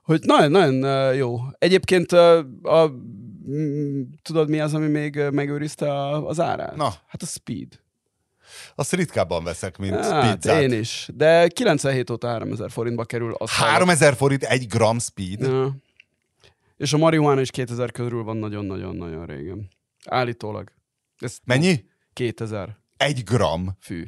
hogy 0.03 0.19
nagyon, 0.23 0.51
nagyon 0.51 1.13
jó. 1.13 1.37
Egyébként 1.59 2.11
a, 2.11 2.91
tudod 4.21 4.49
mi 4.49 4.59
az, 4.59 4.73
ami 4.73 4.87
még 4.87 5.21
megőrizte 5.31 5.91
a, 5.93 6.27
az 6.27 6.39
árát? 6.39 6.75
Na. 6.75 6.93
Hát 7.07 7.21
a 7.21 7.25
speed. 7.25 7.79
azt 8.75 8.93
ritkábban 8.93 9.43
veszek, 9.43 9.77
mint 9.77 9.93
Hát, 9.95 10.35
pizzát. 10.35 10.61
én 10.61 10.71
is. 10.71 11.09
De 11.13 11.47
97 11.47 12.09
óta 12.09 12.27
3000 12.27 12.69
forintba 12.71 13.05
kerül. 13.05 13.33
Azt 13.33 13.51
3000 13.53 14.15
forint 14.15 14.43
egy 14.43 14.67
gram 14.67 14.99
speed? 14.99 15.39
Ja. 15.39 15.75
És 16.77 16.93
a 16.93 16.97
marihuana 16.97 17.41
is 17.41 17.51
2000 17.51 17.91
körül 17.91 18.23
van 18.23 18.37
nagyon-nagyon-nagyon 18.37 19.25
régen. 19.25 19.69
Állítólag. 20.05 20.71
Ez 21.19 21.37
Mennyi? 21.45 21.85
2000 22.13 22.77
Egy 22.97 23.23
gram. 23.23 23.77
fű. 23.79 24.07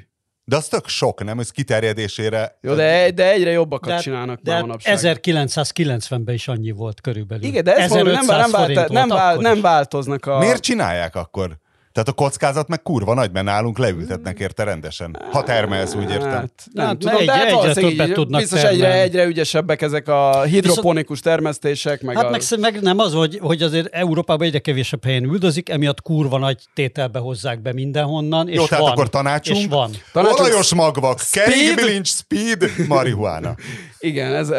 De 0.50 0.56
az 0.56 0.68
tök 0.68 0.88
sok, 0.88 1.24
nem? 1.24 1.40
Ez 1.40 1.50
kiterjedésére. 1.50 2.58
Jó, 2.62 2.74
de, 2.74 3.12
de 3.12 3.32
egyre 3.32 3.52
jobbakat 3.52 3.90
De, 3.90 3.98
csinálnak 3.98 4.40
de 4.42 4.52
már 4.52 4.62
manapság. 4.62 5.20
1990-ben 5.22 6.36
is 6.36 6.48
annyi 6.48 6.72
volt 6.72 7.02
körülbelül. 7.02 7.44
Igen, 7.44 7.64
de 7.64 7.76
ezt 7.76 7.90
mondom, 7.90 8.14
nem, 8.14 8.30
1500 8.30 8.52
nem, 8.52 8.76
vált, 8.76 8.90
nem, 8.90 9.08
volt 9.08 9.20
vál, 9.20 9.32
akkor 9.32 9.44
nem 9.44 9.62
változnak 9.62 10.26
a... 10.26 10.38
Miért 10.38 10.62
csinálják 10.62 11.16
akkor? 11.16 11.58
Tehát 11.92 12.10
a 12.10 12.12
kockázat 12.12 12.68
meg 12.68 12.82
kurva 12.82 13.14
nagy, 13.14 13.32
mert 13.32 13.46
nálunk 13.46 13.78
leültetnek 13.78 14.40
érte 14.40 14.64
rendesen. 14.64 15.18
Ha 15.32 15.44
termelsz, 15.44 15.94
úgy 15.96 16.10
értem. 16.10 16.30
Hát, 16.30 16.52
nem 16.74 16.86
Hát, 16.86 16.98
tudom, 16.98 17.16
egy- 17.18 17.26
de 17.26 17.32
hát 17.32 17.48
egyre 17.52 17.74
többet 17.74 18.12
tudnak 18.14 18.40
Biztos 18.42 18.60
egyre, 18.64 18.70
termelni. 18.82 19.00
egyre 19.04 19.26
ügyesebbek 19.26 19.82
ezek 19.82 20.08
a 20.08 20.42
hidroponikus 20.44 21.20
termesztések, 21.20 22.02
meg 22.02 22.16
Hát 22.16 22.26
a... 22.26 22.30
meg, 22.30 22.42
meg 22.60 22.82
nem 22.82 23.00
az, 23.00 23.14
hogy, 23.14 23.38
hogy 23.42 23.62
azért 23.62 23.88
Európában 23.94 24.48
egyre 24.48 24.60
kevésebb 24.60 25.04
helyen 25.04 25.24
üldözik, 25.24 25.70
emiatt 25.70 26.02
kurva 26.02 26.38
nagy 26.38 26.58
tételbe 26.74 27.20
hozzák 27.20 27.62
be 27.62 27.74
mindenhonnan, 27.74 28.48
és 28.48 28.56
Jó, 28.56 28.66
tehát 28.66 28.84
van. 28.84 28.92
akkor 28.92 29.10
tanácsunk. 29.10 29.60
És 29.60 29.66
van. 29.70 29.92
Tanácsunk- 30.14 30.40
Olajos 30.40 30.74
magvak, 30.74 31.20
Speed. 31.20 31.46
keringbilincs, 31.50 32.08
speed, 32.08 32.70
marihuána. 32.88 33.56
Igen, 34.00 34.36
ez... 34.36 34.50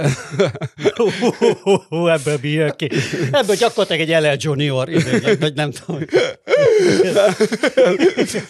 Hú, 1.88 2.06
ebből 2.06 2.38
jön 2.42 2.72
ki? 2.76 2.88
Ebből 3.32 3.56
gyakorlatilag 3.56 4.08
egy 4.08 4.22
LL 4.22 4.36
Junior, 4.38 4.88
vagy 5.40 5.54
nem 5.54 5.70
tudom. 5.70 6.04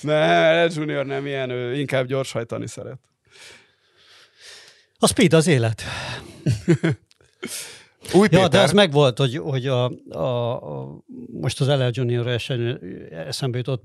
ne, 0.00 0.14
Ed 0.60 0.74
Junior 0.74 1.06
nem 1.06 1.26
ilyen, 1.26 1.50
ő 1.50 1.78
inkább 1.78 2.06
gyorshajtani 2.06 2.68
szeret. 2.68 2.98
A 4.98 5.06
speed 5.06 5.32
az 5.32 5.46
élet. 5.46 5.82
Új 8.12 8.28
Ja, 8.30 8.38
Péter, 8.38 8.48
de 8.48 8.60
az 8.60 8.72
megvolt, 8.72 9.18
hogy, 9.18 9.36
hogy 9.36 9.66
a, 9.66 9.92
a, 10.08 10.52
a, 10.52 10.98
most 11.32 11.60
az 11.60 11.66
LL 11.66 11.90
Junior 11.90 12.26
esen, 12.26 12.80
eszembe 13.10 13.56
jutott, 13.56 13.82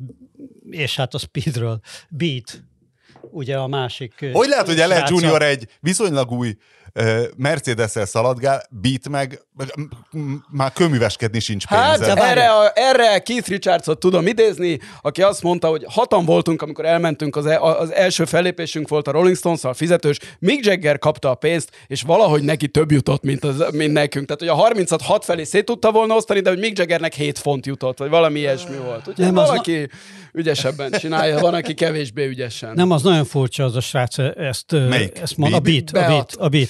és 0.69 0.95
hát 0.95 1.13
a 1.13 1.17
speedről, 1.17 1.79
Beat, 2.09 2.63
ugye 3.21 3.57
a 3.57 3.67
másik. 3.67 4.29
hogy 4.31 4.47
lehet, 4.47 4.65
hogy 4.65 4.77
LL. 4.77 5.03
Junior 5.07 5.41
egy 5.41 5.67
viszonylag 5.79 6.31
új 6.31 6.57
Mercedes-el 7.37 8.05
szaladgál, 8.05 8.63
beat 8.69 9.09
meg, 9.09 9.41
már 10.51 10.73
köműveskedni 10.73 11.39
sincs 11.39 11.67
pénze. 11.67 11.85
Hát, 11.85 11.99
de 11.99 12.13
erre, 12.13 12.49
a, 12.49 12.71
erre 12.73 13.19
Keith 13.19 13.49
Richardsot 13.49 13.99
tudom 13.99 14.27
idézni, 14.27 14.79
aki 15.01 15.21
azt 15.21 15.43
mondta, 15.43 15.67
hogy 15.67 15.85
hatan 15.89 16.25
voltunk, 16.25 16.61
amikor 16.61 16.85
elmentünk, 16.85 17.35
az, 17.35 17.45
e, 17.45 17.59
az 17.59 17.93
első 17.93 18.25
fellépésünk 18.25 18.87
volt 18.87 19.07
a 19.07 19.11
Rolling 19.11 19.35
Stones-szal 19.35 19.73
fizetős, 19.73 20.19
Mick 20.39 20.65
Jagger 20.65 20.99
kapta 20.99 21.29
a 21.29 21.35
pénzt, 21.35 21.69
és 21.87 22.01
valahogy 22.01 22.43
neki 22.43 22.67
több 22.67 22.91
jutott, 22.91 23.23
mint, 23.23 23.43
az, 23.43 23.65
mint 23.71 23.93
nekünk. 23.93 24.25
Tehát, 24.27 24.55
hogy 24.55 24.75
a 24.75 24.83
30-at 24.83 25.01
6 25.03 25.25
felé 25.25 25.43
szét 25.43 25.65
tudta 25.65 25.91
volna 25.91 26.15
osztani, 26.15 26.39
de 26.39 26.49
hogy 26.49 26.59
Mick 26.59 26.77
Jaggernek 26.77 27.13
7 27.13 27.39
font 27.39 27.65
jutott, 27.65 27.97
vagy 27.97 28.09
valami 28.09 28.39
ilyesmi 28.39 28.77
volt. 28.77 29.07
Úgyhogy 29.07 29.25
Nem, 29.25 29.37
az 29.37 29.47
valaki 29.47 29.89
ügyesebben 30.35 30.91
csinálja, 30.91 31.39
van, 31.39 31.53
aki 31.53 31.73
kevésbé 31.73 32.25
ügyesen. 32.25 32.73
Nem, 32.73 32.91
az 32.91 33.01
nagyon 33.01 33.25
furcsa 33.25 33.63
az 33.63 33.75
a 33.75 33.81
srác, 33.81 34.17
ezt, 34.35 34.71
Melyik? 34.71 35.19
ezt 35.19 35.37
mond, 35.37 35.53
a 35.53 35.59
Beat? 35.59 35.91
beat, 35.91 36.05
a 36.05 36.09
beat, 36.09 36.35
a 36.35 36.49
beat. 36.49 36.69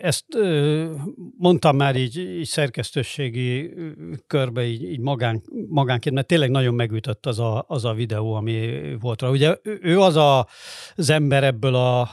Ezt 0.00 0.24
mondtam 1.38 1.76
már 1.76 1.96
így, 1.96 2.16
így 2.16 2.46
szerkesztőségi 2.46 3.74
körbe, 4.26 4.64
így, 4.64 4.82
így 4.82 5.00
magán, 5.00 5.42
magánként, 5.68 6.14
mert 6.14 6.26
tényleg 6.26 6.50
nagyon 6.50 6.74
megütött 6.74 7.26
az 7.26 7.38
a, 7.38 7.64
az 7.68 7.84
a 7.84 7.92
videó, 7.92 8.34
ami 8.34 8.80
volt 9.00 9.22
rá. 9.22 9.28
Ugye 9.28 9.56
ő- 9.62 10.00
az 10.00 10.16
a, 10.16 10.46
az 10.94 11.10
ember 11.10 11.44
ebből 11.44 11.74
a, 11.74 12.08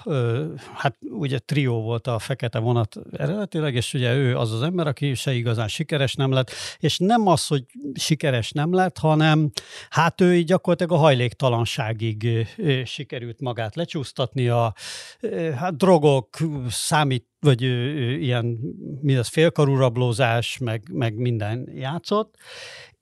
hát 0.73 0.97
ugye 1.01 1.39
trió 1.39 1.81
volt 1.81 2.07
a 2.07 2.19
fekete 2.19 2.59
vonat 2.59 2.95
eredetileg, 3.11 3.75
és 3.75 3.93
ugye 3.93 4.15
ő 4.15 4.37
az 4.37 4.51
az 4.51 4.61
ember, 4.61 4.87
aki 4.87 5.13
se 5.13 5.33
igazán 5.33 5.67
sikeres 5.67 6.15
nem 6.15 6.31
lett, 6.31 6.51
és 6.79 6.97
nem 6.97 7.27
az, 7.27 7.47
hogy 7.47 7.63
sikeres 7.93 8.51
nem 8.51 8.73
lett, 8.73 8.97
hanem 8.97 9.51
hát 9.89 10.21
ő 10.21 10.35
így 10.35 10.45
gyakorlatilag 10.45 10.91
a 10.91 11.03
hajléktalanságig 11.03 12.47
sikerült 12.85 13.39
magát 13.41 13.75
lecsúsztatni, 13.75 14.47
a 14.47 14.73
hát 15.55 15.77
drogok, 15.77 16.37
számít, 16.69 17.25
vagy 17.47 17.63
ö, 17.63 17.67
ö, 17.67 18.11
ilyen, 18.11 18.59
mi 19.01 19.15
az, 19.15 19.27
félkarú 19.27 19.75
rablózás, 19.75 20.57
meg, 20.57 20.89
meg 20.91 21.15
minden 21.15 21.69
játszott, 21.75 22.35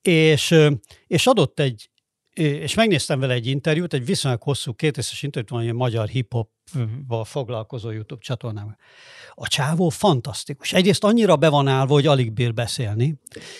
és, 0.01 0.51
ö, 0.51 0.71
és 1.07 1.27
adott 1.27 1.59
egy, 1.59 1.89
és 2.33 2.73
megnéztem 2.73 3.19
vele 3.19 3.33
egy 3.33 3.47
interjút, 3.47 3.93
egy 3.93 4.05
viszonylag 4.05 4.41
hosszú, 4.41 4.73
kétrészes 4.73 5.23
interjút 5.23 5.51
van, 5.51 5.61
ilyen 5.63 5.75
magyar 5.75 6.07
hip-hop 6.07 6.49
foglalkozó 7.23 7.89
YouTube 7.89 8.21
csatornában. 8.21 8.77
A 9.33 9.47
csávó 9.47 9.89
fantasztikus. 9.89 10.73
Egyrészt 10.73 11.03
annyira 11.03 11.35
be 11.35 11.49
van 11.49 11.67
állva, 11.67 11.93
hogy 11.93 12.07
alig 12.07 12.31
bír 12.31 12.53
beszélni, 12.53 13.19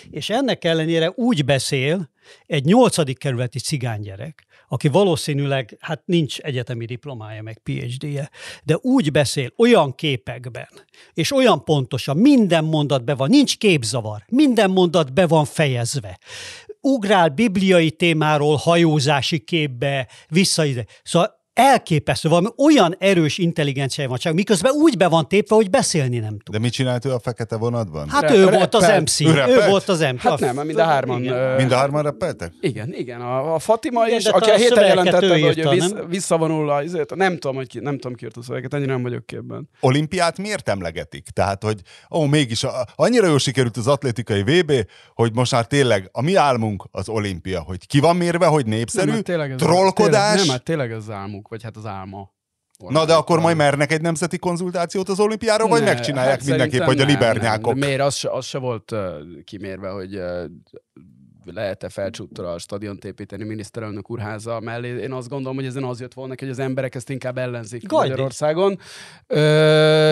és 0.10 0.30
ennek 0.30 0.64
ellenére 0.64 1.12
úgy 1.16 1.46
beszél 1.46 2.12
egy 2.46 2.66
nyolcadik 2.66 3.18
kerületi 3.18 3.60
cigánygyerek, 3.60 4.46
aki 4.68 4.88
valószínűleg, 4.88 5.78
hát 5.80 6.02
nincs 6.06 6.40
egyetemi 6.40 6.86
diplomája, 6.86 7.42
meg 7.42 7.58
PhD-je, 7.64 8.30
de 8.64 8.78
úgy 8.82 9.12
beszél 9.12 9.54
olyan 9.58 9.96
képekben, 9.96 10.68
és 11.14 11.32
olyan 11.32 11.64
pontosan, 11.64 12.18
minden 12.18 12.64
mondat 12.64 13.04
be 13.04 13.16
van, 13.16 13.30
nincs 13.30 13.58
képzavar, 13.58 14.24
minden 14.28 14.70
mondat 14.70 15.14
be 15.14 15.28
van 15.28 15.46
fejezve. 15.46 16.20
Ugrál 16.82 17.30
bibliai 17.30 17.92
témáról 17.92 18.56
hajózási 18.56 19.40
képbe, 19.40 20.08
vissza 20.28 20.66
ide. 20.66 20.86
Szóval 21.04 21.44
elképesztő, 21.56 22.30
valami 22.30 22.48
olyan 22.58 22.96
erős 23.00 23.38
intelligenciája 23.38 24.10
van, 24.10 24.18
csak 24.18 24.34
miközben 24.34 24.72
úgy 24.72 24.98
be 24.98 25.08
van 25.08 25.28
tépve, 25.28 25.56
hogy 25.56 25.70
beszélni 25.70 26.18
nem 26.18 26.40
tud. 26.40 26.54
De 26.56 26.60
mit 26.60 26.72
csinált 26.72 27.06
ő 27.06 27.14
a 27.14 27.20
fekete 27.20 27.58
vonatban? 27.58 28.10
Hát 28.10 28.22
Rap- 28.22 28.34
ő 28.34 28.50
volt 28.50 28.76
az. 28.76 29.02
MC, 29.02 29.20
Ő 29.20 29.44
ő, 29.48 29.70
volt 29.70 29.90
az 29.90 30.00
MC. 30.00 30.22
Hát 30.22 30.40
nem, 30.40 30.56
mind 30.66 30.80
a 30.80 30.84
hárman, 30.84 31.24
Igen. 31.24 31.56
Mind 31.56 31.72
a 31.72 31.76
hárman 31.76 32.04
rappeltek? 32.04 32.54
Igen, 32.60 32.94
igen. 32.94 33.22
A, 33.22 33.54
a 33.54 33.60
Fatima 33.60 34.06
Igen, 34.08 34.20
is, 34.20 34.26
aki 34.26 34.50
a 34.50 34.54
a 34.54 34.58
héten 34.58 34.86
jelentette, 34.86 35.26
ő 35.26 35.30
hogy 35.30 35.58
írta, 35.58 35.74
ő 35.74 35.76
vissz, 35.76 35.92
nem? 35.92 36.08
visszavonul 36.10 36.70
a, 36.70 36.84
izét, 36.84 37.16
nem 37.16 37.34
tudom, 37.34 37.56
hogy 37.56 37.68
ki, 37.68 37.80
nem 37.80 37.98
tudom, 37.98 38.16
ki 38.16 38.26
írt 38.26 38.38
a 38.38 38.42
szöveget, 38.42 38.74
ennyire 38.74 38.92
nem 38.92 39.02
vagyok 39.02 39.26
képben. 39.26 39.70
Olimpiát 39.80 40.38
miért 40.38 40.70
emlegetik? 40.70 41.28
Tehát, 41.34 41.64
hogy 41.64 41.82
ó, 42.12 42.24
mégis 42.26 42.64
a, 42.64 42.88
annyira 42.96 43.28
jól 43.28 43.40
sikerült 43.40 43.78
az 43.78 43.88
atlétikai 43.88 44.44
VB, 44.44 44.72
hogy 45.14 45.34
most 45.34 45.52
már 45.52 45.66
tényleg 45.66 46.10
a 46.12 46.22
mi 46.22 46.36
álmunk 46.36 46.88
az 46.92 47.10
olimpia, 47.10 47.62
hogy 47.62 47.88
ki 47.88 48.00
van 48.00 48.16
mérve, 48.16 48.46
hogy 48.46 48.66
népszerű, 48.66 49.12
hát 49.12 49.24
tényleg 49.24 49.52
ez 49.52 49.58
trollkodás. 49.58 50.28
Tényleg, 50.30 50.46
nem, 50.46 50.50
hát 50.50 50.64
tényleg 50.64 50.92
ez 50.92 50.98
az 50.98 51.10
álmuk, 51.46 51.50
vagy 51.50 51.64
hát 51.64 51.78
az 51.78 51.86
álma. 51.86 52.34
Na 52.78 53.06
de 53.06 53.14
akkor 53.14 53.40
majd 53.40 53.58
mernek 53.58 53.92
egy 53.92 54.02
nemzeti 54.02 54.38
konzultációt 54.38 55.10
az 55.10 55.20
olimpiára, 55.20 55.68
vagy 55.68 55.80
Ne, 55.80 55.86
megcsinálják 55.86 56.40
hát 56.40 56.48
mindenképp, 56.48 56.82
hogy 56.82 57.00
a 57.00 57.06
libernyákok. 57.06 57.74
Nem, 57.74 57.88
miért? 57.88 58.02
Az 58.02 58.16
se, 58.16 58.30
az 58.30 58.46
se 58.46 58.58
volt 58.58 58.92
uh, 58.92 59.00
kimérve, 59.44 59.90
hogy 59.90 60.16
uh, 60.16 60.46
lehet-e 61.54 61.90
felcsúttra 61.90 62.52
a 62.52 62.58
stadiont 62.58 63.06
építeni 63.06 63.44
miniszterelnök 63.44 64.10
úrháza 64.10 64.60
mellé. 64.60 65.02
Én 65.02 65.12
azt 65.12 65.30
gondolom, 65.30 65.56
hogy 65.56 65.66
ezen 65.66 65.84
az 65.84 66.00
jött 66.00 66.14
volna, 66.14 66.34
hogy 66.40 66.50
az 66.50 66.60
emberek 66.60 66.96
ezt 66.96 67.10
inkább 67.10 67.38
ellenzik 67.38 67.88
Gajdi. 67.88 68.10
Magyarországon. 68.10 68.80
Ö, 69.28 69.36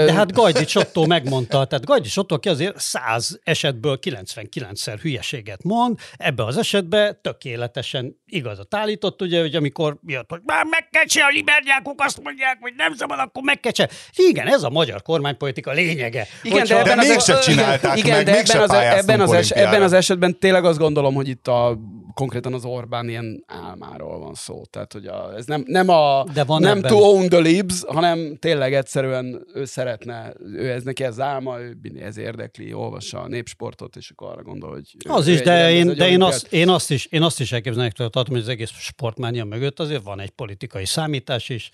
De 0.06 0.14
hát 0.14 0.32
Gajdi 0.34 0.66
Csottó 0.66 1.06
megmondta, 1.06 1.66
tehát 1.66 1.86
Gajdi 1.86 2.08
Csottó, 2.08 2.36
aki 2.36 2.50
azért 2.50 2.80
100 2.80 3.40
esetből 3.44 4.00
99-szer 4.02 4.98
hülyeséget 5.02 5.64
mond, 5.64 6.00
ebbe 6.18 6.46
az 6.46 6.58
esetben 6.58 7.18
tökéletesen 7.22 8.22
igazat 8.26 8.76
állított, 8.76 9.22
ugye, 9.22 9.40
hogy 9.40 9.56
amikor 9.56 9.98
jött, 10.06 10.30
hogy 10.30 10.42
már 10.46 10.66
meg 10.70 10.88
kell 10.90 11.04
csinálni, 11.04 11.34
a 11.34 11.38
libernyákok 11.38 12.02
azt 12.02 12.24
mondják, 12.24 12.58
hogy 12.62 12.74
nem 12.78 12.94
szabad, 12.96 13.20
akkor 13.20 13.44
meg 13.44 13.60
kell 13.60 13.72
csinálni. 13.72 13.96
Igen, 14.16 14.48
ez 14.48 14.64
a 14.64 14.70
magyar 14.70 15.02
kormánypolitika 15.02 15.72
lényege. 15.72 16.28
Igen, 16.44 16.60
Hogyha- 16.60 16.76
de, 16.76 16.80
ebben 16.80 16.96
De 16.96 17.02
az 17.02 17.08
mégsem 17.08 17.40
csinálták 17.40 17.98
igen, 17.98 18.16
meg, 18.16 18.26
de 18.26 18.32
mégsem 18.32 18.62
ebben 18.62 18.76
az, 18.78 18.98
ebben, 18.98 19.20
az 19.22 19.32
es, 19.32 19.50
ebben 19.50 19.82
az 19.82 19.94
esetben 19.94 20.40
tényleg 20.40 20.66
azt 20.66 20.78
gondolom, 20.80 21.14
hogy 21.14 21.23
itt 21.28 21.48
a 21.48 21.80
konkrétan 22.14 22.54
az 22.54 22.66
Orbán 22.66 23.10
ilyen 23.10 23.44
álmáról 23.48 24.20
van 24.20 24.34
szó. 24.34 24.62
Tehát, 24.70 24.94
hogy 24.94 25.06
a, 25.06 25.34
ez 25.36 25.46
nem, 25.46 25.64
nem 25.68 25.90
a 25.90 26.24
De 26.34 26.44
van 26.44 26.62
nem 26.62 26.78
ebben. 26.78 26.92
to 26.92 26.98
own 26.98 27.30
the 27.30 27.40
libs, 27.40 27.84
hanem 27.88 28.38
tényleg 28.40 28.74
egyszerűen 28.74 29.46
ő 29.54 29.66
szeretne, 29.66 30.34
ő 30.54 30.72
ez 30.72 30.84
neki 30.84 31.04
ez 31.04 31.20
álma, 31.20 31.60
ő 31.60 31.78
ez 32.00 32.18
érdekli, 32.18 32.74
olvassa 32.74 33.20
a 33.22 33.28
népsportot, 33.28 33.96
és 33.96 34.10
akkor 34.10 34.32
arra 34.32 34.42
gondol, 34.42 34.70
hogy 34.70 34.96
Az 35.08 35.28
is, 35.28 35.42
de 35.42 35.72
én, 35.72 35.96
de 35.96 36.10
én, 36.10 36.22
azt, 36.22 36.54
én, 36.54 36.70
azt 36.70 36.92
is, 36.92 37.06
én 37.06 37.22
azt 37.22 37.40
is 37.40 37.52
elképzelnek 37.52 37.92
tartom, 37.94 38.24
hogy 38.34 38.44
az 38.44 38.48
egész 38.48 38.70
sportmánia 38.70 39.46
mögött 39.46 39.80
azért 39.80 40.04
van 40.04 40.20
egy 40.20 40.30
politikai 40.30 40.86
számítás 40.86 41.50
is. 41.50 41.70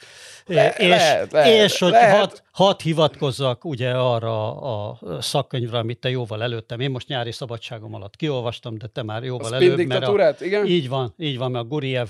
Le- 0.45 0.75
és, 0.77 0.87
lehet, 0.87 1.31
lehet, 1.31 1.65
és 1.65 1.79
hogy 1.79 1.91
lehet. 1.91 2.17
hadd 2.17 2.31
had 2.51 2.81
hivatkozzak 2.81 3.65
ugye 3.65 3.91
arra 3.91 4.61
a 4.61 4.99
szakkönyvre, 5.21 5.77
amit 5.77 5.99
te 5.99 6.09
jóval 6.09 6.43
előttem. 6.43 6.79
Én 6.79 6.89
most 6.91 7.07
nyári 7.07 7.31
szabadságom 7.31 7.93
alatt 7.93 8.15
kiolvastam, 8.15 8.77
de 8.77 8.87
te 8.87 9.03
már 9.03 9.23
jóval 9.23 9.55
előbb. 9.55 9.87
mert 9.87 10.03
a, 10.07 10.28
diktatúrát, 10.37 10.41
igen? 10.41 10.65
így 10.65 10.89
van, 10.89 11.13
így 11.17 11.37
van, 11.37 11.51
mert 11.51 11.63
a 11.63 11.67
Guriev 11.67 12.07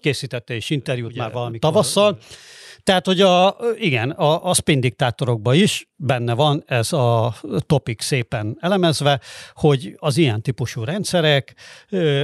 készítette 0.00 0.54
és 0.54 0.70
interjút 0.70 1.16
már 1.16 1.32
valami 1.32 1.58
tavasszal. 1.58 2.18
Tehát, 2.84 3.06
hogy 3.06 3.20
a, 3.20 3.56
igen, 3.76 4.10
a, 4.10 4.44
a 4.44 4.54
spin 4.54 4.80
diktátorokban 4.80 5.54
is 5.54 5.88
benne 5.96 6.34
van 6.34 6.62
ez 6.66 6.92
a 6.92 7.34
topik 7.66 8.00
szépen 8.00 8.56
elemezve, 8.60 9.20
hogy 9.54 9.94
az 9.98 10.16
ilyen 10.16 10.42
típusú 10.42 10.84
rendszerek 10.84 11.54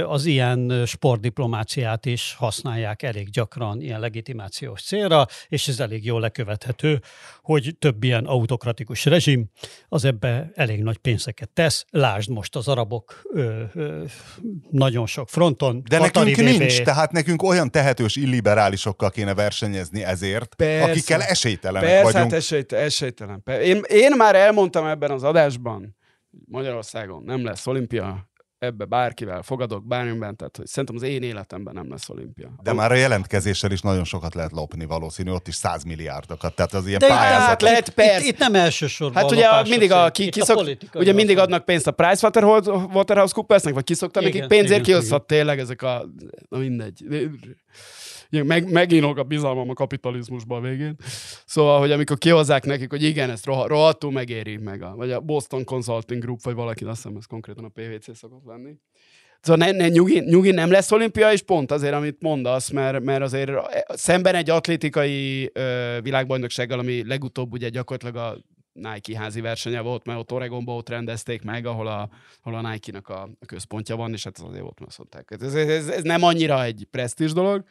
az 0.05 0.25
ilyen 0.25 0.83
sportdiplomáciát 0.85 2.05
is 2.05 2.35
használják 2.37 3.03
elég 3.03 3.29
gyakran 3.29 3.81
ilyen 3.81 3.99
legitimációs 3.99 4.81
célra, 4.81 5.25
és 5.47 5.67
ez 5.67 5.79
elég 5.79 6.05
jól 6.05 6.21
lekövethető, 6.21 7.01
hogy 7.41 7.75
több 7.79 8.03
ilyen 8.03 8.25
autokratikus 8.25 9.05
rezsim 9.05 9.45
az 9.89 10.05
ebbe 10.05 10.51
elég 10.55 10.83
nagy 10.83 10.97
pénzeket 10.97 11.49
tesz. 11.49 11.85
Lásd 11.89 12.29
most 12.29 12.55
az 12.55 12.67
arabok 12.67 13.21
ö, 13.33 13.61
ö, 13.73 14.03
nagyon 14.71 15.05
sok 15.05 15.29
fronton. 15.29 15.83
De 15.89 15.99
nekünk 15.99 16.35
VB... 16.35 16.41
nincs, 16.41 16.81
tehát 16.81 17.11
nekünk 17.11 17.43
olyan 17.43 17.71
tehetős 17.71 18.15
illiberálisokkal 18.15 19.09
kéne 19.09 19.33
versenyezni 19.33 20.03
ezért, 20.03 20.50
persze, 20.55 20.91
akikkel 20.91 21.21
esélytelenek 21.21 21.89
persze, 21.89 22.03
vagyunk. 22.03 22.31
Hát 22.31 22.39
esélyt, 22.39 22.71
esélytelen. 22.71 23.43
Én, 23.45 23.81
én 23.87 24.15
már 24.17 24.35
elmondtam 24.35 24.85
ebben 24.85 25.11
az 25.11 25.23
adásban, 25.23 25.95
Magyarországon 26.45 27.23
nem 27.23 27.45
lesz 27.45 27.67
olimpia, 27.67 28.31
ebbe 28.61 28.85
bárkivel 28.85 29.41
fogadok, 29.41 29.87
bármiben, 29.87 30.35
tehát 30.35 30.57
hogy 30.57 30.65
szerintem 30.65 30.95
az 30.95 31.01
én 31.01 31.23
életemben 31.23 31.73
nem 31.73 31.89
lesz 31.89 32.09
olimpia. 32.09 32.53
De 32.63 32.73
már 32.73 32.91
a 32.91 32.95
jelentkezéssel 32.95 33.71
is 33.71 33.81
nagyon 33.81 34.03
sokat 34.03 34.33
lehet 34.33 34.51
lopni 34.51 34.85
valószínű, 34.85 35.31
ott 35.31 35.47
is 35.47 35.55
100 35.55 35.83
milliárdokat, 35.83 36.55
tehát 36.55 36.73
az 36.73 36.87
ilyen 36.87 36.99
De 36.99 37.07
pályázat. 37.07 37.47
Hát 37.47 37.61
lehet, 37.61 37.89
persze. 37.89 38.19
Itt, 38.19 38.27
itt, 38.27 38.37
nem 38.37 38.55
elsősorban 38.55 39.21
Hát 39.21 39.31
ugye 39.31 39.47
mindig, 39.69 39.91
a, 39.91 40.09
ki, 40.09 40.29
kiszok, 40.29 40.57
a 40.93 40.97
ugye 40.97 41.13
mindig 41.13 41.37
adnak 41.37 41.65
pénzt 41.65 41.87
a 41.87 41.91
PricewaterhouseCoopersnek, 41.91 43.73
vagy 43.73 43.83
kiszoktam 43.83 44.23
nekik 44.23 44.47
pénzért, 44.47 44.83
kiosztott 44.83 45.27
tényleg 45.27 45.59
ezek 45.59 45.81
a, 45.81 46.05
na 46.49 46.57
mindegy 46.57 47.03
meg, 48.31 48.71
megint 48.71 49.17
a 49.17 49.23
bizalmam 49.23 49.69
a 49.69 49.73
kapitalizmusban 49.73 50.63
a 50.63 50.67
végén. 50.67 50.95
Szóval, 51.45 51.79
hogy 51.79 51.91
amikor 51.91 52.17
kihozzák 52.17 52.65
nekik, 52.65 52.89
hogy 52.89 53.03
igen, 53.03 53.29
ezt 53.29 53.45
roha, 53.45 53.67
rohadtul 53.67 54.11
megéri 54.11 54.57
meg, 54.57 54.81
a, 54.81 54.95
vagy 54.95 55.11
a 55.11 55.19
Boston 55.19 55.63
Consulting 55.63 56.21
Group, 56.21 56.41
vagy 56.41 56.55
valaki, 56.55 56.83
azt 56.83 57.01
hiszem 57.01 57.17
ez 57.17 57.25
konkrétan 57.25 57.63
a 57.63 57.69
PVC 57.69 58.17
szokott 58.17 58.45
lenni. 58.45 58.75
Szóval 59.41 59.65
ne, 59.65 59.71
ne, 59.77 59.87
nyugi, 59.87 60.19
nyugi 60.19 60.51
nem 60.51 60.71
lesz 60.71 60.91
olimpia, 60.91 61.31
és 61.31 61.41
pont 61.41 61.71
azért, 61.71 61.93
amit 61.93 62.21
mondasz, 62.21 62.69
mert, 62.69 63.03
mert 63.03 63.21
azért 63.21 63.51
szemben 63.87 64.35
egy 64.35 64.49
atlétikai 64.49 65.49
ö, 65.53 65.97
világbajnoksággal, 66.01 66.79
ami 66.79 67.07
legutóbb 67.07 67.53
ugye 67.53 67.69
gyakorlatilag 67.69 68.15
a 68.15 68.37
Nike 68.73 69.17
házi 69.17 69.41
versenye 69.41 69.81
volt, 69.81 70.05
mert 70.05 70.19
ott 70.19 70.31
Oregonban 70.31 70.75
ott 70.75 70.89
rendezték 70.89 71.41
meg, 71.41 71.65
ahol 71.65 71.87
a, 71.87 72.09
ahol 72.43 72.65
a 72.65 72.69
Nike-nak 72.69 73.09
a, 73.09 73.29
központja 73.45 73.95
van, 73.95 74.13
és 74.13 74.23
hát 74.23 74.37
az 74.37 74.43
azért 74.43 74.63
mert 74.63 74.81
azt 74.81 74.97
mondták. 74.97 75.31
Ez, 75.41 75.55
ez, 75.55 75.87
ez 75.87 76.03
nem 76.03 76.23
annyira 76.23 76.63
egy 76.63 76.87
presztízs 76.91 77.33
dolog, 77.33 77.63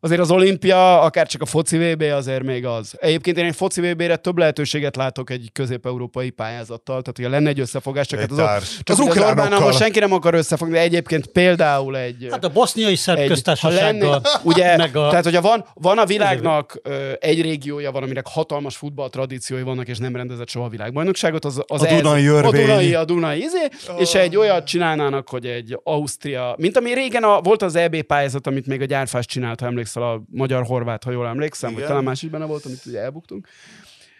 azért 0.00 0.20
az 0.20 0.30
olimpia, 0.30 1.00
akár 1.00 1.26
csak 1.26 1.42
a 1.42 1.46
foci 1.46 1.78
VB 1.78 2.02
azért 2.02 2.42
még 2.42 2.66
az. 2.66 2.94
Egyébként 2.98 3.38
én 3.38 3.44
egy 3.44 3.56
foci 3.56 3.80
VB-re 3.80 4.16
több 4.16 4.38
lehetőséget 4.38 4.96
látok 4.96 5.30
egy 5.30 5.50
közép-európai 5.52 6.30
pályázattal, 6.30 7.00
tehát 7.00 7.16
hogyha 7.16 7.30
lenne 7.30 7.48
egy 7.48 7.60
összefogás, 7.60 8.06
csak, 8.06 8.20
egy 8.20 8.30
hát 8.36 8.60
az, 8.60 8.80
csak 8.82 8.98
az, 8.98 9.06
az 9.06 9.18
Orbánnal 9.18 9.72
senki 9.72 9.98
nem 9.98 10.12
akar 10.12 10.34
összefogni, 10.34 10.74
de 10.74 10.80
egyébként 10.80 11.26
például 11.26 11.96
egy... 11.96 12.28
Hát 12.30 12.44
a 12.44 12.48
boszniai 12.48 12.96
szerb 12.96 13.26
köztársasággal. 13.26 14.22
Ugye, 14.42 14.76
meg 14.76 14.96
a... 14.96 15.08
tehát 15.08 15.24
hogyha 15.24 15.40
van, 15.40 15.64
van 15.74 15.98
a 15.98 16.06
világnak 16.06 16.80
ö, 16.82 17.12
egy 17.20 17.42
régiója 17.42 17.90
van, 17.90 18.02
aminek 18.02 18.26
hatalmas 18.26 18.76
futball 18.76 19.08
tradíciói 19.08 19.62
vannak, 19.62 19.88
és 19.88 19.98
nem 19.98 20.16
rendezett 20.16 20.48
soha 20.48 20.64
a 20.64 20.68
világbajnokságot, 20.68 21.44
az, 21.44 21.62
az 21.66 21.82
a 21.82 21.86
Dunai 21.86 22.26
ez, 22.26 22.44
A 22.44 22.50
Dunai, 22.50 22.94
a 22.94 23.04
Dunai 23.04 23.38
izé, 23.38 23.68
oh. 23.88 24.00
és 24.00 24.14
egy 24.14 24.36
olyat 24.36 24.66
csinálnának, 24.66 25.28
hogy 25.28 25.46
egy 25.46 25.78
Ausztria, 25.82 26.54
mint 26.58 26.76
ami 26.76 26.94
régen 26.94 27.22
a, 27.22 27.40
volt 27.40 27.62
az 27.62 27.76
EB 27.76 28.02
pályázat, 28.02 28.46
amit 28.46 28.66
még 28.66 28.80
a 28.80 28.84
gyárfás 28.84 29.26
csinált, 29.26 29.60
ha 29.60 29.66
emlékszel, 29.96 30.02
a 30.02 30.36
magyar-horvát, 30.38 31.04
ha 31.04 31.10
jól 31.10 31.26
emlékszem, 31.26 31.70
Igen. 31.70 31.80
vagy 31.80 31.90
talán 31.90 32.04
más 32.04 32.22
is 32.22 32.30
benne 32.30 32.44
volt, 32.44 32.64
amit 32.64 32.86
ugye 32.86 33.00
elbuktunk. 33.00 33.48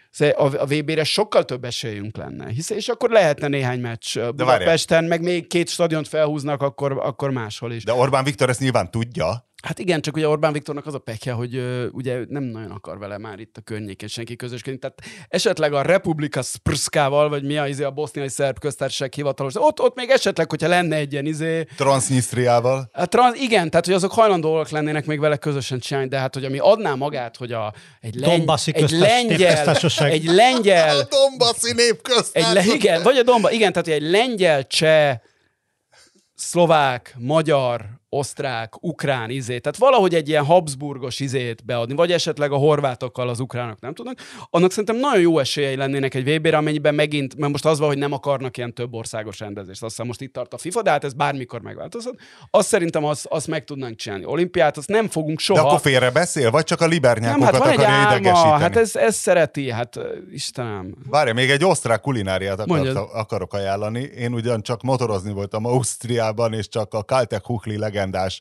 Szóval 0.09 0.33
a, 0.33 0.61
a 0.61 0.65
VB-re 0.65 1.03
sokkal 1.03 1.45
több 1.45 1.63
esélyünk 1.63 2.17
lenne. 2.17 2.49
Hisz, 2.49 2.69
és 2.69 2.87
akkor 2.87 3.09
lehetne 3.09 3.47
néhány 3.47 3.79
meccs 3.79 4.19
Budapesten, 4.19 5.03
meg 5.03 5.21
még 5.21 5.47
két 5.47 5.69
stadiont 5.69 6.07
felhúznak, 6.07 6.61
akkor, 6.61 6.91
akkor 6.91 7.31
máshol 7.31 7.71
is. 7.71 7.83
De 7.83 7.93
Orbán 7.93 8.23
Viktor 8.23 8.49
ezt 8.49 8.59
nyilván 8.59 8.91
tudja. 8.91 9.49
Hát 9.61 9.79
igen, 9.79 10.01
csak 10.01 10.15
ugye 10.15 10.27
Orbán 10.27 10.53
Viktornak 10.53 10.85
az 10.85 10.93
a 10.93 10.99
pekje, 10.99 11.31
hogy 11.31 11.55
uh, 11.55 11.85
ugye 11.91 12.19
nem 12.27 12.43
nagyon 12.43 12.71
akar 12.71 12.97
vele 12.97 13.17
már 13.17 13.39
itt 13.39 13.57
a 13.57 13.61
környékén 13.61 14.07
senki 14.07 14.35
közösködni. 14.35 14.79
Tehát 14.79 15.01
esetleg 15.27 15.73
a 15.73 15.81
Republika 15.81 16.41
Sprskával, 16.41 17.29
vagy 17.29 17.43
mi 17.43 17.57
a, 17.57 17.67
izé, 17.67 17.83
a 17.83 17.91
boszniai 17.91 18.29
szerb 18.29 18.59
köztársaság 18.59 19.13
hivatalos, 19.13 19.53
ott, 19.55 19.79
ott 19.79 19.95
még 19.95 20.09
esetleg, 20.09 20.49
hogyha 20.49 20.67
lenne 20.67 20.95
egy 20.95 21.11
ilyen 21.11 21.25
izé... 21.25 21.63
Transnistriával. 21.63 22.89
A 22.93 23.05
trans, 23.05 23.39
igen, 23.39 23.69
tehát 23.69 23.85
hogy 23.85 23.95
azok 23.95 24.11
hajlandóak 24.11 24.69
lennének 24.69 25.05
még 25.05 25.19
vele 25.19 25.37
közösen 25.37 25.79
csinálni, 25.79 26.09
de 26.09 26.17
hát 26.17 26.33
hogy 26.33 26.45
ami 26.45 26.57
adná 26.57 26.95
magát, 26.95 27.37
hogy 27.37 27.51
a, 27.51 27.73
egy, 27.99 28.15
lengy, 28.15 28.49
egy 28.65 28.91
lengyel, 28.91 29.75
egy 29.97 30.25
lengyel... 30.25 30.99
A 30.99 31.07
Dombaszi 31.09 31.73
népköztársaság. 31.73 32.57
Egy 32.57 32.67
le, 32.67 32.73
igen, 32.73 33.03
vagy 33.03 33.17
a 33.17 33.23
Domba, 33.23 33.51
igen, 33.51 33.71
tehát 33.71 33.87
hogy 33.87 33.95
egy 33.95 34.09
lengyel, 34.11 34.67
cseh, 34.67 35.17
szlovák, 36.35 37.15
magyar, 37.17 38.00
osztrák, 38.13 38.83
ukrán 38.83 39.29
izét, 39.29 39.61
tehát 39.61 39.77
valahogy 39.77 40.15
egy 40.15 40.27
ilyen 40.27 40.45
Habsburgos 40.45 41.19
izét 41.19 41.65
beadni, 41.65 41.95
vagy 41.95 42.11
esetleg 42.11 42.51
a 42.51 42.55
horvátokkal 42.55 43.29
az 43.29 43.39
ukránok 43.39 43.79
nem 43.79 43.93
tudnak, 43.93 44.19
annak 44.49 44.69
szerintem 44.69 44.95
nagyon 44.95 45.21
jó 45.21 45.39
esélyei 45.39 45.75
lennének 45.75 46.13
egy 46.13 46.35
VB-re, 46.35 46.57
amennyiben 46.57 46.95
megint, 46.95 47.35
mert 47.35 47.51
most 47.51 47.65
az 47.65 47.79
van, 47.79 47.87
hogy 47.87 47.97
nem 47.97 48.11
akarnak 48.11 48.57
ilyen 48.57 48.73
több 48.73 48.93
országos 48.93 49.39
rendezést. 49.39 49.83
Azt 49.83 49.91
hiszem 49.91 50.07
most 50.07 50.21
itt 50.21 50.33
tart 50.33 50.53
a 50.53 50.57
FIFA, 50.57 50.81
de 50.81 50.89
hát 50.89 51.03
ez 51.03 51.13
bármikor 51.13 51.61
megváltozhat. 51.61 52.15
Azt 52.49 52.67
szerintem 52.67 53.05
azt, 53.05 53.25
azt 53.25 53.47
meg 53.47 53.63
tudnánk 53.63 53.95
csinálni. 53.95 54.25
Olimpiát 54.25 54.77
azt 54.77 54.87
nem 54.87 55.07
fogunk 55.07 55.39
soha. 55.39 55.61
De 55.61 55.67
akkor 55.67 55.79
félre 55.79 56.11
beszél, 56.11 56.51
vagy 56.51 56.63
csak 56.63 56.81
a 56.81 56.85
libernyákokat 56.85 57.51
nem, 57.51 57.61
hát 57.61 57.71
akarja 57.71 57.87
álma, 57.87 58.17
idegesíteni? 58.17 58.61
Hát 58.61 58.75
ez, 58.75 58.95
ez 58.95 59.15
szereti, 59.15 59.71
hát 59.71 59.99
Istenem. 60.31 60.95
Várja, 61.09 61.33
még 61.33 61.49
egy 61.49 61.63
osztrák 61.63 62.01
kulináriát 62.01 62.59
akart, 62.59 62.95
akarok 62.95 63.53
ajánlani. 63.53 63.99
Én 63.99 64.33
ugyan 64.33 64.61
csak 64.61 64.81
motorozni 64.81 65.31
voltam 65.31 65.65
Ausztriában, 65.65 66.53
és 66.53 66.67
csak 66.67 66.93
a 66.93 67.03
Kaltek 67.03 67.45
Huchli 67.45 67.77
legendás 68.01 68.39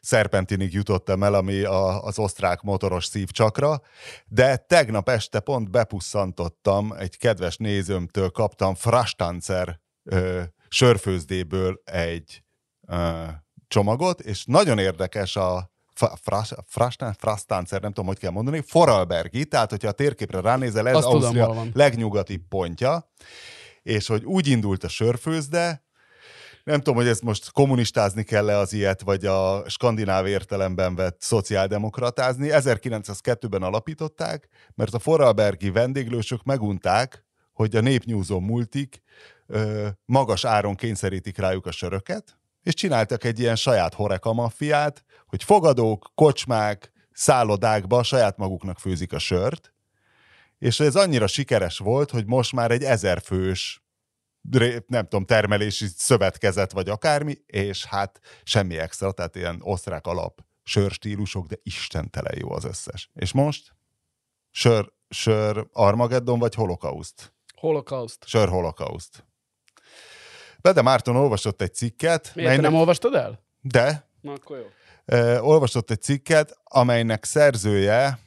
szerpentinig 0.00 0.72
jutottam 0.72 1.22
el, 1.22 1.34
ami 1.34 1.62
a, 1.62 2.02
az 2.04 2.18
osztrák 2.18 2.60
motoros 2.60 3.04
szívcsakra, 3.04 3.80
de 4.26 4.56
tegnap 4.56 5.08
este 5.08 5.40
pont 5.40 5.70
bepusszantottam, 5.70 6.92
egy 6.92 7.16
kedves 7.16 7.56
nézőmtől 7.56 8.30
kaptam 8.30 8.74
Frastancer 8.74 9.80
ö, 10.04 10.42
sörfőzdéből 10.68 11.80
egy 11.84 12.42
ö, 12.88 13.24
csomagot, 13.68 14.20
és 14.20 14.44
nagyon 14.44 14.78
érdekes 14.78 15.36
a 15.36 15.70
Frastancer, 17.16 17.80
nem 17.80 17.92
tudom, 17.92 18.06
hogy 18.06 18.18
kell 18.18 18.30
mondani, 18.30 18.60
Foralbergi, 18.66 19.44
tehát 19.44 19.70
hogyha 19.70 19.88
a 19.88 19.92
térképre 19.92 20.40
ránézel, 20.40 20.88
ez 20.88 20.96
Azt 20.96 21.06
Ausztria 21.06 21.46
tudom, 21.46 21.70
legnyugati 21.72 22.36
pontja, 22.36 23.12
és 23.82 24.06
hogy 24.06 24.24
úgy 24.24 24.46
indult 24.46 24.84
a 24.84 24.88
sörfőzde, 24.88 25.84
nem 26.64 26.78
tudom, 26.78 26.94
hogy 26.94 27.06
ezt 27.06 27.22
most 27.22 27.52
kommunistázni 27.52 28.22
kell-e 28.22 28.58
az 28.58 28.72
ilyet, 28.72 29.02
vagy 29.02 29.26
a 29.26 29.68
skandináv 29.68 30.26
értelemben 30.26 30.94
vett 30.94 31.20
szociáldemokratázni. 31.20 32.48
1902-ben 32.50 33.62
alapították, 33.62 34.48
mert 34.74 34.94
a 34.94 34.98
Forralbergi 34.98 35.70
vendéglősök 35.70 36.42
megunták, 36.42 37.24
hogy 37.52 37.76
a 37.76 37.80
népnyúzó 37.80 38.40
multik 38.40 39.02
ö, 39.46 39.88
magas 40.04 40.44
áron 40.44 40.74
kényszerítik 40.74 41.38
rájuk 41.38 41.66
a 41.66 41.70
söröket, 41.70 42.38
és 42.62 42.74
csináltak 42.74 43.24
egy 43.24 43.38
ilyen 43.38 43.56
saját 43.56 43.94
horeka 43.94 44.32
maffiát, 44.32 45.04
hogy 45.26 45.44
fogadók, 45.44 46.10
kocsmák, 46.14 46.92
szállodákba 47.12 48.02
saját 48.02 48.36
maguknak 48.36 48.78
főzik 48.78 49.12
a 49.12 49.18
sört, 49.18 49.72
és 50.58 50.80
ez 50.80 50.96
annyira 50.96 51.26
sikeres 51.26 51.78
volt, 51.78 52.10
hogy 52.10 52.26
most 52.26 52.52
már 52.52 52.70
egy 52.70 52.82
ezerfős 52.82 53.82
nem 54.86 55.02
tudom, 55.02 55.24
termelési 55.24 55.86
szövetkezet 55.96 56.72
vagy 56.72 56.88
akármi, 56.88 57.34
és 57.46 57.84
hát 57.84 58.20
semmi 58.42 58.78
extra, 58.78 59.12
tehát 59.12 59.36
ilyen 59.36 59.60
osztrák 59.62 60.06
alap 60.06 60.44
sörstílusok, 60.62 61.46
de 61.46 61.56
istentelen 61.62 62.34
jó 62.38 62.52
az 62.52 62.64
összes. 62.64 63.10
És 63.14 63.32
most? 63.32 63.74
Sör, 64.50 64.92
sör 65.08 65.66
Armageddon 65.72 66.38
vagy 66.38 66.54
holokauszt? 66.54 67.32
Holokauszt. 67.54 68.24
Sör 68.26 68.48
holokauszt. 68.48 69.24
Bede 70.60 70.82
Márton 70.82 71.16
olvasott 71.16 71.62
egy 71.62 71.74
cikket. 71.74 72.32
Miért 72.34 72.50
melynek... 72.50 72.70
nem 72.70 72.80
olvastad 72.80 73.14
el? 73.14 73.44
De. 73.60 74.08
Na, 74.20 74.32
akkor 74.32 74.58
jó. 74.58 74.64
Uh, 75.18 75.46
olvasott 75.48 75.90
egy 75.90 76.02
cikket, 76.02 76.58
amelynek 76.64 77.24
szerzője, 77.24 78.18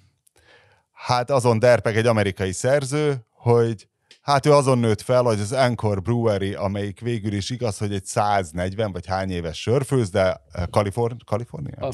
hát 0.91 1.29
azon 1.29 1.59
derpeg 1.59 1.97
egy 1.97 2.07
amerikai 2.07 2.51
szerző, 2.51 3.25
hogy 3.29 3.87
Hát 4.23 4.45
ő 4.45 4.53
azon 4.53 4.77
nőtt 4.77 5.01
fel, 5.01 5.23
hogy 5.23 5.39
az 5.39 5.51
Encore 5.51 5.99
Brewery, 5.99 6.53
amelyik 6.53 6.99
végül 6.99 7.33
is 7.33 7.49
igaz, 7.49 7.77
hogy 7.77 7.93
egy 7.93 8.05
140 8.05 8.91
vagy 8.91 9.05
hány 9.05 9.29
éves 9.29 9.61
sörfőz, 9.61 10.09
de 10.09 10.41
eh, 10.51 10.63
Kaliforn- 10.69 11.23
Kalifornia? 11.23 11.89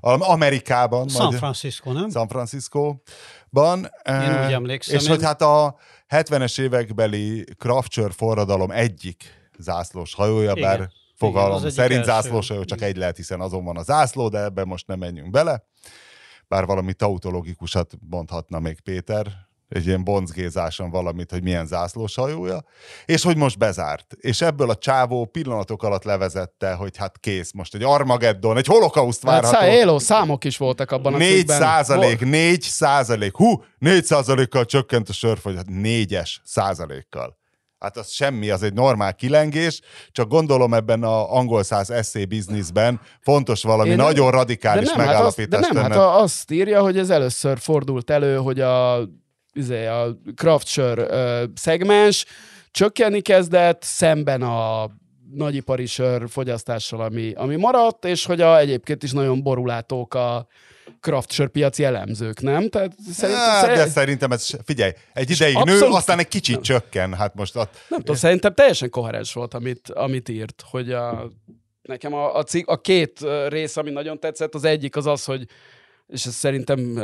Amerikában. 0.00 1.08
San 1.08 1.32
Francisco, 1.32 1.92
nem? 1.92 2.10
San 2.10 2.28
Francisco-ban. 2.28 3.90
Én 4.04 4.44
úgy 4.44 4.52
emlékszem. 4.52 4.96
És 4.96 5.02
én... 5.02 5.08
hogy 5.08 5.22
hát 5.22 5.42
a 5.42 5.76
70-es 6.08 6.60
évekbeli 6.60 7.44
craft 7.58 8.00
forradalom 8.10 8.70
egyik 8.70 9.50
zászlós 9.58 10.14
hajója, 10.14 10.52
Igen. 10.52 10.62
bár 10.62 10.90
fogalom 11.14 11.58
Igen, 11.58 11.70
szerint 11.70 12.04
zászlós 12.04 12.48
hajó 12.48 12.64
csak 12.64 12.80
egy 12.80 12.96
lehet, 12.96 13.16
hiszen 13.16 13.40
azon 13.40 13.64
van 13.64 13.76
a 13.76 13.82
zászló, 13.82 14.28
de 14.28 14.38
ebben 14.38 14.66
most 14.66 14.86
nem 14.86 14.98
menjünk 14.98 15.30
bele. 15.30 15.64
Bár 16.48 16.66
valami 16.66 16.94
tautológikusat 16.94 17.92
mondhatna 18.08 18.58
még 18.58 18.80
Péter, 18.80 19.47
egy 19.68 19.86
ilyen 19.86 20.04
boncgézáson 20.04 20.90
valamit, 20.90 21.30
hogy 21.30 21.42
milyen 21.42 21.66
zászlós 21.66 22.14
hajója, 22.14 22.64
és 23.04 23.22
hogy 23.22 23.36
most 23.36 23.58
bezárt. 23.58 24.06
És 24.20 24.40
ebből 24.40 24.70
a 24.70 24.74
csávó 24.76 25.24
pillanatok 25.24 25.82
alatt 25.82 26.04
levezette, 26.04 26.72
hogy 26.72 26.96
hát 26.96 27.18
kész, 27.18 27.52
most 27.52 27.74
egy 27.74 27.82
Armageddon, 27.82 28.56
egy 28.56 28.66
holokauszt 28.66 29.22
Hát 29.26 29.32
várható. 29.42 29.56
szá, 29.66 29.72
éló 29.72 29.98
számok 29.98 30.44
is 30.44 30.56
voltak 30.56 30.90
abban 30.90 31.14
a 31.14 31.16
4 31.16 31.36
cikkben. 31.36 31.58
százalék, 31.60 32.20
4 32.20 32.62
százalék, 32.62 33.36
hú, 33.36 33.62
4 33.78 34.04
százalékkal 34.04 34.64
csökkent 34.64 35.08
a 35.08 35.12
sörfogyat, 35.12 35.66
4-es 35.68 36.34
százalékkal. 36.44 37.36
Hát 37.78 37.96
az 37.96 38.10
semmi, 38.10 38.50
az 38.50 38.62
egy 38.62 38.72
normál 38.72 39.14
kilengés, 39.14 39.80
csak 40.10 40.28
gondolom 40.28 40.74
ebben 40.74 41.02
a 41.02 41.34
angol 41.36 41.62
száz 41.62 41.90
eszé 41.90 42.24
bizniszben 42.24 43.00
fontos 43.20 43.62
valami 43.62 43.88
Én 43.90 43.96
nem- 43.96 44.06
nagyon 44.06 44.30
De 44.30 44.36
radikális 44.36 44.88
nem, 44.92 45.06
hát, 45.06 45.20
azt, 45.20 45.48
de 45.48 45.58
nem, 45.58 45.62
hát 45.76 45.82
tenned. 45.82 45.98
a- 45.98 46.20
azt 46.20 46.50
írja, 46.50 46.80
hogy 46.82 46.98
ez 46.98 47.10
először 47.10 47.58
fordult 47.58 48.10
elő, 48.10 48.36
hogy 48.36 48.60
a, 48.60 48.98
üzé, 49.54 49.86
a 49.86 50.16
craft 50.36 50.66
sör 50.66 50.98
ö, 50.98 51.44
szegmens 51.54 52.24
csökkenni 52.70 53.20
kezdett 53.20 53.82
szemben 53.82 54.42
a 54.42 54.88
nagyipari 55.32 55.86
sör 55.86 56.28
fogyasztással, 56.28 57.00
ami, 57.00 57.32
ami 57.32 57.56
maradt, 57.56 58.04
és 58.04 58.24
hogy 58.24 58.40
a, 58.40 58.58
egyébként 58.58 59.02
is 59.02 59.12
nagyon 59.12 59.42
borulátók 59.42 60.14
a 60.14 60.46
craft 61.00 61.30
sör 61.30 61.48
piaci 61.48 61.84
elemzők, 61.84 62.40
nem? 62.40 62.68
Tehát 62.68 62.92
szerintem, 63.12 63.44
Hát, 63.44 63.66
de 63.66 63.74
szerint, 63.74 63.92
szerintem 63.92 64.32
ez, 64.32 64.50
figyelj, 64.64 64.92
egy 65.12 65.30
ideig 65.30 65.54
nő, 65.54 65.60
abszolút- 65.60 65.96
aztán 65.96 66.18
egy 66.18 66.28
kicsit 66.28 66.60
csökken. 66.60 67.14
Hát 67.14 67.34
most 67.34 67.56
a, 67.56 67.68
nem 67.88 67.98
tudom, 67.98 68.16
szerintem 68.16 68.54
teljesen 68.54 68.90
koherens 68.90 69.32
volt, 69.32 69.54
amit, 69.54 69.90
amit 69.90 70.28
írt, 70.28 70.62
hogy 70.70 70.92
a, 70.92 71.30
nekem 71.82 72.14
a, 72.14 72.34
a, 72.34 72.42
cik, 72.42 72.66
a 72.66 72.80
két 72.80 73.20
rész, 73.48 73.76
ami 73.76 73.90
nagyon 73.90 74.20
tetszett, 74.20 74.54
az 74.54 74.64
egyik 74.64 74.96
az 74.96 75.06
az, 75.06 75.24
hogy 75.24 75.44
és 76.08 76.26
ezt 76.26 76.36
szerintem 76.36 76.94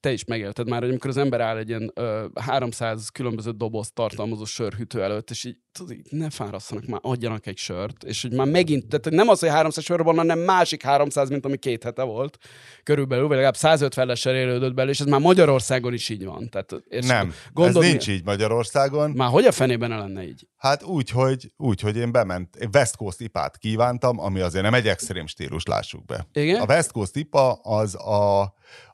te 0.00 0.12
is 0.12 0.24
megélted 0.24 0.68
már, 0.68 0.80
hogy 0.80 0.88
amikor 0.88 1.10
az 1.10 1.16
ember 1.16 1.40
áll 1.40 1.56
egy 1.56 1.68
ilyen 1.68 1.90
ö, 1.94 2.26
300 2.34 3.08
különböző 3.08 3.50
dobozt 3.50 3.94
tartalmazó 3.94 4.44
sörhűtő 4.44 5.02
előtt, 5.02 5.30
és 5.30 5.44
így, 5.44 5.56
tudod, 5.72 5.92
így 5.92 6.06
ne 6.10 6.30
fárasszanak 6.30 6.86
már, 6.86 7.00
adjanak 7.02 7.46
egy 7.46 7.56
sört, 7.56 8.04
és 8.04 8.22
hogy 8.22 8.32
már 8.32 8.46
megint, 8.46 8.86
tehát 8.88 9.10
nem 9.10 9.28
az, 9.28 9.40
hogy 9.40 9.48
300 9.48 9.84
sör 9.84 10.02
van, 10.02 10.16
hanem 10.16 10.38
másik 10.38 10.82
300, 10.82 11.28
mint 11.28 11.44
ami 11.44 11.56
két 11.56 11.82
hete 11.82 12.02
volt, 12.02 12.38
körülbelül, 12.82 13.26
vagy 13.26 13.36
legalább 13.36 13.56
150-le 13.58 14.14
serélődött 14.14 14.74
belőle, 14.74 14.92
és 14.92 15.00
ez 15.00 15.06
már 15.06 15.20
Magyarországon 15.20 15.92
is 15.92 16.08
így 16.08 16.24
van. 16.24 16.48
Tehát, 16.48 16.74
és 16.88 17.06
nem, 17.06 17.32
gondold, 17.52 17.84
ez 17.84 17.90
nincs 17.90 18.08
így 18.08 18.24
Magyarországon. 18.24 19.10
Már 19.10 19.30
hogy 19.30 19.44
a 19.44 19.52
fenében 19.52 19.88
ne 19.88 19.96
lenne 19.96 20.22
így? 20.22 20.46
Hát 20.56 20.82
úgy, 20.82 21.10
hogy, 21.10 21.52
úgy, 21.56 21.80
hogy 21.80 21.96
én 21.96 22.12
bement, 22.12 22.56
én 22.56 22.68
West 22.72 22.96
Coast 22.96 23.20
ipát 23.20 23.58
kívántam, 23.58 24.18
ami 24.18 24.40
azért 24.40 24.64
nem 24.64 24.74
egy 24.74 24.88
extrém 24.88 25.26
stílus, 25.26 25.64
lássuk 25.64 26.04
be. 26.04 26.26
Igen? 26.32 26.60
A 26.60 26.64
West 26.64 26.92
Coast 26.92 27.16
IPA 27.16 27.52
az, 27.52 27.94
a, 27.94 28.41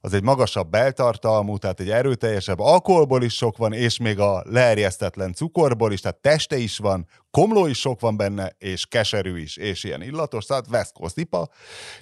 az 0.01 0.13
egy 0.13 0.23
magasabb 0.23 0.71
beltartalmú, 0.71 1.59
tehát 1.59 1.81
egy 1.81 1.91
erőteljesebb 1.91 2.59
alkoholból 2.59 3.23
is 3.23 3.35
sok 3.35 3.57
van, 3.57 3.73
és 3.73 3.99
még 3.99 4.19
a 4.19 4.43
leerjesztetlen 4.47 5.33
cukorból 5.33 5.93
is, 5.93 6.01
tehát 6.01 6.17
teste 6.17 6.57
is 6.57 6.79
van, 6.79 7.07
komló 7.31 7.67
is 7.67 7.79
sok 7.79 8.01
van 8.01 8.17
benne, 8.17 8.55
és 8.59 8.87
keserű 8.87 9.39
is, 9.39 9.57
és 9.57 9.85
ilyen 9.85 10.03
illatos, 10.03 10.45
tehát 10.45 10.69
West 10.71 10.93
Coast 10.93 11.17
IPA. 11.17 11.49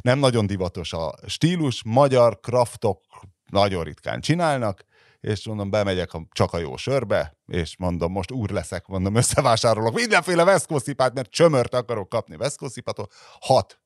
Nem 0.01 0.19
nagyon 0.19 0.47
divatos 0.47 0.93
a 0.93 1.15
stílus, 1.27 1.83
magyar 1.85 2.41
kraftok 2.41 3.03
nagyon 3.51 3.85
ritkán 3.85 4.21
csinálnak, 4.21 4.85
és 5.21 5.47
mondom, 5.47 5.71
bemegyek 5.71 6.15
a, 6.15 6.27
csak 6.31 6.53
a 6.53 6.59
jó 6.59 6.77
sörbe, 6.77 7.37
és 7.47 7.77
mondom, 7.77 8.13
most 8.13 8.31
úr 8.31 8.51
leszek, 8.51 8.87
mondom, 8.87 9.15
összevásárolok 9.15 9.95
mindenféle 9.95 10.45
West 10.45 10.67
Coast 10.67 10.89
ipát, 10.89 11.15
mert 11.15 11.31
csömört 11.31 11.75
akarok 11.75 12.09
kapni 12.09 12.37
ipától. 12.75 13.09
Hat. 13.41 13.81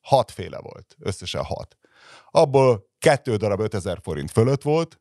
Hatféle 0.00 0.58
volt. 0.60 0.96
Összesen 0.98 1.44
hat. 1.44 1.76
Abból 2.30 2.90
kettő 2.98 3.36
darab 3.36 3.60
5000 3.60 3.98
forint 4.02 4.30
fölött 4.30 4.62
volt, 4.62 5.00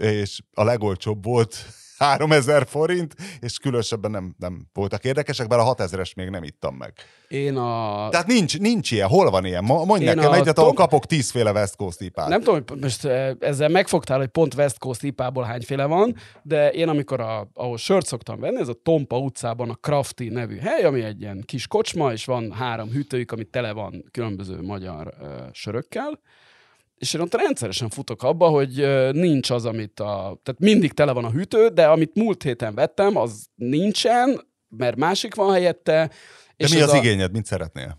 és 0.00 0.40
a 0.52 0.64
legolcsóbb 0.64 1.24
volt 1.24 1.66
3000 1.98 2.66
forint, 2.66 3.14
és 3.40 3.58
különösebben 3.58 4.10
nem, 4.10 4.34
nem 4.38 4.66
voltak 4.72 5.04
érdekesek, 5.04 5.48
bár 5.48 5.58
a 5.58 5.74
6000-es 5.74 6.14
még 6.16 6.28
nem 6.28 6.42
ittam 6.42 6.74
meg. 6.74 6.92
Én 7.28 7.56
a... 7.56 8.08
Tehát 8.10 8.26
nincs, 8.26 8.58
nincs 8.58 8.90
ilyen. 8.90 9.08
Hol 9.08 9.30
van 9.30 9.44
ilyen? 9.44 9.64
Mondj 9.64 10.04
Én 10.04 10.14
nekem 10.14 10.30
a 10.30 10.34
egyet, 10.34 10.58
ahol 10.58 10.72
Tom- 10.72 10.88
kapok 10.88 11.06
tízféle 11.06 11.52
West 11.52 11.76
Coast 11.76 12.00
ipát. 12.00 12.28
Nem 12.28 12.42
tudom, 12.42 12.62
hogy 12.66 12.80
most 12.80 13.04
eh, 13.04 13.30
ezzel 13.40 13.68
megfogtál, 13.68 14.18
hogy 14.18 14.28
pont 14.28 14.54
West 14.54 14.78
Coast 14.78 15.02
ipából 15.02 15.44
hányféle 15.44 15.84
van, 15.84 16.16
de 16.42 16.70
én 16.70 16.88
amikor, 16.88 17.20
a, 17.20 17.48
ahol 17.54 17.76
sört 17.76 18.06
szoktam 18.06 18.40
venni, 18.40 18.60
ez 18.60 18.68
a 18.68 18.80
Tompa 18.82 19.18
utcában 19.18 19.70
a 19.70 19.74
Crafty 19.74 20.28
nevű 20.28 20.56
hely, 20.56 20.82
ami 20.84 21.02
egy 21.02 21.20
ilyen 21.20 21.42
kis 21.46 21.66
kocsma, 21.66 22.12
és 22.12 22.24
van 22.24 22.52
három 22.52 22.90
hűtőjük, 22.90 23.32
ami 23.32 23.44
tele 23.44 23.72
van 23.72 24.04
különböző 24.10 24.62
magyar 24.62 25.14
uh, 25.20 25.28
sörökkel, 25.52 26.20
és 27.04 27.14
én 27.14 27.20
ott 27.20 27.34
rendszeresen 27.34 27.88
futok 27.88 28.22
abba, 28.22 28.48
hogy 28.48 28.70
nincs 29.12 29.50
az, 29.50 29.64
amit 29.64 30.00
a... 30.00 30.40
Tehát 30.42 30.60
mindig 30.60 30.92
tele 30.92 31.12
van 31.12 31.24
a 31.24 31.30
hűtő, 31.30 31.68
de 31.68 31.86
amit 31.86 32.14
múlt 32.14 32.42
héten 32.42 32.74
vettem, 32.74 33.16
az 33.16 33.46
nincsen, 33.54 34.40
mert 34.68 34.96
másik 34.96 35.34
van 35.34 35.52
helyette. 35.52 36.10
De 36.56 36.66
mi 36.70 36.76
ez 36.76 36.82
az 36.82 36.92
a, 36.92 36.96
igényed? 36.96 37.32
Mit 37.32 37.46
szeretnél? 37.46 37.98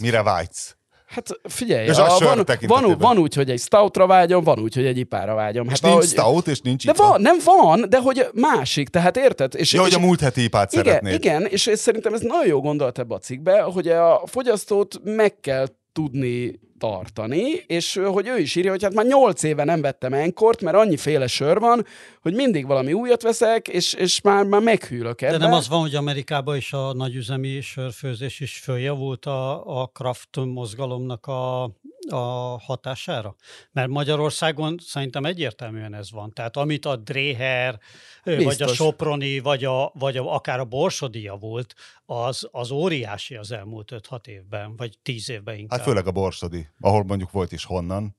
Mire 0.00 0.22
vágysz? 0.22 0.76
Hát 1.06 1.40
figyelj, 1.42 1.88
És 1.88 1.96
a 1.96 2.14
a, 2.16 2.18
van, 2.18 2.44
van, 2.66 2.98
van 2.98 3.18
úgy, 3.18 3.34
hogy 3.34 3.50
egy 3.50 3.60
stoutra 3.60 4.06
vágyom, 4.06 4.44
van 4.44 4.58
úgy, 4.58 4.74
hogy 4.74 4.86
egy 4.86 4.98
ipára 4.98 5.34
vágyom. 5.34 5.64
És 5.64 5.70
Hát 5.72 5.80
nincs 5.82 5.94
ahogy- 5.94 6.08
stout, 6.08 6.46
és 6.46 6.60
nincs 6.60 6.84
De 6.86 6.92
IPA? 6.94 7.08
van, 7.08 7.20
nem 7.20 7.36
van, 7.44 7.84
de 7.88 7.98
hogy 8.00 8.26
másik, 8.34 8.88
tehát 8.88 9.16
érted? 9.16 9.54
És, 9.54 9.72
Ja, 9.72 9.80
hogy 9.80 9.90
és, 9.90 9.96
a 9.96 10.00
múlt 10.00 10.20
heti 10.20 10.42
ipát 10.42 10.72
igen, 10.72 10.84
szeretnéd. 10.84 11.14
igen, 11.14 11.44
és 11.46 11.66
ez 11.66 11.80
szerintem 11.80 12.14
ez 12.14 12.20
nagyon 12.20 12.46
jó 12.46 12.60
gondolat 12.60 12.98
ebbe 12.98 13.14
a 13.14 13.18
cikkbe, 13.18 13.60
hogy 13.60 13.88
a 13.88 14.22
fogyasztót 14.26 15.00
meg 15.04 15.40
kell 15.40 15.66
tudni 15.92 16.60
tartani, 16.78 17.64
és 17.66 18.00
hogy 18.04 18.26
ő 18.26 18.38
is 18.38 18.56
írja, 18.56 18.70
hogy 18.70 18.82
hát 18.82 18.94
már 18.94 19.06
nyolc 19.06 19.42
éve 19.42 19.64
nem 19.64 19.80
vettem 19.80 20.12
enkort, 20.12 20.62
mert 20.62 20.76
annyi 20.76 20.96
féle 20.96 21.26
sör 21.26 21.58
van, 21.58 21.86
hogy 22.22 22.34
mindig 22.34 22.66
valami 22.66 22.92
újat 22.92 23.22
veszek, 23.22 23.68
és, 23.68 23.92
és 23.92 24.20
már, 24.20 24.44
már 24.44 24.60
meghűlök 24.60 25.20
De 25.20 25.26
ebben. 25.26 25.40
nem 25.40 25.52
az 25.52 25.68
van, 25.68 25.80
hogy 25.80 25.94
Amerikában 25.94 26.56
is 26.56 26.72
a 26.72 26.92
nagyüzemi 26.92 27.60
sörfőzés 27.60 28.40
is 28.40 28.58
följavult 28.58 29.26
a, 29.26 29.80
a 29.80 29.86
craft 29.86 30.36
mozgalomnak 30.36 31.26
a, 31.26 31.70
a 32.10 32.58
hatására? 32.60 33.36
Mert 33.72 33.88
Magyarországon 33.88 34.76
szerintem 34.80 35.24
egyértelműen 35.24 35.94
ez 35.94 36.10
van. 36.10 36.32
Tehát 36.32 36.56
amit 36.56 36.84
a 36.84 36.96
Dréher, 36.96 37.78
ö, 38.24 38.34
vagy 38.34 38.44
a 38.44 38.48
Biztos. 38.48 38.74
Soproni, 38.74 39.38
vagy, 39.38 39.64
a, 39.64 39.92
vagy 39.94 40.16
a, 40.16 40.34
akár 40.34 40.60
a 40.60 40.64
Borsodia 40.64 41.34
volt, 41.34 41.74
az, 42.06 42.48
az 42.50 42.70
óriási 42.70 43.34
az 43.34 43.52
elmúlt 43.52 43.92
5-6 44.10 44.26
évben, 44.26 44.76
vagy 44.76 44.98
10 45.02 45.30
évben 45.30 45.54
inkább. 45.54 45.78
Hát 45.78 45.88
főleg 45.88 46.06
a 46.06 46.10
borsodi, 46.10 46.68
ahol 46.80 47.04
mondjuk 47.04 47.30
volt 47.30 47.52
is 47.52 47.64
honnan. 47.64 48.16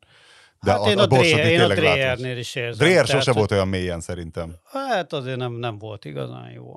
De 0.61 0.71
hát 0.71 0.85
én 0.85 0.97
a, 0.97 1.07
borsodi 1.07 1.41
Dreher, 1.41 1.51
én 1.51 1.61
a. 1.61 1.73
Drehernél 1.73 2.37
is 2.37 2.55
érzem. 2.55 2.87
Dreher 2.87 3.05
sose 3.05 3.31
volt 3.31 3.51
olyan 3.51 3.67
mélyen 3.67 3.99
szerintem. 3.99 4.55
Hát 4.63 5.13
azért 5.13 5.37
nem, 5.37 5.53
nem 5.53 5.77
volt 5.77 6.05
igazán 6.05 6.51
jó. 6.51 6.75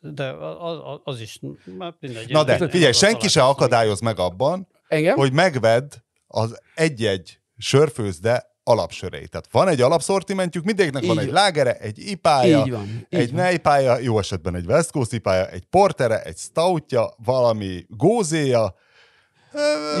De 0.00 0.30
az, 0.30 1.00
az, 1.04 1.20
is, 1.20 1.40
hát 1.78 1.94
mindegy. 2.00 2.30
Na 2.30 2.44
de, 2.44 2.68
figyelj, 2.68 2.92
senki 2.92 3.28
se 3.28 3.42
akadályoz 3.42 4.00
meg 4.00 4.18
abban, 4.18 4.68
Engem? 4.88 5.16
hogy 5.16 5.32
megvedd 5.32 5.92
az 6.28 6.60
egy-egy 6.74 7.40
sörfőzde 7.56 8.56
alapsöreit. 8.62 9.30
Tehát 9.30 9.48
van 9.50 9.68
egy 9.68 9.80
alapszortimentjük, 9.80 10.64
mindegyiknek 10.64 11.04
van 11.04 11.16
Így 11.16 11.18
egy 11.18 11.24
van. 11.24 11.34
lágere, 11.34 11.72
egy 11.76 11.98
ipája, 11.98 12.62
Így 12.64 12.70
van, 12.70 12.86
így 12.86 13.06
egy 13.08 13.32
van. 13.32 13.40
nejpája, 13.40 13.98
jó 13.98 14.18
esetben 14.18 14.54
egy 14.54 14.66
West 14.66 14.90
Coast 14.90 15.12
ipája, 15.12 15.48
egy 15.48 15.64
portere, 15.64 16.22
egy 16.22 16.36
stoutja, 16.36 17.14
valami 17.24 17.84
gózéja. 17.88 18.74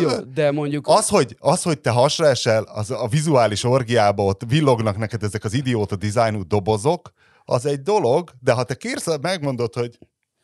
Jó, 0.00 0.08
de 0.34 0.50
mondjuk... 0.50 0.86
Az 0.86 1.08
hogy, 1.08 1.36
az, 1.38 1.62
hogy 1.62 1.80
te 1.80 1.90
hasra 1.90 2.26
esel, 2.26 2.62
az 2.62 2.90
a 2.90 3.06
vizuális 3.10 3.64
orgiába 3.64 4.24
ott 4.24 4.42
villognak 4.48 4.96
neked 4.96 5.22
ezek 5.22 5.44
az 5.44 5.54
idióta 5.54 5.96
dizájnú 5.96 6.46
dobozok, 6.46 7.12
az 7.44 7.66
egy 7.66 7.82
dolog, 7.82 8.30
de 8.40 8.52
ha 8.52 8.62
te 8.64 8.74
kérsz, 8.74 9.18
megmondod, 9.20 9.74
hogy 9.74 9.98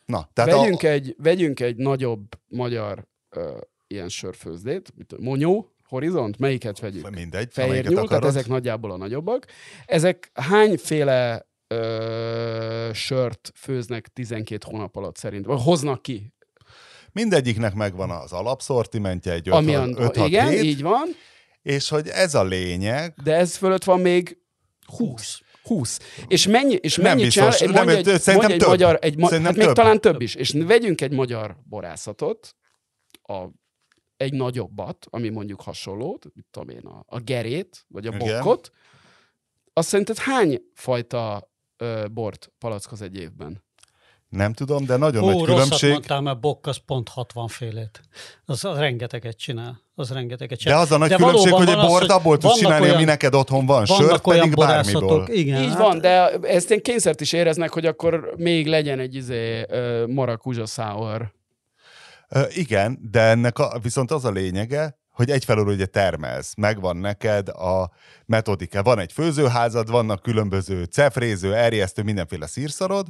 na, 0.05 0.29
tehát 0.33 0.51
vegyünk, 0.55 0.83
a, 0.83 0.87
egy, 0.87 1.15
vegyünk 1.17 1.59
egy 1.59 1.75
nagyobb 1.75 2.27
magyar 2.47 3.07
ö, 3.29 3.57
ilyen 3.87 4.09
sörfőzdét, 4.09 4.93
tudom, 5.07 5.25
Monyó, 5.25 5.74
Horizont, 5.87 6.37
melyiket 6.37 6.79
vegyük? 6.79 7.09
mindegy, 7.09 7.49
Fehér 7.51 7.87
nyúl, 7.87 8.07
tehát 8.07 8.25
ezek 8.25 8.47
nagyjából 8.47 8.91
a 8.91 8.97
nagyobbak. 8.97 9.45
Ezek 9.85 10.31
hányféle 10.33 11.47
ö, 11.67 12.89
sört 12.93 13.51
főznek 13.55 14.07
12 14.07 14.65
hónap 14.69 14.95
alatt 14.95 15.17
szerint? 15.17 15.45
Vagy 15.45 15.61
hoznak 15.61 16.01
ki? 16.01 16.33
Mindegyiknek 17.11 17.73
megvan 17.73 18.09
az 18.09 18.31
alapszortimentje, 18.31 19.31
egy 19.31 19.49
Ami 19.49 19.73
5 19.73 19.97
a, 19.97 20.19
6 20.19 20.27
igen, 20.27 20.51
így 20.51 20.81
van, 20.81 21.07
és 21.61 21.89
hogy 21.89 22.07
ez 22.07 22.35
a 22.35 22.43
lényeg, 22.43 23.13
de 23.23 23.35
ez 23.35 23.55
fölött 23.55 23.83
van 23.83 23.99
még 23.99 24.37
20. 24.97 25.39
20. 25.63 25.99
És 26.27 26.47
mennyi, 26.47 26.73
és 26.73 26.95
Nem 26.95 27.05
mennyit 27.05 27.23
biztos, 27.25 27.57
csinál? 27.57 27.85
Nem, 27.85 27.95
egy, 27.95 28.05
szerintem 28.19 28.51
egy 28.51 28.57
több. 28.57 28.67
magyar, 28.67 28.97
egy, 29.01 29.17
ma, 29.17 29.29
hát 29.31 29.55
még 29.55 29.65
több. 29.65 29.75
talán 29.75 30.01
több 30.01 30.21
is. 30.21 30.35
És 30.35 30.51
vegyünk 30.51 31.01
egy 31.01 31.11
magyar 31.11 31.57
borászatot, 31.69 32.55
a, 33.21 33.33
egy 34.17 34.33
nagyobbat, 34.33 35.07
ami 35.09 35.29
mondjuk 35.29 35.61
hasonló, 35.61 36.19
mit 36.33 36.45
tudom 36.51 36.69
én, 36.69 36.85
a, 36.85 37.03
a 37.07 37.19
gerét, 37.19 37.85
vagy 37.87 38.07
a 38.07 38.13
Igen. 38.15 38.27
bokkot, 38.27 38.71
azt 39.73 39.87
szerinted 39.87 40.17
hány 40.17 40.61
fajta 40.73 41.51
ö, 41.77 42.05
bort 42.11 42.51
palackoz 42.59 43.01
egy 43.01 43.15
évben? 43.17 43.63
Nem 44.29 44.53
tudom, 44.53 44.85
de 44.85 44.95
nagyon 44.97 45.23
Ó, 45.23 45.25
nagy 45.25 45.35
rosszat 45.37 45.53
különbség. 45.53 45.91
mondtál, 45.91 46.21
mert 46.21 46.39
Bokk 46.39 46.65
az 46.67 46.77
pont 46.85 47.09
60 47.09 47.47
félét. 47.47 48.01
Az, 48.45 48.65
az 48.65 48.77
rengeteget 48.77 49.37
csinál. 49.37 49.81
Az 49.95 50.11
rengeteget 50.11 50.57
De 50.57 50.63
csinál. 50.63 50.79
az 50.79 50.91
a 50.91 50.97
nagy 50.97 51.09
De 51.09 51.15
különbség, 51.15 51.53
hogy 51.53 51.69
egy 51.69 51.75
bort 51.75 52.09
abból 52.09 52.37
tudsz 52.37 52.57
csinálni, 52.57 52.83
olyan- 52.83 52.95
ami 52.95 53.03
neked 53.03 53.35
otthon 53.35 53.65
van. 53.65 53.85
Sört 53.85 54.21
pedig 54.23 54.55
bármiből. 54.55 55.27
igen. 55.31 55.61
Így 55.61 55.67
hát- 55.69 55.77
van, 55.77 55.99
de 55.99 56.29
ezt 56.29 56.71
én 56.71 56.81
kényszert 56.81 57.21
is 57.21 57.33
éreznek, 57.33 57.69
hogy 57.73 57.85
akkor 57.85 58.33
még 58.37 58.67
legyen 58.67 58.99
egy 58.99 59.15
izé 59.15 59.61
uh, 59.69 60.07
marakuzsa 60.07 60.65
sour. 60.65 61.33
Igen, 62.49 62.99
de 63.11 63.21
ennek 63.21 63.59
a, 63.59 63.79
viszont 63.81 64.11
az 64.11 64.25
a 64.25 64.31
lényege, 64.31 64.99
hogy 65.11 65.31
egyfelől 65.31 65.67
ugye 65.67 65.85
termelsz, 65.85 66.53
megvan 66.57 66.97
neked 66.97 67.49
a 67.49 67.91
metodika. 68.25 68.83
Van 68.83 68.99
egy 68.99 69.11
főzőházad, 69.11 69.89
vannak 69.89 70.21
különböző 70.21 70.83
cefréző, 70.83 71.55
erjesztő, 71.55 72.03
mindenféle 72.03 72.47
szírszarod, 72.47 73.07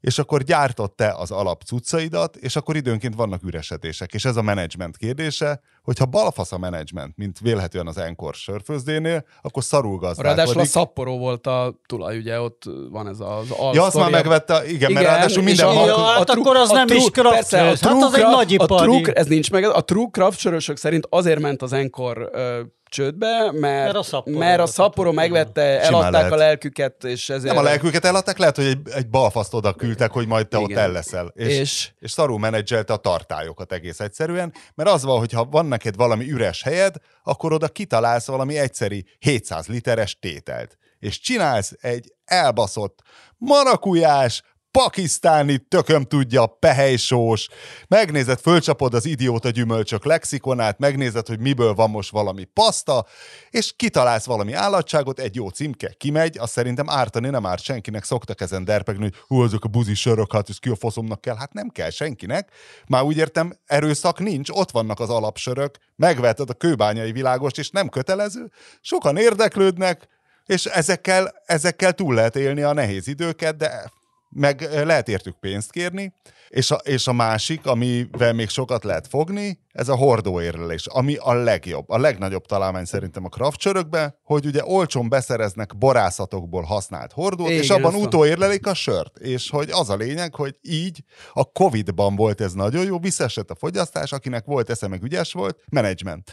és 0.00 0.18
akkor 0.18 0.42
gyártod 0.42 0.92
te 0.92 1.14
az 1.18 1.30
alap 1.30 1.62
cuccaidat, 1.62 2.36
és 2.36 2.56
akkor 2.56 2.76
időnként 2.76 3.14
vannak 3.14 3.42
üresedések. 3.42 4.14
És 4.14 4.24
ez 4.24 4.36
a 4.36 4.42
menedzsment 4.42 4.96
kérdése, 4.96 5.60
hogyha 5.82 6.06
balfasz 6.06 6.52
a 6.52 6.58
menedzsment, 6.58 7.16
mint 7.16 7.38
vélhetően 7.38 7.86
az 7.86 7.98
Enkor 7.98 8.34
sörfőzdénél, 8.34 9.24
akkor 9.42 9.64
szarul 9.64 9.98
Ráadásul 10.00 10.26
a 10.26 10.34
gazdálkodik. 10.34 10.70
Sapporo 10.70 11.18
volt 11.18 11.46
a 11.46 11.80
tulaj, 11.86 12.16
ugye 12.18 12.40
ott 12.40 12.62
van 12.90 13.08
ez 13.08 13.20
az 13.20 13.50
al 13.50 13.74
Ja, 13.74 13.84
azt 13.84 13.96
már 13.96 14.10
megvette, 14.10 14.66
igen, 14.68 14.92
mert 14.92 15.06
ráadásul 15.06 15.42
minden 15.42 15.66
a- 15.66 16.04
hát 16.04 16.20
a 16.20 16.24
true- 16.24 16.46
akkor 16.46 16.56
az 16.56 16.70
a 16.70 16.74
nem 16.74 16.86
true- 16.86 17.02
is 17.02 17.10
craft 17.10 17.34
persze, 17.34 17.60
a. 17.60 17.64
Hát 17.64 18.02
az 18.02 18.14
egy 18.14 18.20
craft- 18.20 18.36
nagyipari. 18.36 18.72
A 18.82 19.00
true, 19.00 19.12
ez 19.12 19.26
nincs 19.26 19.50
meg, 19.50 19.64
a 19.64 19.80
true 19.84 20.08
craft 20.10 20.38
sörösök 20.38 20.76
szerint 20.76 21.06
azért 21.10 21.40
ment 21.40 21.62
az 21.62 21.72
Enkor 21.72 22.30
ö, 22.32 22.60
csődbe, 22.96 23.50
mert, 23.52 23.60
Mert 23.60 23.96
a 23.96 24.02
Sapporo 24.02 24.38
mert 24.38 24.54
a 24.54 24.62
volt. 24.62 24.72
Sapporo 24.72 25.12
megvette, 25.12 25.80
Simán 25.84 25.92
eladták 25.92 26.12
lehet. 26.12 26.32
a 26.32 26.36
lelküket, 26.36 27.04
és 27.04 27.28
ezért... 27.28 27.54
Nem 27.54 27.64
a 27.64 27.66
lelküket 27.66 28.04
eladták, 28.04 28.38
lehet, 28.38 28.56
hogy 28.56 28.64
egy, 28.64 28.78
egy 28.94 29.08
balfaszt 29.08 29.54
oda 29.54 29.72
küldtek, 29.72 30.10
hogy 30.10 30.26
majd 30.26 30.48
te 30.48 30.58
ott 30.58 30.68
Igen. 30.68 30.82
el 30.82 30.92
leszel. 30.92 31.32
És, 31.34 31.46
És- 31.46 31.58
és, 31.58 31.90
és 31.98 32.10
szarul 32.10 32.38
menedzselte 32.38 32.92
a 32.92 32.96
tartályokat 32.96 33.72
egész 33.72 34.00
egyszerűen, 34.00 34.52
mert 34.74 34.88
az 34.88 35.02
van, 35.04 35.18
hogy 35.18 35.32
ha 35.32 35.44
van 35.44 35.66
neked 35.66 35.96
valami 35.96 36.30
üres 36.30 36.62
helyed, 36.62 36.94
akkor 37.22 37.52
oda 37.52 37.68
kitalálsz 37.68 38.26
valami 38.26 38.58
egyszeri 38.58 39.04
700 39.18 39.66
literes 39.66 40.18
tételt. 40.18 40.76
És 40.98 41.20
csinálsz 41.20 41.72
egy 41.80 42.12
elbaszott 42.24 42.98
marakujás, 43.36 44.42
pakisztáni, 44.82 45.58
tököm 45.58 46.02
tudja, 46.02 46.46
pehelysós, 46.46 47.48
megnézed, 47.88 48.38
fölcsapod 48.38 48.94
az 48.94 49.06
idióta 49.06 49.50
gyümölcsök 49.50 50.04
lexikonát, 50.04 50.78
megnézed, 50.78 51.26
hogy 51.26 51.40
miből 51.40 51.74
van 51.74 51.90
most 51.90 52.10
valami 52.10 52.44
paszta, 52.44 53.06
és 53.50 53.72
kitalálsz 53.76 54.24
valami 54.24 54.52
állatságot, 54.52 55.18
egy 55.18 55.34
jó 55.34 55.48
címke 55.48 55.94
kimegy, 55.96 56.38
azt 56.38 56.52
szerintem 56.52 56.90
ártani 56.90 57.28
nem 57.28 57.46
árt 57.46 57.62
senkinek, 57.62 58.04
szoktak 58.04 58.40
ezen 58.40 58.64
derpegni, 58.64 59.02
hogy 59.02 59.14
hú, 59.26 59.44
ezek 59.44 59.64
a 59.64 59.68
buzi 59.68 59.94
sörök, 59.94 60.32
hát 60.32 60.48
ez 60.48 60.58
ki 60.58 60.68
a 60.68 60.76
faszomnak 60.76 61.20
kell, 61.20 61.36
hát 61.36 61.52
nem 61.52 61.68
kell 61.68 61.90
senkinek. 61.90 62.50
Már 62.86 63.02
úgy 63.02 63.16
értem, 63.16 63.58
erőszak 63.66 64.18
nincs, 64.18 64.50
ott 64.50 64.70
vannak 64.70 65.00
az 65.00 65.10
alapsörök, 65.10 65.76
megveted 65.96 66.50
a 66.50 66.54
kőbányai 66.54 67.12
világost, 67.12 67.58
és 67.58 67.70
nem 67.70 67.88
kötelező, 67.88 68.50
sokan 68.80 69.16
érdeklődnek, 69.16 70.08
és 70.46 70.64
ezekkel, 70.64 71.34
ezekkel 71.46 71.92
túl 71.92 72.14
lehet 72.14 72.36
élni 72.36 72.62
a 72.62 72.72
nehéz 72.72 73.06
időket, 73.06 73.56
de 73.56 73.90
meg 74.36 74.62
eh, 74.62 74.84
lehet 74.84 75.08
értük 75.08 75.38
pénzt 75.38 75.70
kérni, 75.70 76.12
és 76.48 76.70
a, 76.70 76.74
és 76.74 77.06
a 77.06 77.12
másik, 77.12 77.66
amivel 77.66 78.32
még 78.32 78.48
sokat 78.48 78.84
lehet 78.84 79.06
fogni, 79.06 79.58
ez 79.72 79.88
a 79.88 79.96
hordóérlelés, 79.96 80.86
ami 80.86 81.16
a 81.16 81.32
legjobb, 81.32 81.90
a 81.90 81.98
legnagyobb 81.98 82.46
találmány 82.46 82.84
szerintem 82.84 83.24
a 83.24 83.28
craft 83.28 83.60
sörökbe, 83.60 84.18
hogy 84.22 84.46
ugye 84.46 84.64
olcsón 84.64 85.08
beszereznek 85.08 85.76
borászatokból 85.76 86.62
használt 86.62 87.12
hordót, 87.12 87.48
Igen, 87.48 87.62
és 87.62 87.70
abban 87.70 87.94
utóérlelik 87.94 88.66
a 88.66 88.74
sört, 88.74 89.18
és 89.18 89.50
hogy 89.50 89.70
az 89.70 89.90
a 89.90 89.96
lényeg, 89.96 90.34
hogy 90.34 90.58
így 90.62 91.02
a 91.32 91.44
Covid-ban 91.44 92.16
volt 92.16 92.40
ez 92.40 92.52
nagyon 92.52 92.84
jó, 92.84 92.98
visszaesett 92.98 93.50
a 93.50 93.54
fogyasztás, 93.54 94.12
akinek 94.12 94.44
volt 94.44 94.70
esze, 94.70 94.88
meg 94.88 95.02
ügyes 95.02 95.32
volt, 95.32 95.58
menedzsment. 95.70 96.32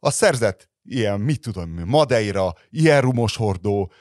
A 0.00 0.10
szerzett 0.10 0.68
ilyen, 0.84 1.20
mit 1.20 1.40
tudom, 1.40 1.70
Madeira, 1.86 2.54
ilyen 2.70 3.00
rumos 3.00 3.36
hordó, 3.36 3.92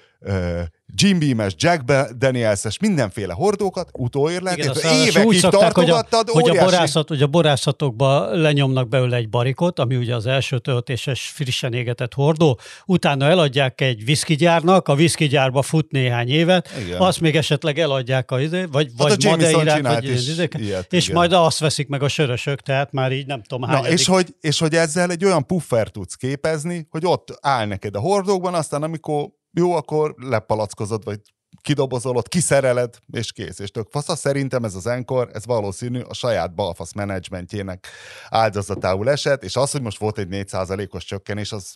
Jim 0.93 1.19
Beam-es, 1.19 1.53
Jack 1.57 1.81
Daniels-es, 2.17 2.79
mindenféle 2.79 3.33
hordókat, 3.33 3.89
utóérlet, 3.93 4.57
évekig 4.57 5.39
szokták, 5.39 5.75
hogy 5.75 5.89
a, 5.89 6.01
tartogattad, 6.01 6.29
hogy, 6.29 6.57
a 6.57 6.63
borászat, 6.63 7.07
hogy 7.07 7.21
a 7.21 7.27
borászatokba 7.27 8.35
lenyomnak 8.35 8.89
belőle 8.89 9.15
egy 9.15 9.29
barikot, 9.29 9.79
ami 9.79 9.95
ugye 9.95 10.15
az 10.15 10.25
első 10.25 10.59
töltéses, 10.59 11.31
frissen 11.33 11.73
égetett 11.73 12.13
hordó, 12.13 12.59
utána 12.85 13.25
eladják 13.25 13.81
egy 13.81 14.05
viszkigyárnak, 14.05 14.87
a 14.87 14.95
viszkigyárba 14.95 15.61
fut 15.61 15.91
néhány 15.91 16.29
évet, 16.29 16.69
Igen. 16.85 17.01
azt 17.01 17.19
még 17.19 17.35
esetleg 17.35 17.79
eladják 17.79 18.31
a 18.31 18.41
izé, 18.41 18.63
vagy, 18.71 18.91
Hát 18.97 19.11
a 19.11 19.15
vagy 19.15 19.25
Madeirát, 19.25 19.81
vagy 19.81 20.03
is 20.03 20.09
ilyen 20.09 20.17
izéket, 20.17 20.61
ilyet, 20.61 20.93
és 20.93 21.03
igen. 21.03 21.17
majd 21.17 21.33
azt 21.33 21.59
veszik 21.59 21.87
meg 21.87 22.03
a 22.03 22.07
sörösök, 22.07 22.61
tehát 22.61 22.91
már 22.91 23.11
így 23.11 23.25
nem 23.25 23.41
tudom 23.43 23.69
hány. 23.69 23.81
Na, 23.81 23.89
és 23.89 24.05
hogy, 24.05 24.35
és 24.41 24.59
hogy 24.59 24.75
ezzel 24.75 25.11
egy 25.11 25.25
olyan 25.25 25.45
puffer 25.45 25.87
tudsz 25.87 26.15
képezni, 26.15 26.87
hogy 26.89 27.05
ott 27.05 27.37
áll 27.41 27.65
neked 27.65 27.95
a 27.95 27.99
hordókban, 27.99 28.53
aztán 28.53 28.83
amikor 28.83 29.29
jó, 29.57 29.75
akkor 29.75 30.15
lepalackozod, 30.17 31.03
vagy 31.03 31.21
kidobozolod, 31.61 32.27
kiszereled, 32.27 32.95
és 33.11 33.31
kész. 33.31 33.59
És 33.59 33.71
tök 33.71 33.87
fasz. 33.89 34.19
Szerintem 34.19 34.63
ez 34.63 34.75
az 34.75 34.87
Enkor, 34.87 35.29
ez 35.33 35.45
valószínű 35.45 35.99
a 35.99 36.13
saját 36.13 36.55
balfasz 36.55 36.93
menedzsmentjének 36.93 37.87
áldozatául 38.29 39.09
esett, 39.09 39.43
és 39.43 39.55
az, 39.55 39.71
hogy 39.71 39.81
most 39.81 39.99
volt 39.99 40.17
egy 40.17 40.27
4%-os 40.31 41.05
csökkenés, 41.05 41.51
az 41.51 41.75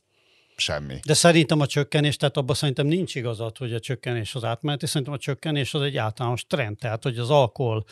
semmi. 0.62 1.00
De 1.06 1.14
szerintem 1.14 1.60
a 1.60 1.66
csökkenés, 1.66 2.18
tehát 2.18 2.38
abban 2.38 2.56
szerintem 2.56 2.86
nincs 2.86 3.16
igazad, 3.16 3.58
hogy 3.58 3.74
a 3.74 3.80
csökkenés 3.80 4.36
az 4.36 4.44
átmeneti, 4.44 4.86
szerintem 4.86 5.14
a 5.14 5.18
csökkenés 5.18 5.74
az 5.74 5.82
egy 5.82 5.98
általános 5.98 6.46
trend, 6.46 6.78
tehát 6.78 7.04
hogy 7.04 7.18
az 7.18 7.30
alkohol 7.30 7.86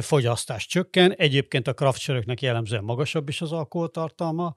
fogyasztás 0.00 0.66
csökken, 0.66 1.14
egyébként 1.16 1.68
a 1.68 1.72
kraftsöröknek 1.72 2.42
jellemzően 2.42 2.84
magasabb 2.84 3.28
is 3.28 3.40
az 3.40 3.52
alkoholtartalma. 3.52 4.54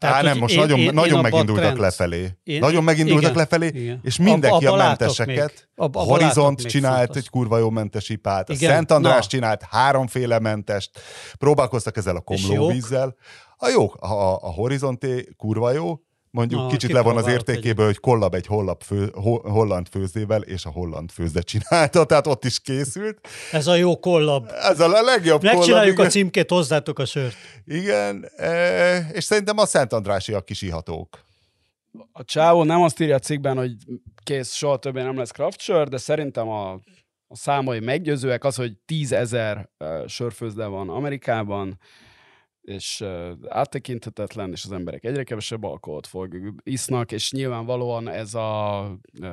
Á, 0.00 0.14
hogy 0.14 0.24
nem, 0.24 0.38
most 0.38 0.54
én- 0.54 0.60
nagyon, 0.60 0.78
én- 0.78 0.84
én 0.86 0.92
nagyon 0.94 1.18
a 1.18 1.22
megindultak 1.22 1.62
trend- 1.64 1.78
lefelé. 1.78 2.28
Én- 2.44 2.58
nagyon 2.58 2.84
megindultak 2.84 3.22
igen, 3.22 3.34
lefelé, 3.36 3.66
igen. 3.66 4.00
és 4.02 4.16
mindenki 4.16 4.66
Abba- 4.66 4.80
a 4.80 4.86
menteseket. 4.86 5.68
Abba- 5.76 6.00
a 6.00 6.04
Horizont 6.04 6.62
csinált 6.66 7.00
futat. 7.00 7.16
egy 7.16 7.28
kurva 7.28 7.58
jó 7.58 7.70
mentes 7.70 8.08
ipát, 8.08 8.50
a 8.50 8.52
Igen, 8.52 8.70
Szent 8.70 8.90
András 8.90 9.22
na. 9.24 9.26
csinált 9.28 9.62
háromféle 9.70 10.38
mentest, 10.38 10.90
próbálkoztak 11.38 11.96
ezzel 11.96 12.16
a 12.16 12.20
komlóvízzel. 12.20 13.14
A 13.56 13.68
jó, 13.68 13.92
a, 13.98 14.34
a 14.42 14.50
Horizonté 14.52 15.28
kurva 15.36 15.72
jó, 15.72 16.00
mondjuk 16.34 16.60
Na, 16.60 16.66
kicsit 16.66 16.92
le 16.92 17.00
van 17.00 17.16
az 17.16 17.26
értékéből, 17.26 17.86
hogy 17.86 18.00
kollab 18.00 18.34
egy 18.34 18.46
hollap 18.46 18.82
fő, 18.82 19.10
ho, 19.12 19.50
holland 19.50 19.88
főzdével, 19.88 20.42
és 20.42 20.64
a 20.64 20.70
holland 20.70 21.10
főzde 21.10 21.40
csinálta, 21.40 22.04
tehát 22.06 22.26
ott 22.26 22.44
is 22.44 22.60
készült. 22.60 23.28
Ez 23.52 23.66
a 23.66 23.74
jó 23.74 23.98
kollab. 23.98 24.48
Ez 24.62 24.80
a 24.80 24.88
legjobb 24.88 25.40
kollab. 25.40 25.56
Megcsináljuk 25.56 25.98
a 25.98 26.00
igen. 26.00 26.10
címkét, 26.10 26.50
hozzátok 26.50 26.98
a 26.98 27.04
sört. 27.04 27.34
Igen, 27.64 28.28
e, 28.36 28.98
és 29.12 29.24
szerintem 29.24 29.58
a 29.58 29.66
Szent 29.66 29.92
Andrásiak 29.92 30.50
is 30.50 30.62
ihatók. 30.62 31.24
A 32.12 32.24
csávó 32.24 32.62
nem 32.62 32.82
azt 32.82 33.00
írja 33.00 33.14
a 33.14 33.18
cikkben, 33.18 33.56
hogy 33.56 33.72
kész, 34.22 34.52
soha 34.52 34.76
többé 34.76 35.02
nem 35.02 35.18
lesz 35.18 35.30
craft 35.30 35.60
sör, 35.60 35.88
de 35.88 35.96
szerintem 35.96 36.48
a, 36.48 36.72
a 37.26 37.36
számai 37.36 37.80
meggyőzőek 37.80 38.44
az, 38.44 38.56
hogy 38.56 38.72
10 38.86 39.12
ezer 39.12 39.68
uh, 39.78 40.06
sörfőzde 40.06 40.66
van 40.66 40.88
Amerikában, 40.88 41.78
és 42.64 43.04
áttekinthetetlen, 43.48 44.52
és 44.52 44.64
az 44.64 44.72
emberek 44.72 45.04
egyre 45.04 45.22
kevesebb 45.22 45.64
alkoholt 45.64 46.06
fog, 46.06 46.36
isznak, 46.62 47.12
és 47.12 47.32
nyilvánvalóan 47.32 48.08
ez 48.08 48.34
a 48.34 48.90
uh, 49.20 49.28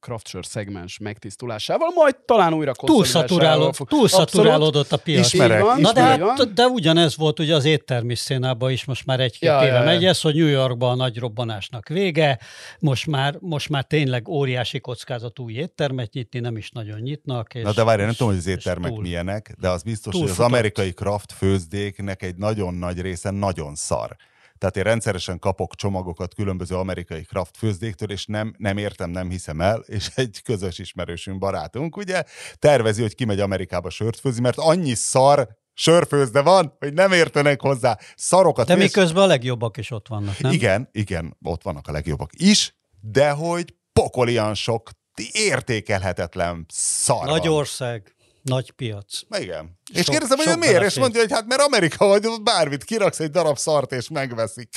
craft 0.00 0.28
sör 0.28 0.46
szegmens 0.46 0.98
megtisztulásával, 0.98 1.88
majd 1.94 2.16
talán 2.16 2.54
újra 2.54 2.74
konszolidálásával 2.74 3.70
Túlszaturáló, 3.70 3.98
túlszaturálódott 4.00 4.92
a 4.92 4.96
piac. 4.96 5.32
Ismerek, 5.32 5.62
van, 5.62 5.80
Na 5.80 5.92
de, 5.92 6.00
hát, 6.00 6.52
de 6.52 6.66
ugyanez 6.66 7.16
volt 7.16 7.38
ugye 7.38 7.54
az 7.54 7.64
éttermi 7.64 8.14
szénában 8.14 8.70
is, 8.70 8.84
most 8.84 9.06
már 9.06 9.20
egy-két 9.20 9.48
Ja, 9.48 9.62
éve 9.62 9.78
ja, 9.78 9.84
megy 9.84 10.04
ez, 10.04 10.20
hogy 10.20 10.34
New 10.34 10.46
Yorkban 10.46 10.90
a 10.90 10.94
nagy 10.94 11.18
robbanásnak 11.18 11.88
vége, 11.88 12.38
most 12.78 13.06
már, 13.06 13.36
most 13.40 13.68
már 13.68 13.84
tényleg 13.84 14.28
óriási 14.28 14.80
kockázatú 14.80 15.44
új 15.44 15.52
éttermet 15.52 16.12
nyitni, 16.12 16.38
nem 16.38 16.56
is 16.56 16.70
nagyon 16.70 17.00
nyitnak. 17.00 17.54
És, 17.54 17.62
Na 17.62 17.72
de 17.72 17.84
várj, 17.84 18.02
nem 18.02 18.10
tudom, 18.10 18.28
hogy 18.28 18.38
az 18.38 18.46
éttermek 18.46 18.90
túl. 18.90 19.02
milyenek, 19.02 19.54
de 19.60 19.68
az 19.68 19.82
biztos, 19.82 20.14
hogy 20.14 20.30
az 20.30 20.40
amerikai 20.40 20.92
craft 20.92 21.32
főzdéknek 21.32 22.22
egy 22.22 22.36
nagyon 22.36 22.69
nagy 22.74 23.00
része 23.00 23.30
nagyon 23.30 23.74
szar. 23.74 24.16
Tehát 24.58 24.76
én 24.76 24.82
rendszeresen 24.82 25.38
kapok 25.38 25.74
csomagokat 25.74 26.34
különböző 26.34 26.76
amerikai 26.76 27.22
craft 27.22 27.56
főzdéktől, 27.56 28.10
és 28.10 28.26
nem, 28.26 28.54
nem 28.58 28.76
értem, 28.76 29.10
nem 29.10 29.30
hiszem 29.30 29.60
el, 29.60 29.78
és 29.86 30.10
egy 30.14 30.42
közös 30.44 30.78
ismerősünk, 30.78 31.38
barátunk, 31.38 31.96
ugye, 31.96 32.24
tervezi, 32.58 33.02
hogy 33.02 33.14
kimegy 33.14 33.40
Amerikába 33.40 33.90
sört 33.90 34.20
főzni, 34.20 34.40
mert 34.40 34.58
annyi 34.58 34.94
szar 34.94 35.48
sörfőzde 35.74 36.42
van, 36.42 36.76
hogy 36.78 36.92
nem 36.92 37.12
értenek 37.12 37.60
hozzá. 37.60 37.98
Szarokat 38.16 38.66
De 38.66 38.74
miközben 38.74 39.22
a 39.22 39.26
legjobbak 39.26 39.76
is 39.76 39.90
ott 39.90 40.08
vannak, 40.08 40.38
nem? 40.38 40.52
igen, 40.52 40.88
igen, 40.92 41.36
ott 41.42 41.62
vannak 41.62 41.88
a 41.88 41.92
legjobbak 41.92 42.30
is, 42.36 42.74
de 43.00 43.30
hogy 43.30 43.74
pokolian 43.92 44.54
sok 44.54 44.90
értékelhetetlen 45.32 46.66
szar 46.68 47.26
Nagy 47.26 47.46
van. 47.46 47.52
ország, 47.56 48.14
nagy 48.50 48.70
piac. 48.70 49.20
Igen. 49.38 49.78
És 49.92 50.04
Sok- 50.04 50.10
kérdezem, 50.10 50.36
hogy 50.36 50.46
miért, 50.46 50.60
és 50.62 50.78
belefér. 50.78 50.98
mondja, 50.98 51.20
hogy 51.20 51.32
hát 51.32 51.46
mert 51.46 51.60
Amerika 51.60 52.06
vagy, 52.06 52.26
bármit 52.42 52.84
kiraksz 52.84 53.20
egy 53.20 53.30
darab 53.30 53.56
szart, 53.56 53.92
és 53.92 54.08
megveszik. 54.08 54.68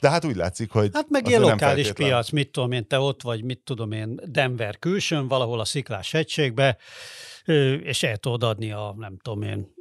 De 0.00 0.10
hát 0.10 0.24
úgy 0.24 0.36
látszik, 0.36 0.70
hogy... 0.70 0.90
Hát 0.92 1.08
meg 1.08 1.28
ilyen 1.28 1.40
lokális 1.40 1.92
piac, 1.92 2.30
mit 2.30 2.50
tudom 2.50 2.72
én, 2.72 2.86
te 2.86 2.98
ott 2.98 3.22
vagy, 3.22 3.44
mit 3.44 3.58
tudom 3.58 3.92
én, 3.92 4.20
Denver 4.24 4.78
külsőn, 4.78 5.28
valahol 5.28 5.60
a 5.60 5.64
Sziklás 5.64 6.10
hegységbe, 6.10 6.78
és 7.82 8.02
el 8.02 8.16
tudod 8.16 8.42
adni 8.42 8.72
a, 8.72 8.94
nem 8.98 9.18
tudom 9.18 9.42
én, 9.42 9.74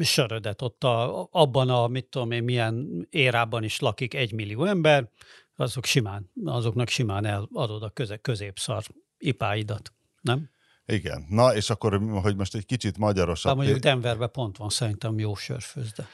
sörödet 0.00 0.62
ott 0.62 0.84
a, 0.84 1.28
abban 1.30 1.68
a, 1.68 1.86
mit 1.86 2.04
tudom 2.04 2.30
én, 2.30 2.42
milyen 2.42 3.06
érában 3.10 3.62
is 3.62 3.78
lakik 3.78 4.14
egy 4.14 4.32
millió 4.32 4.64
ember, 4.64 5.10
azok 5.56 5.84
simán, 5.84 6.30
azoknak 6.44 6.88
simán 6.88 7.24
eladod 7.24 7.82
a 7.82 7.90
köze, 7.90 8.16
középszar 8.16 8.84
ipáidat, 9.18 9.92
nem? 10.20 10.50
Igen. 10.86 11.26
Na, 11.28 11.54
és 11.54 11.70
akkor, 11.70 12.00
hogy 12.22 12.36
most 12.36 12.54
egy 12.54 12.66
kicsit 12.66 12.98
magyarosabb... 12.98 13.46
Hát 13.46 13.56
mondjuk 13.56 13.78
Denverben 13.78 14.30
pont 14.30 14.56
van 14.56 14.68
szerintem 14.68 15.18
jó 15.18 15.34
sörfőzde. 15.34 16.06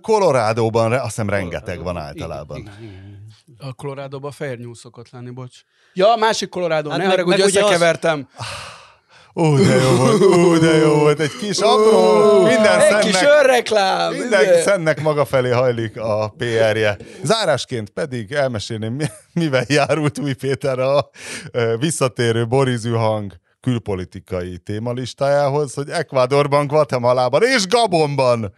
Colorado-ban 0.00 0.92
azt 0.92 1.04
hiszem 1.04 1.28
rengeteg 1.28 1.82
van 1.82 1.96
általában. 1.96 2.58
Igen. 2.58 3.26
A 3.58 3.72
Colorado-ban 3.72 4.30
fehér 4.30 4.58
nyúl 4.58 4.74
szokott 4.74 5.10
lenni, 5.10 5.30
bocs. 5.30 5.60
Ja, 5.94 6.12
a 6.12 6.16
másik 6.16 6.48
Colorado, 6.48 6.90
hát 6.90 6.98
ne 6.98 7.06
meg, 7.06 7.24
hogy 7.24 7.40
összekevertem. 7.40 8.28
Az... 8.36 8.46
Ó, 9.34 9.56
de 9.56 9.74
jó 9.74 9.96
volt, 9.96 10.22
ó, 10.22 10.56
de 10.58 10.76
jó 10.76 10.94
volt, 10.94 11.20
egy 11.20 11.36
kis 11.36 11.58
apró, 11.58 12.42
minden 12.42 12.80
egy 12.80 12.88
szennek, 12.88 13.02
kis 13.02 13.22
örreklám. 13.22 14.12
Minden 14.12 14.62
szennek 14.62 15.00
maga 15.02 15.24
felé 15.24 15.50
hajlik 15.50 15.96
a 15.96 16.34
PR-je. 16.36 16.96
Zárásként 17.22 17.90
pedig 17.90 18.32
elmesélném, 18.32 19.00
mivel 19.32 19.64
járult 19.68 20.18
Új 20.18 20.32
Péter 20.32 20.78
a 20.78 21.10
visszatérő 21.78 22.46
borizű 22.46 22.92
hang 22.92 23.32
külpolitikai 23.60 24.58
témalistájához, 24.58 25.74
hogy 25.74 25.88
Ecuadorban, 25.88 26.66
Guatemalában 26.66 27.42
és 27.42 27.66
Gabonban 27.66 28.54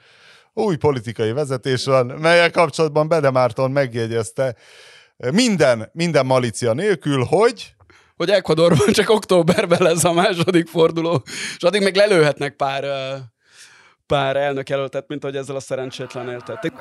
új 0.54 0.76
politikai 0.76 1.32
vezetés 1.32 1.84
van, 1.84 2.06
melyek 2.06 2.50
kapcsolatban 2.50 3.08
Bede 3.08 3.30
Márton 3.30 3.70
megjegyezte 3.70 4.54
minden, 5.16 5.90
minden 5.92 6.26
malícia 6.26 6.72
nélkül, 6.72 7.24
hogy 7.24 7.74
hogy 8.16 8.30
Ecuadorban 8.30 8.92
csak 8.92 9.10
októberben 9.10 9.82
lesz 9.82 10.04
a 10.04 10.12
második 10.12 10.68
forduló, 10.68 11.22
és 11.56 11.62
addig 11.62 11.82
még 11.82 11.94
lelőhetnek 11.94 12.56
pár 12.56 12.84
pár 14.06 14.36
elnök 14.36 14.68
jelöltet, 14.68 15.08
mint 15.08 15.22
hogy 15.22 15.36
ezzel 15.36 15.56
a 15.56 15.60
szerencsétlen 15.60 16.28
éltették. 16.28 16.72